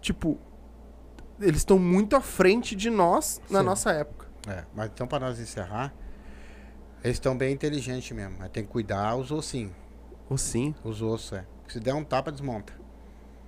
[0.00, 0.38] tipo,
[1.40, 3.64] eles estão muito à frente de nós na Sim.
[3.66, 4.26] nossa época.
[4.48, 5.92] É, mas então, para nós encerrar,
[7.02, 8.36] eles estão bem inteligentes mesmo.
[8.38, 9.72] Mas tem que cuidar os ossinhos.
[10.36, 10.74] Sim.
[10.84, 11.44] Os ossos, é.
[11.68, 12.72] Se der um tapa, desmonta.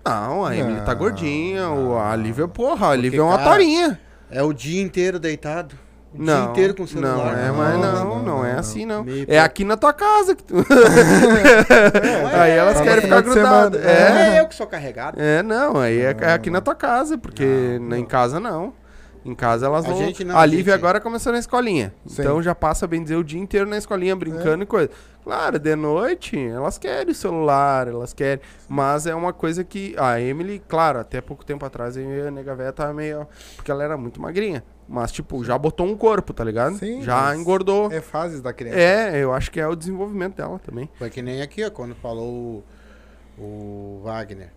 [0.05, 2.23] Não, a Emily tá Não, gordinha, o, a não.
[2.25, 4.01] Lívia, porra, a Lívia é uma cara, torinha.
[4.31, 5.75] É o dia inteiro deitado.
[6.15, 7.17] O Não, dia inteiro com o celular.
[7.17, 7.81] não, é, na mas mão.
[7.93, 8.59] não, não, não, é não.
[8.59, 9.05] assim não.
[9.05, 10.55] Me É aqui na tua casa que tu...
[10.55, 10.63] Não,
[12.41, 13.71] aí é, elas Tá querem no ficar semana.
[13.71, 13.85] grudadas.
[13.85, 15.21] É, É, eu que sou carregado.
[15.21, 18.07] é, não, aí é, é aqui na tua casa, porque Não, em não.
[18.07, 18.73] casa não.
[19.25, 19.99] Em casa elas A vão.
[19.99, 21.95] gente não, a Lívia gente- agora começou na escolinha.
[22.07, 22.23] Sim.
[22.23, 24.91] Então já passa, bem dizer, o dia inteiro na escolinha brincando e coisa.
[25.25, 28.43] Claro, de noite elas querem o celular, elas querem.
[28.69, 29.95] Mas é uma coisa que.
[29.99, 33.27] A Emily, claro, até pouco tempo atrás a nega véia tava meio.
[33.57, 34.65] Porque ela era muito magrinha.
[34.91, 36.77] Mas, tipo, já botou um corpo, tá ligado?
[36.79, 37.93] Sim, já engordou.
[37.93, 38.79] É fases da criança.
[38.79, 40.89] É, eu acho que é o desenvolvimento dela também.
[40.99, 42.65] Foi que nem aqui, ó, quando falou
[43.37, 44.51] o, o Wagner.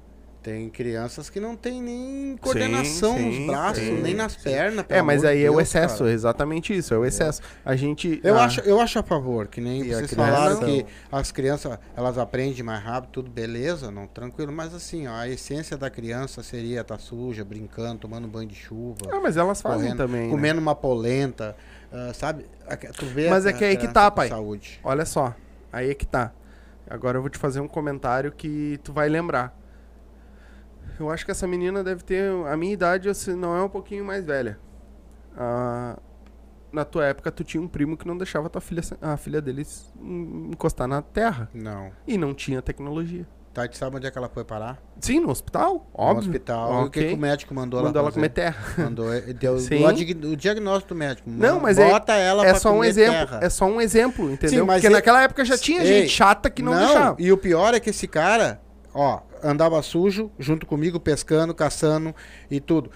[0.44, 4.86] Tem crianças que não tem nem coordenação sim, nos braços, sim, nem nas pernas.
[4.90, 6.12] É, mas aí de é o Deus, excesso, cara.
[6.12, 7.44] exatamente isso, é o excesso.
[7.64, 8.20] A gente.
[8.24, 11.78] Eu, ah, acho, eu acho a favor, que nem vocês criança- falaram que as crianças
[11.96, 14.52] elas aprendem mais rápido, tudo beleza, não, tranquilo.
[14.52, 18.98] Mas assim, ó, a essência da criança seria estar suja, brincando, tomando banho de chuva,
[19.12, 20.24] Ah, mas elas fazem correndo, também.
[20.24, 20.30] né?
[20.32, 21.56] comendo uma polenta,
[21.94, 22.48] ah, sabe?
[22.98, 24.30] Tu vê Mas é que aí que tá, pai.
[24.30, 24.80] Saúde.
[24.84, 25.36] Olha só,
[25.72, 26.32] aí é que tá.
[26.90, 29.56] Agora eu vou te fazer um comentário que tu vai lembrar.
[31.02, 33.70] Eu acho que essa menina deve ter a minha idade, ou se não é um
[33.70, 34.60] pouquinho mais velha.
[35.38, 35.98] Ah,
[36.72, 39.92] na tua época, tu tinha um primo que não deixava tua filha, a filha deles
[40.02, 41.50] en- encostar na terra.
[41.54, 41.92] Não.
[42.08, 43.26] E não tinha tecnologia.
[43.54, 44.82] Tá, tu sabe onde é que ela foi parar?
[45.02, 46.20] Sim, no hospital, No óbvio.
[46.30, 46.84] hospital.
[46.84, 48.64] E o que, que o médico mandou, Mandou ela ela comer terra.
[48.78, 49.08] Mandou,
[49.38, 49.84] deu Sim.
[49.86, 51.30] o diagnóstico do médico.
[51.30, 53.40] Não, Ma- mas é- bota ela É só um exemplo, terra.
[53.44, 54.66] é só um exemplo, entendeu?
[54.66, 57.16] mas Porque ele- naquela época já tinha Ei, gente chata que não, deixava.
[57.20, 58.62] E o pior é que esse cara,
[58.94, 62.14] ó, andava sujo junto comigo, pescando, caçando
[62.50, 62.92] e tudo.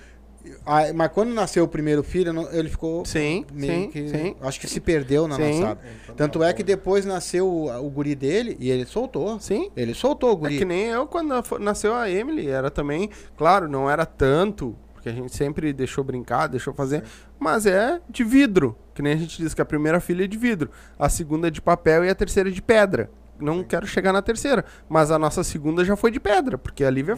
[0.63, 4.09] Ah, mas quando nasceu o primeiro filho, ele ficou Sim, meio sim, que.
[4.09, 4.35] sim.
[4.41, 5.59] Acho que se perdeu na Sim.
[5.61, 5.77] nossa.
[6.15, 9.39] Tanto é que depois nasceu o, o guri dele e ele soltou.
[9.39, 9.71] Sim.
[9.75, 10.57] Ele soltou o É guri.
[10.59, 15.13] que nem eu, quando nasceu a Emily, era também, claro, não era tanto, porque a
[15.13, 17.03] gente sempre deixou brincar, deixou fazer,
[17.39, 20.37] mas é de vidro, que nem a gente diz que a primeira filha é de
[20.37, 20.69] vidro,
[20.99, 23.09] a segunda é de papel e a terceira é de pedra.
[23.39, 26.89] Não quero chegar na terceira, mas a nossa segunda já foi de pedra, porque a
[26.89, 27.15] Lívia,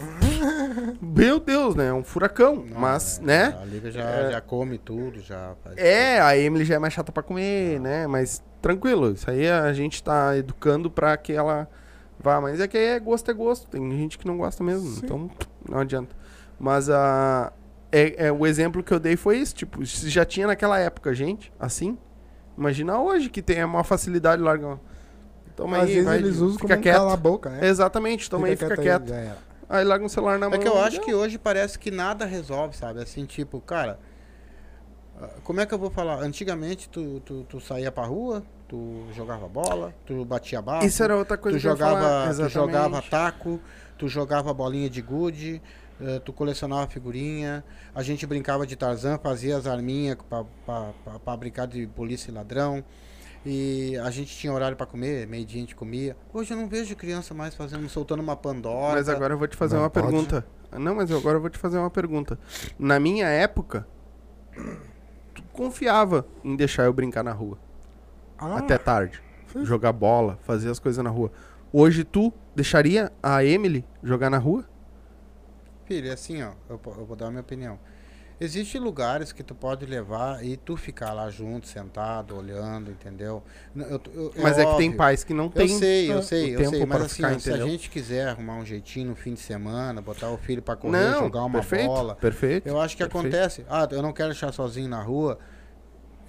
[1.00, 4.30] meu Deus, né, é um furacão, Não, mas, é, né, A Lívia já, É.
[4.32, 8.06] já come tudo, já é, a Emily já é mais chata pra comer, né?
[8.06, 11.68] Mas tranquilo, isso aí a gente tá educando pra que ela
[12.18, 12.40] vá.
[12.40, 13.68] Mas é que aí é gosto é gosto.
[13.68, 15.30] Tem gente que não gosta mesmo, então
[15.68, 16.14] não adianta.
[16.58, 17.52] Mas a.
[17.90, 21.14] É, é, o exemplo que eu dei foi isso, tipo, se já tinha naquela época
[21.14, 21.96] gente, assim,
[22.56, 24.78] imagina hoje que tem a maior facilidade larga.
[25.58, 26.96] Toma Às aí, vezes vai, eles usam fica como um quieto.
[26.96, 27.66] cala a boca, né?
[27.66, 29.08] Exatamente, toma aí, fica quieto.
[29.08, 29.38] já era.
[29.68, 30.56] Aí larga um celular na mão.
[30.56, 33.02] É que eu acho que hoje parece que nada resolve, sabe?
[33.02, 33.98] Assim, tipo, cara,
[35.20, 36.20] ah, como é que eu vou falar?
[36.20, 41.16] Antigamente tu, tu, tu saía pra rua, tu jogava bola, tu batia bafo, Isso era
[41.16, 42.34] outra coisa tu que eu jogava, falar.
[42.34, 43.60] tu jogava taco,
[43.98, 45.60] tu jogava bolinha de gude,
[46.00, 51.18] eh, tu colecionava figurinha, a gente brincava de Tarzan, fazia as arminhas pra, pra, pra-
[51.18, 52.84] pra brincar de polícia e ladrão.
[53.46, 56.16] E a gente tinha horário pra comer, meio-dia a gente comia.
[56.32, 58.94] Hoje eu não vejo criança mais fazendo, soltando uma pandora.
[58.96, 60.06] Mas agora eu vou te fazer Não uma pode.
[60.06, 60.46] pergunta.
[60.72, 62.38] Não, mas agora eu vou te fazer uma pergunta.
[62.78, 63.86] Na minha época,
[65.34, 67.58] tu confiava em deixar eu brincar na rua.
[68.36, 69.22] Ah, até tarde.
[69.62, 71.32] Jogar bola, fazer as coisas na rua.
[71.72, 74.64] Hoje tu deixaria a Emily jogar na rua?
[75.86, 77.78] Filho, é assim, ó, eu, eu vou dar a minha opinião.
[78.40, 83.42] Existem lugares que tu pode levar e tu ficar lá junto, sentado, olhando, entendeu?
[83.74, 85.68] Eu- eu- Mas é, que tem pais que não Eu tem.
[85.68, 87.68] sei, eu sei, eu tempo sei, mas assim, ficar, ó, se a entendeu?
[87.68, 91.24] gente quiser arrumar um jeitinho no fim de semana, botar o filho pra correr, Não,
[91.24, 92.68] jogar uma perfeito, bola, perfeito.
[92.68, 93.26] eu acho que perfeito.
[93.26, 93.66] acontece.
[93.68, 95.36] Ah, eu não quero deixar sozinho na rua,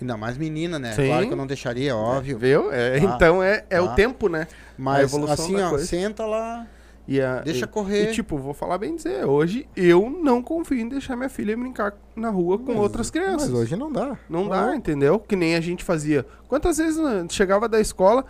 [0.02, 0.94] ainda mais menina, né?
[0.94, 1.06] Sim.
[1.06, 2.40] Claro que eu não deixaria, óbvio.
[2.40, 2.72] Viu?
[2.72, 3.94] É, Tá, então é, é o tá.
[3.94, 4.48] tempo, né?
[4.76, 5.86] Mas evolução assim, ó, coisa.
[5.86, 6.66] senta lá,
[7.12, 8.12] E a- deixa e- correr.
[8.12, 11.94] E tipo, vou falar bem dizer, hoje eu não confio em deixar minha filha brincar
[12.16, 13.50] na rua com outras crianças.
[13.50, 14.16] Mas hoje não dá.
[14.30, 15.18] Não dá, entendeu?
[15.20, 16.24] Que nem a gente fazia.
[16.48, 18.24] Quantas vezes né, chegava da escola,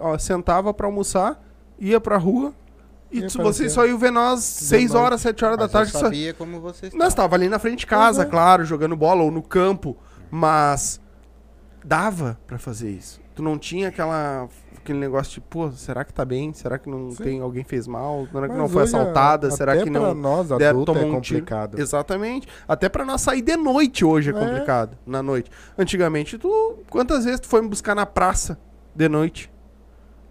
[0.00, 1.40] ó, sentava pra almoçar,
[1.78, 2.52] ia pra rua
[3.12, 5.04] e Ia vocês só iam ver nós 6 noite.
[5.04, 5.90] horas, 7 horas da mas tarde.
[5.94, 8.30] eu só- sabia como vocês Nós tava ali na frente de casa, Uhum.
[8.30, 9.96] claro, jogando bola ou no campo,
[10.28, 11.00] mas
[11.84, 13.20] dava pra fazer isso.
[13.34, 14.48] Tu não tinha aquela
[14.84, 16.52] aquele negócio de, pô, será que tá bem?
[16.52, 17.22] Será que não Sim.
[17.22, 18.28] tem alguém fez mal?
[18.30, 19.50] Será que não foi hoje, assaltada?
[19.50, 21.40] Será que pra não nós adultos é um tiro?
[21.40, 21.78] complicado.
[21.80, 22.46] Exatamente.
[22.68, 24.38] Até pra nós sair de noite hoje é É.
[24.38, 25.50] complicado, na noite.
[25.76, 28.58] Antigamente, tu quantas vezes tu foi me buscar na praça
[28.94, 29.50] de noite?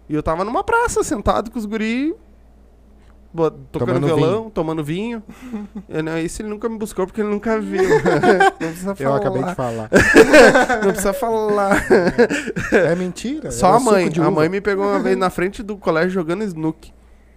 [0.08, 2.14] E eu tava numa praça sentado com os guri
[3.34, 5.22] tocando Tomando violão, tomando vinho.
[5.88, 7.82] Eu não, isso ele nunca me buscou porque ele nunca viu.
[8.60, 9.10] não precisa falar.
[9.10, 9.90] Eu acabei de falar.
[10.82, 11.84] Não precisa falar.
[12.72, 13.50] É mentira.
[13.50, 14.12] Só era a mãe.
[14.20, 16.92] A mãe me pegou uma vez na frente do colégio jogando snook.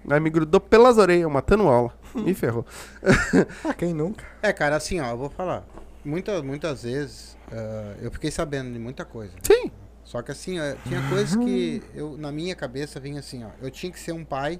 [0.09, 1.93] Aí me grudou pelas orelhas, matando aula.
[2.15, 2.65] Me ferrou.
[3.65, 4.23] Ah, quem nunca?
[4.41, 5.65] É, cara, assim, ó, eu vou falar.
[6.05, 9.33] Muitas, muitas vezes ah, eu fiquei sabendo de muita coisa.
[9.41, 9.71] Sim.
[10.03, 13.49] Só que assim, ó, tinha coisas que eu, na minha cabeça vinha assim, ó.
[13.61, 14.59] Eu tinha que ser um pai,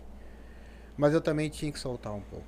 [0.98, 2.45] mas eu também tinha que soltar um pouco.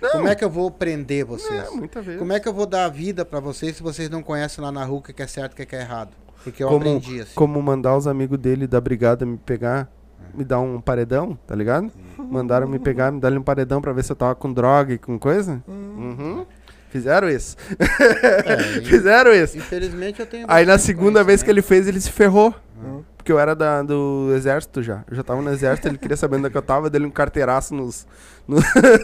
[0.00, 0.10] Não.
[0.12, 1.66] Como é que eu vou prender vocês?
[1.66, 2.18] É, muita vez.
[2.18, 4.70] Como é que eu vou dar a vida pra vocês se vocês não conhecem lá
[4.70, 6.10] na rua o que é certo e o que que é errado?
[6.44, 7.32] Porque eu Como- aprendi assim.
[7.34, 9.90] Como mandar os amigos dele da brigada me pegar,
[10.32, 11.90] me dar um paredão, tá ligado?
[12.16, 14.98] Mandaram me pegar, me dar um paredão pra ver se eu tava com droga e
[14.98, 15.60] com coisa.
[15.66, 16.46] Uhum.
[16.90, 17.56] Fizeram isso.
[17.78, 19.58] É, Fizeram isso.
[19.58, 20.46] Infelizmente eu tenho.
[20.48, 22.54] Aí na segunda vez que ele fez, ele se ferrou.
[22.82, 23.02] Hum.
[23.28, 25.04] Porque eu era da- do exército já.
[25.06, 27.10] Eu já tava no exército, ele queria saber onde é que eu tava, dele um
[27.10, 28.06] carteiraço nos,
[28.48, 28.56] no-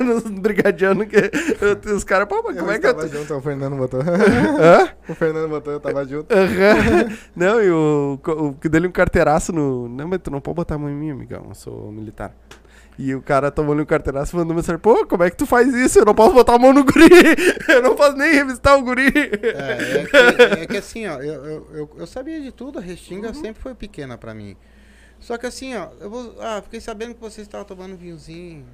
[0.02, 1.16] nos brigadianos que
[1.60, 4.00] eu- os caras, pô, mas como é que eu tava junto, o Fernando botou.
[4.00, 4.88] Hã?
[5.06, 6.32] o Fernando botou, eu tava junto.
[6.32, 7.14] Aham.
[7.36, 9.90] Não, e o, o que dele um carteiraço no.
[9.90, 11.44] Não, mas tu não pode botar a mão em mim, amigão.
[11.50, 12.32] Eu sou militar.
[12.96, 15.98] E o cara tomou um carteiraço mandou mensagem, pô, como é que tu faz isso?
[15.98, 17.08] Eu não posso botar a mão no guri!
[17.68, 19.08] Eu não posso nem revistar o guri!
[19.08, 20.16] É, é que,
[20.62, 23.34] é que assim, ó, eu, eu, eu, eu sabia de tudo, a Restinga Uhum.
[23.34, 24.56] sempre foi pequena pra mim.
[25.18, 26.36] Só que assim, ó, eu vou.
[26.40, 28.66] Ah, fiquei sabendo que você estava tomando vinhozinho.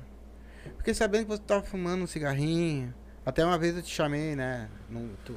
[0.78, 2.92] Fiquei sabendo que você estava fumando um cigarrinho.
[3.24, 4.68] Até uma vez eu te chamei, né?
[4.90, 5.34] Num, tu,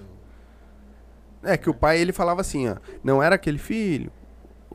[1.43, 4.11] É que o pai ele falava assim, ó, não era aquele filho.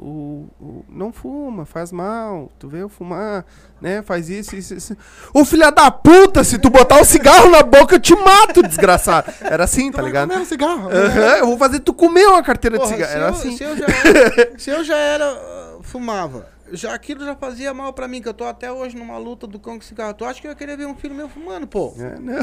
[0.01, 2.53] O, o- não fuma, faz mal.
[2.59, 3.45] Tu veio fumar,
[3.81, 4.01] né?
[4.03, 4.97] Faz isso, isso, isso.
[5.35, 9.33] Ô filha da puta, se tu botar o cigarro na boca, eu te mato, desgraçado.
[9.41, 10.29] Era assim, tá ligado?
[10.29, 10.89] Comendo cigarro.
[10.89, 13.11] Aham, eu vou fazer tu comer uma carteira Porra, de cigarro.
[13.11, 13.57] se, Era eu, assim.
[13.57, 13.87] se eu já
[14.71, 15.39] era, eu já era,
[15.83, 19.47] fumava, já, aquilo já fazia mal pra mim, que eu tô até hoje numa luta
[19.47, 20.15] do cão com cigarro.
[20.15, 21.95] Tu acha que eu ia querer ver um filho meu fumando, pô?
[21.99, 22.39] É, não,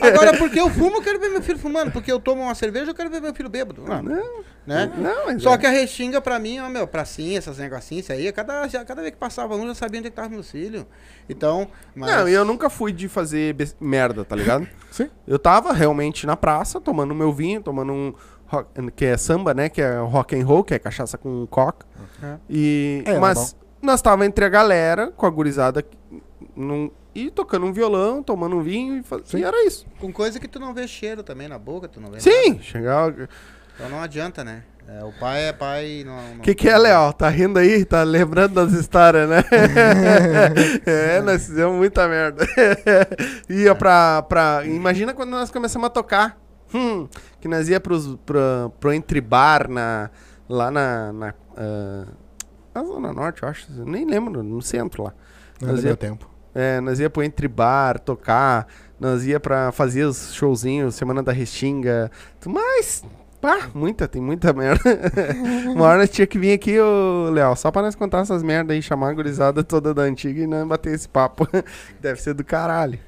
[0.00, 1.90] Agora, porque eu fumo, eu quero ver meu filho fumando.
[1.92, 3.84] Porque eu tomo uma cerveja, eu quero ver meu filho bêbado.
[3.88, 4.92] Ah, não, né?
[4.96, 5.58] não, mas Só é.
[5.58, 9.00] que a restinga pra mim, ó, meu, pracinha, essas negocinhos, isso aí, cada, já, cada
[9.00, 10.84] vez que passava um, já sabia onde é que tava meus filhos.
[11.28, 12.10] Então, mas...
[12.10, 14.66] Não, e eu nunca fui de fazer merda, tá ligado?
[14.90, 15.08] Sim.
[15.26, 18.14] Eu tava realmente na praça, tomando meu vinho, tomando um.
[18.94, 19.68] que é samba, né?
[19.68, 21.86] Que é rock and roll, que é cachaça com coca.
[22.22, 22.36] É.
[22.48, 25.84] E, É, mas nós tava entre a galera, com a gurizada,
[26.56, 29.38] num, e tocando um violão, tomando um vinho, e, faz- Sim.
[29.38, 29.86] e era isso.
[30.00, 32.62] Com coisa que tu não vê cheiro também na boca, tu não vê Sim, nada.
[32.62, 33.28] chegava.
[33.74, 34.62] Então não adianta, né?
[34.88, 36.38] É, o pai é pai, não...
[36.38, 37.12] O que, que é, Léo?
[37.12, 37.84] Tá rindo aí?
[37.84, 39.42] Tá lembrando das histórias, né?
[40.84, 42.44] é, nós fizemos muita merda.
[43.48, 44.62] ia pra, pra.
[44.66, 46.36] Imagina quando nós começamos a tocar.
[46.74, 47.06] Hum,
[47.40, 50.10] que nós ia pros, pra, pro entrebar na,
[50.48, 51.12] lá na.
[51.12, 52.04] Na, ah,
[52.74, 53.66] na Zona Norte, eu acho.
[53.84, 55.12] Nem lembro, no centro lá.
[55.60, 56.28] Não Nós ia, meu tempo.
[56.54, 58.66] é, nós ia pro entrebar, tocar.
[58.98, 62.10] Nós ia pra fazer os showzinhos, Semana da Restinga.
[62.46, 63.04] Mas
[63.40, 64.80] Pá, muita, tem muita merda.
[65.74, 68.72] Uma hora nós tinha que vir aqui, ô Léo, só pra nós contar essas merdas
[68.76, 71.48] aí, chamar a gurizada toda da antiga e não bater esse papo.
[72.00, 73.00] Deve ser do caralho.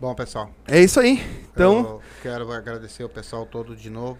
[0.00, 0.50] Bom, pessoal.
[0.66, 1.22] É isso aí.
[1.52, 4.18] Então, Eu quero agradecer o pessoal todo de novo.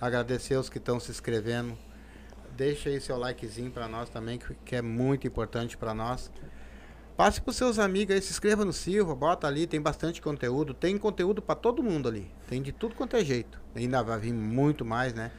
[0.00, 1.76] Agradecer os que estão se inscrevendo.
[2.56, 6.30] Deixa aí seu likezinho pra nós também, que, é muito importante pra nós.
[7.16, 10.74] Passe pros seus amigos aí, se inscreva no Silva, bota ali, tem bastante conteúdo.
[10.74, 12.30] Tem conteúdo pra todo mundo ali.
[12.48, 13.60] Tem de tudo quanto é jeito.
[13.74, 15.30] Ainda vai vir muito mais, né?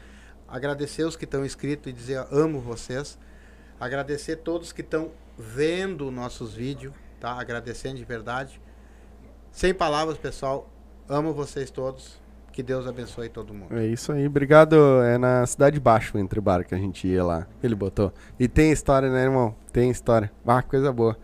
[0.48, 3.18] Agradecer os que estão inscritos e dizer amo vocês.
[3.80, 7.32] Agradecer todos que estão vendo nossos vídeos, tá?
[7.32, 8.62] Agradecendo de verdade.
[9.52, 10.70] Sem palavras, pessoal.
[11.08, 12.23] Amo vocês todos.
[12.54, 13.76] Que Deus abençoe todo mundo.
[13.76, 14.28] é isso aí.
[14.28, 14.76] Obrigado.
[15.04, 17.48] É na Cidade Baixo, entre bar, que a gente ia lá.
[17.64, 18.14] Ele botou.
[18.40, 19.56] E tem história, né, irmão?
[19.72, 20.32] Tem história.
[20.46, 21.18] Ah, coisa boa.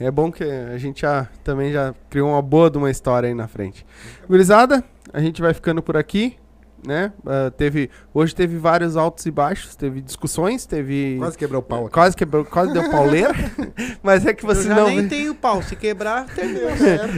[0.00, 3.34] É bom que a gente já também já criou uma boa de uma história aí
[3.34, 3.86] na frente.
[4.28, 4.82] Gurizada,
[5.12, 6.36] a gente vai ficando por aqui,
[6.86, 7.12] né?
[7.26, 11.16] Ah, teve, hoje teve vários altos e baixos, teve discussões, teve...
[11.18, 11.94] Quase quebrou o pau aqui.
[11.94, 13.34] Quase quebrou, quase deu pauleira.
[14.02, 15.62] Mas é que você Eu já não nem vê, tenho pau.
[15.62, 16.68] Se quebrar, entendeu?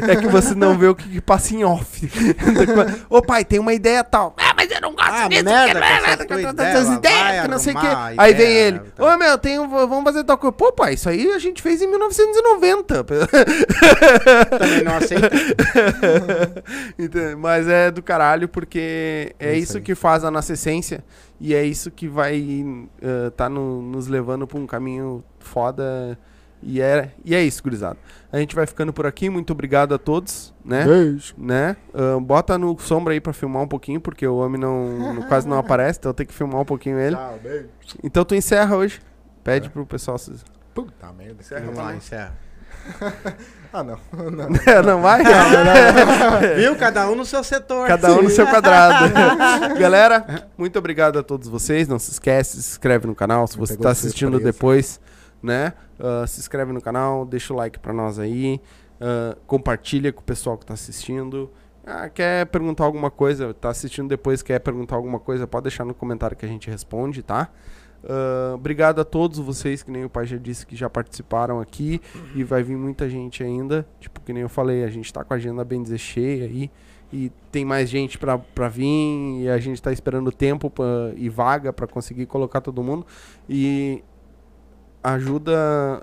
[0.08, 2.08] é que você não vê o que, que passa em off.
[3.10, 4.34] Ô pai, tem uma ideia tal.
[4.38, 5.44] Ah, mas eu não gosto Ah, disso.
[5.44, 7.86] merda que- essas ideias, que não sei o quê.
[8.16, 8.78] Aí vem ele.
[8.94, 9.04] tá.
[9.04, 10.52] Ô meu, tem, vamos fazer tal coisa.
[10.52, 13.04] Pô pai, isso aí a gente fez em 1990.
[13.04, 15.26] Também não aceito.
[16.98, 17.38] Entendeu?
[17.38, 19.82] Mas é do caralho porque é, É isso isso aí.
[19.84, 21.02] que faz a nossa essência
[21.40, 22.64] e é isso que vai
[23.02, 26.18] eh, tá no- nos levando pra um caminho foda.
[26.62, 27.98] E é, e é isso, gurizada.
[28.32, 29.28] A gente vai ficando por aqui.
[29.28, 30.84] Muito obrigado a todos, né?
[30.84, 31.34] Beijo.
[31.36, 31.76] né?
[31.92, 35.46] Ah, bota no sombra aí pra filmar um pouquinho, porque o homem não, não- quase
[35.46, 37.14] não aparece, então tem que filmar um pouquinho ele.
[37.14, 37.68] Tchau, beijo.
[38.02, 39.00] Então tu encerra hoje.
[39.44, 40.16] Pede pro pessoal.
[40.18, 40.32] se-
[40.74, 41.36] Puta merda.
[41.60, 42.34] Vamos lá, encerra.
[43.76, 43.98] Ah, não.
[44.30, 44.82] não.
[44.82, 45.22] não vai?
[46.56, 46.74] Viu?
[46.76, 47.86] Cada um no seu setor.
[47.86, 49.12] Cada um no seu quadrado.
[49.78, 51.86] Galera, muito obrigado a todos vocês.
[51.86, 54.98] Não se esquece, se inscreve no canal se você tá de assistindo depois,
[55.42, 55.74] né?
[56.00, 58.60] Ah, se inscreve no canal, deixa o like pra nós aí.
[58.98, 61.50] ah, compartilha com o pessoal que tá assistindo.
[61.84, 65.94] Ah, quer perguntar alguma coisa, tá assistindo depois, quer perguntar alguma coisa, pode deixar no
[65.94, 67.48] comentário que a gente responde, tá?
[68.04, 72.00] Ah, obrigado a todos vocês, que nem o pai já disse, que já participaram aqui.
[72.34, 73.86] E vai vir muita gente ainda.
[74.00, 76.70] Tipo, que nem eu falei, a gente tá com a agenda bem dizer cheia aí.
[77.12, 79.42] E tem mais gente pra, pra vir.
[79.42, 83.06] E a gente tá esperando tempo pra- e vaga pra conseguir colocar todo mundo.
[83.48, 84.02] E
[85.14, 85.52] ajuda,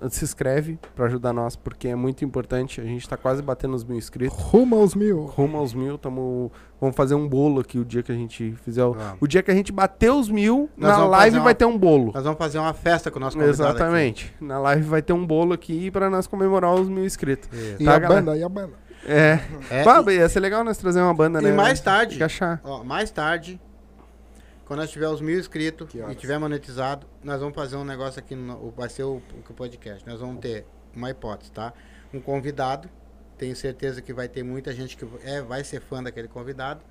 [0.10, 2.80] se inscreve pra ajudar nós, porque é muito importante.
[2.82, 4.38] A gente tá quase batendo os mil inscritos.
[4.38, 5.26] Rumo aos mil.
[5.26, 8.84] Rumo aos mil, tamo, vamos fazer um bolo aqui o dia que a gente fizer.
[8.84, 9.18] O, Vamos.
[9.22, 11.78] o dia que a gente bater os mil, Nós na live uma- vai ter um
[11.78, 12.12] bolo.
[12.14, 13.76] Nós vamos fazer uma festa com o nosso convidado aqui.
[13.78, 14.34] Exatamente.
[14.40, 17.50] Na live vai ter um bolo aqui pra nós comemorar os mil inscritos.
[17.52, 17.78] Isso.
[17.82, 18.22] E Tá, a galera?
[18.22, 18.74] banda, e a banda.
[19.06, 19.40] É.
[19.70, 21.52] É, Bah, e- ia ser legal nós trazer uma banda, e né?
[21.52, 22.62] mais tarde, Tem que achar.
[22.64, 23.60] ó, mais tarde,
[24.66, 28.36] quando nós tiver os mil inscritos e tiver monetizado, nós vamos fazer um negócio aqui,
[28.36, 30.08] no, vai ser o, o podcast.
[30.08, 30.66] Nós vamos ter
[30.96, 31.74] uma hipótese, tá?
[32.14, 32.90] Um convidado,
[33.38, 36.82] tenho certeza que vai ter muita gente que é, vai ser fã daquele convidado.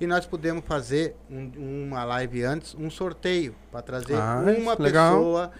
[0.00, 5.16] E nós podemos fazer um- uma live antes, um sorteio, para trazer Ah, uma legal.
[5.18, 5.50] pessoa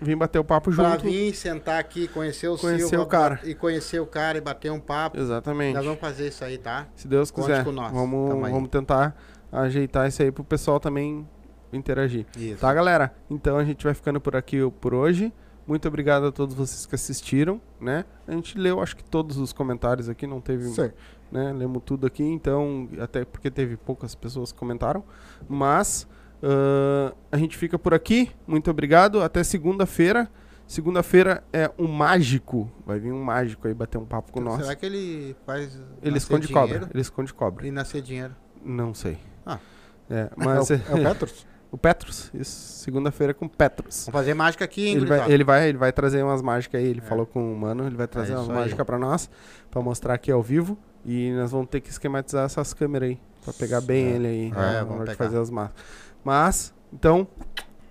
[0.00, 1.04] Vim bater o papo para junto.
[1.04, 3.38] vir sentar aqui, conhecer o Conhecer Silva o cara.
[3.44, 5.16] e conhecer o cara e bater um papo.
[5.16, 5.74] Exatamente.
[5.76, 6.88] Nós vamos fazer isso aí, tá?
[6.96, 7.62] Se Deus Conte quiser.
[7.64, 7.92] com nós.
[7.92, 9.14] Vamos, vamos tentar
[9.52, 11.28] ajeitar isso aí pro pessoal também
[11.72, 12.26] interagir.
[12.36, 12.60] Isso.
[12.60, 13.14] Tá, galera?
[13.30, 15.32] Então a gente vai ficando por aqui por hoje.
[15.66, 18.04] Muito obrigado a todos vocês que assistiram, né?
[18.26, 20.90] A gente leu, acho que todos os comentários aqui, não teve, Sim.
[21.30, 21.52] né?
[21.52, 25.04] Lemos tudo aqui, então, até porque teve poucas pessoas que comentaram.
[25.48, 26.08] Mas
[26.42, 28.30] ah, a gente fica por aqui.
[28.46, 29.22] Muito obrigado.
[29.22, 30.28] Até segunda-feira.
[30.66, 32.70] Segunda-feira é um mágico.
[32.84, 34.62] Vai vir um mágico aí bater um papo com nós.
[34.62, 35.78] Será que ele faz.
[36.02, 36.90] Ele esconde dinheiro cobra.
[36.92, 37.66] Ele esconde cobra.
[37.66, 38.34] E nascer dinheiro.
[38.64, 39.18] Não sei.
[39.46, 39.58] Ah.
[40.10, 41.46] É, mas é, é, o, é o Petros?
[41.72, 42.30] o Petros.
[42.34, 42.82] Isso.
[42.82, 44.06] Segunda-feira com Petros.
[44.06, 46.86] Vamos fazer mágica aqui, hein, Ele vai, ele, vai, ele vai trazer umas mágicas aí.
[46.86, 47.08] Ele É.
[47.08, 49.30] falou com o mano, ele vai trazer É umas mágicas pra nós,
[49.70, 50.76] pra mostrar aqui ao vivo.
[51.04, 54.10] E nós vamos ter que esquematizar essas câmeras aí, pra pegar bem É.
[54.10, 55.24] ele aí, É, na vamos hora de pegar.
[55.30, 55.84] fazer as máscaras.
[56.24, 57.26] Mas, então,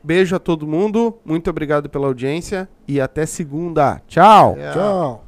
[0.03, 4.01] beijo a todo mundo, muito obrigado pela audiência e até segunda.
[4.07, 4.55] Tchau!
[4.57, 4.71] É.
[4.71, 5.25] Tchau.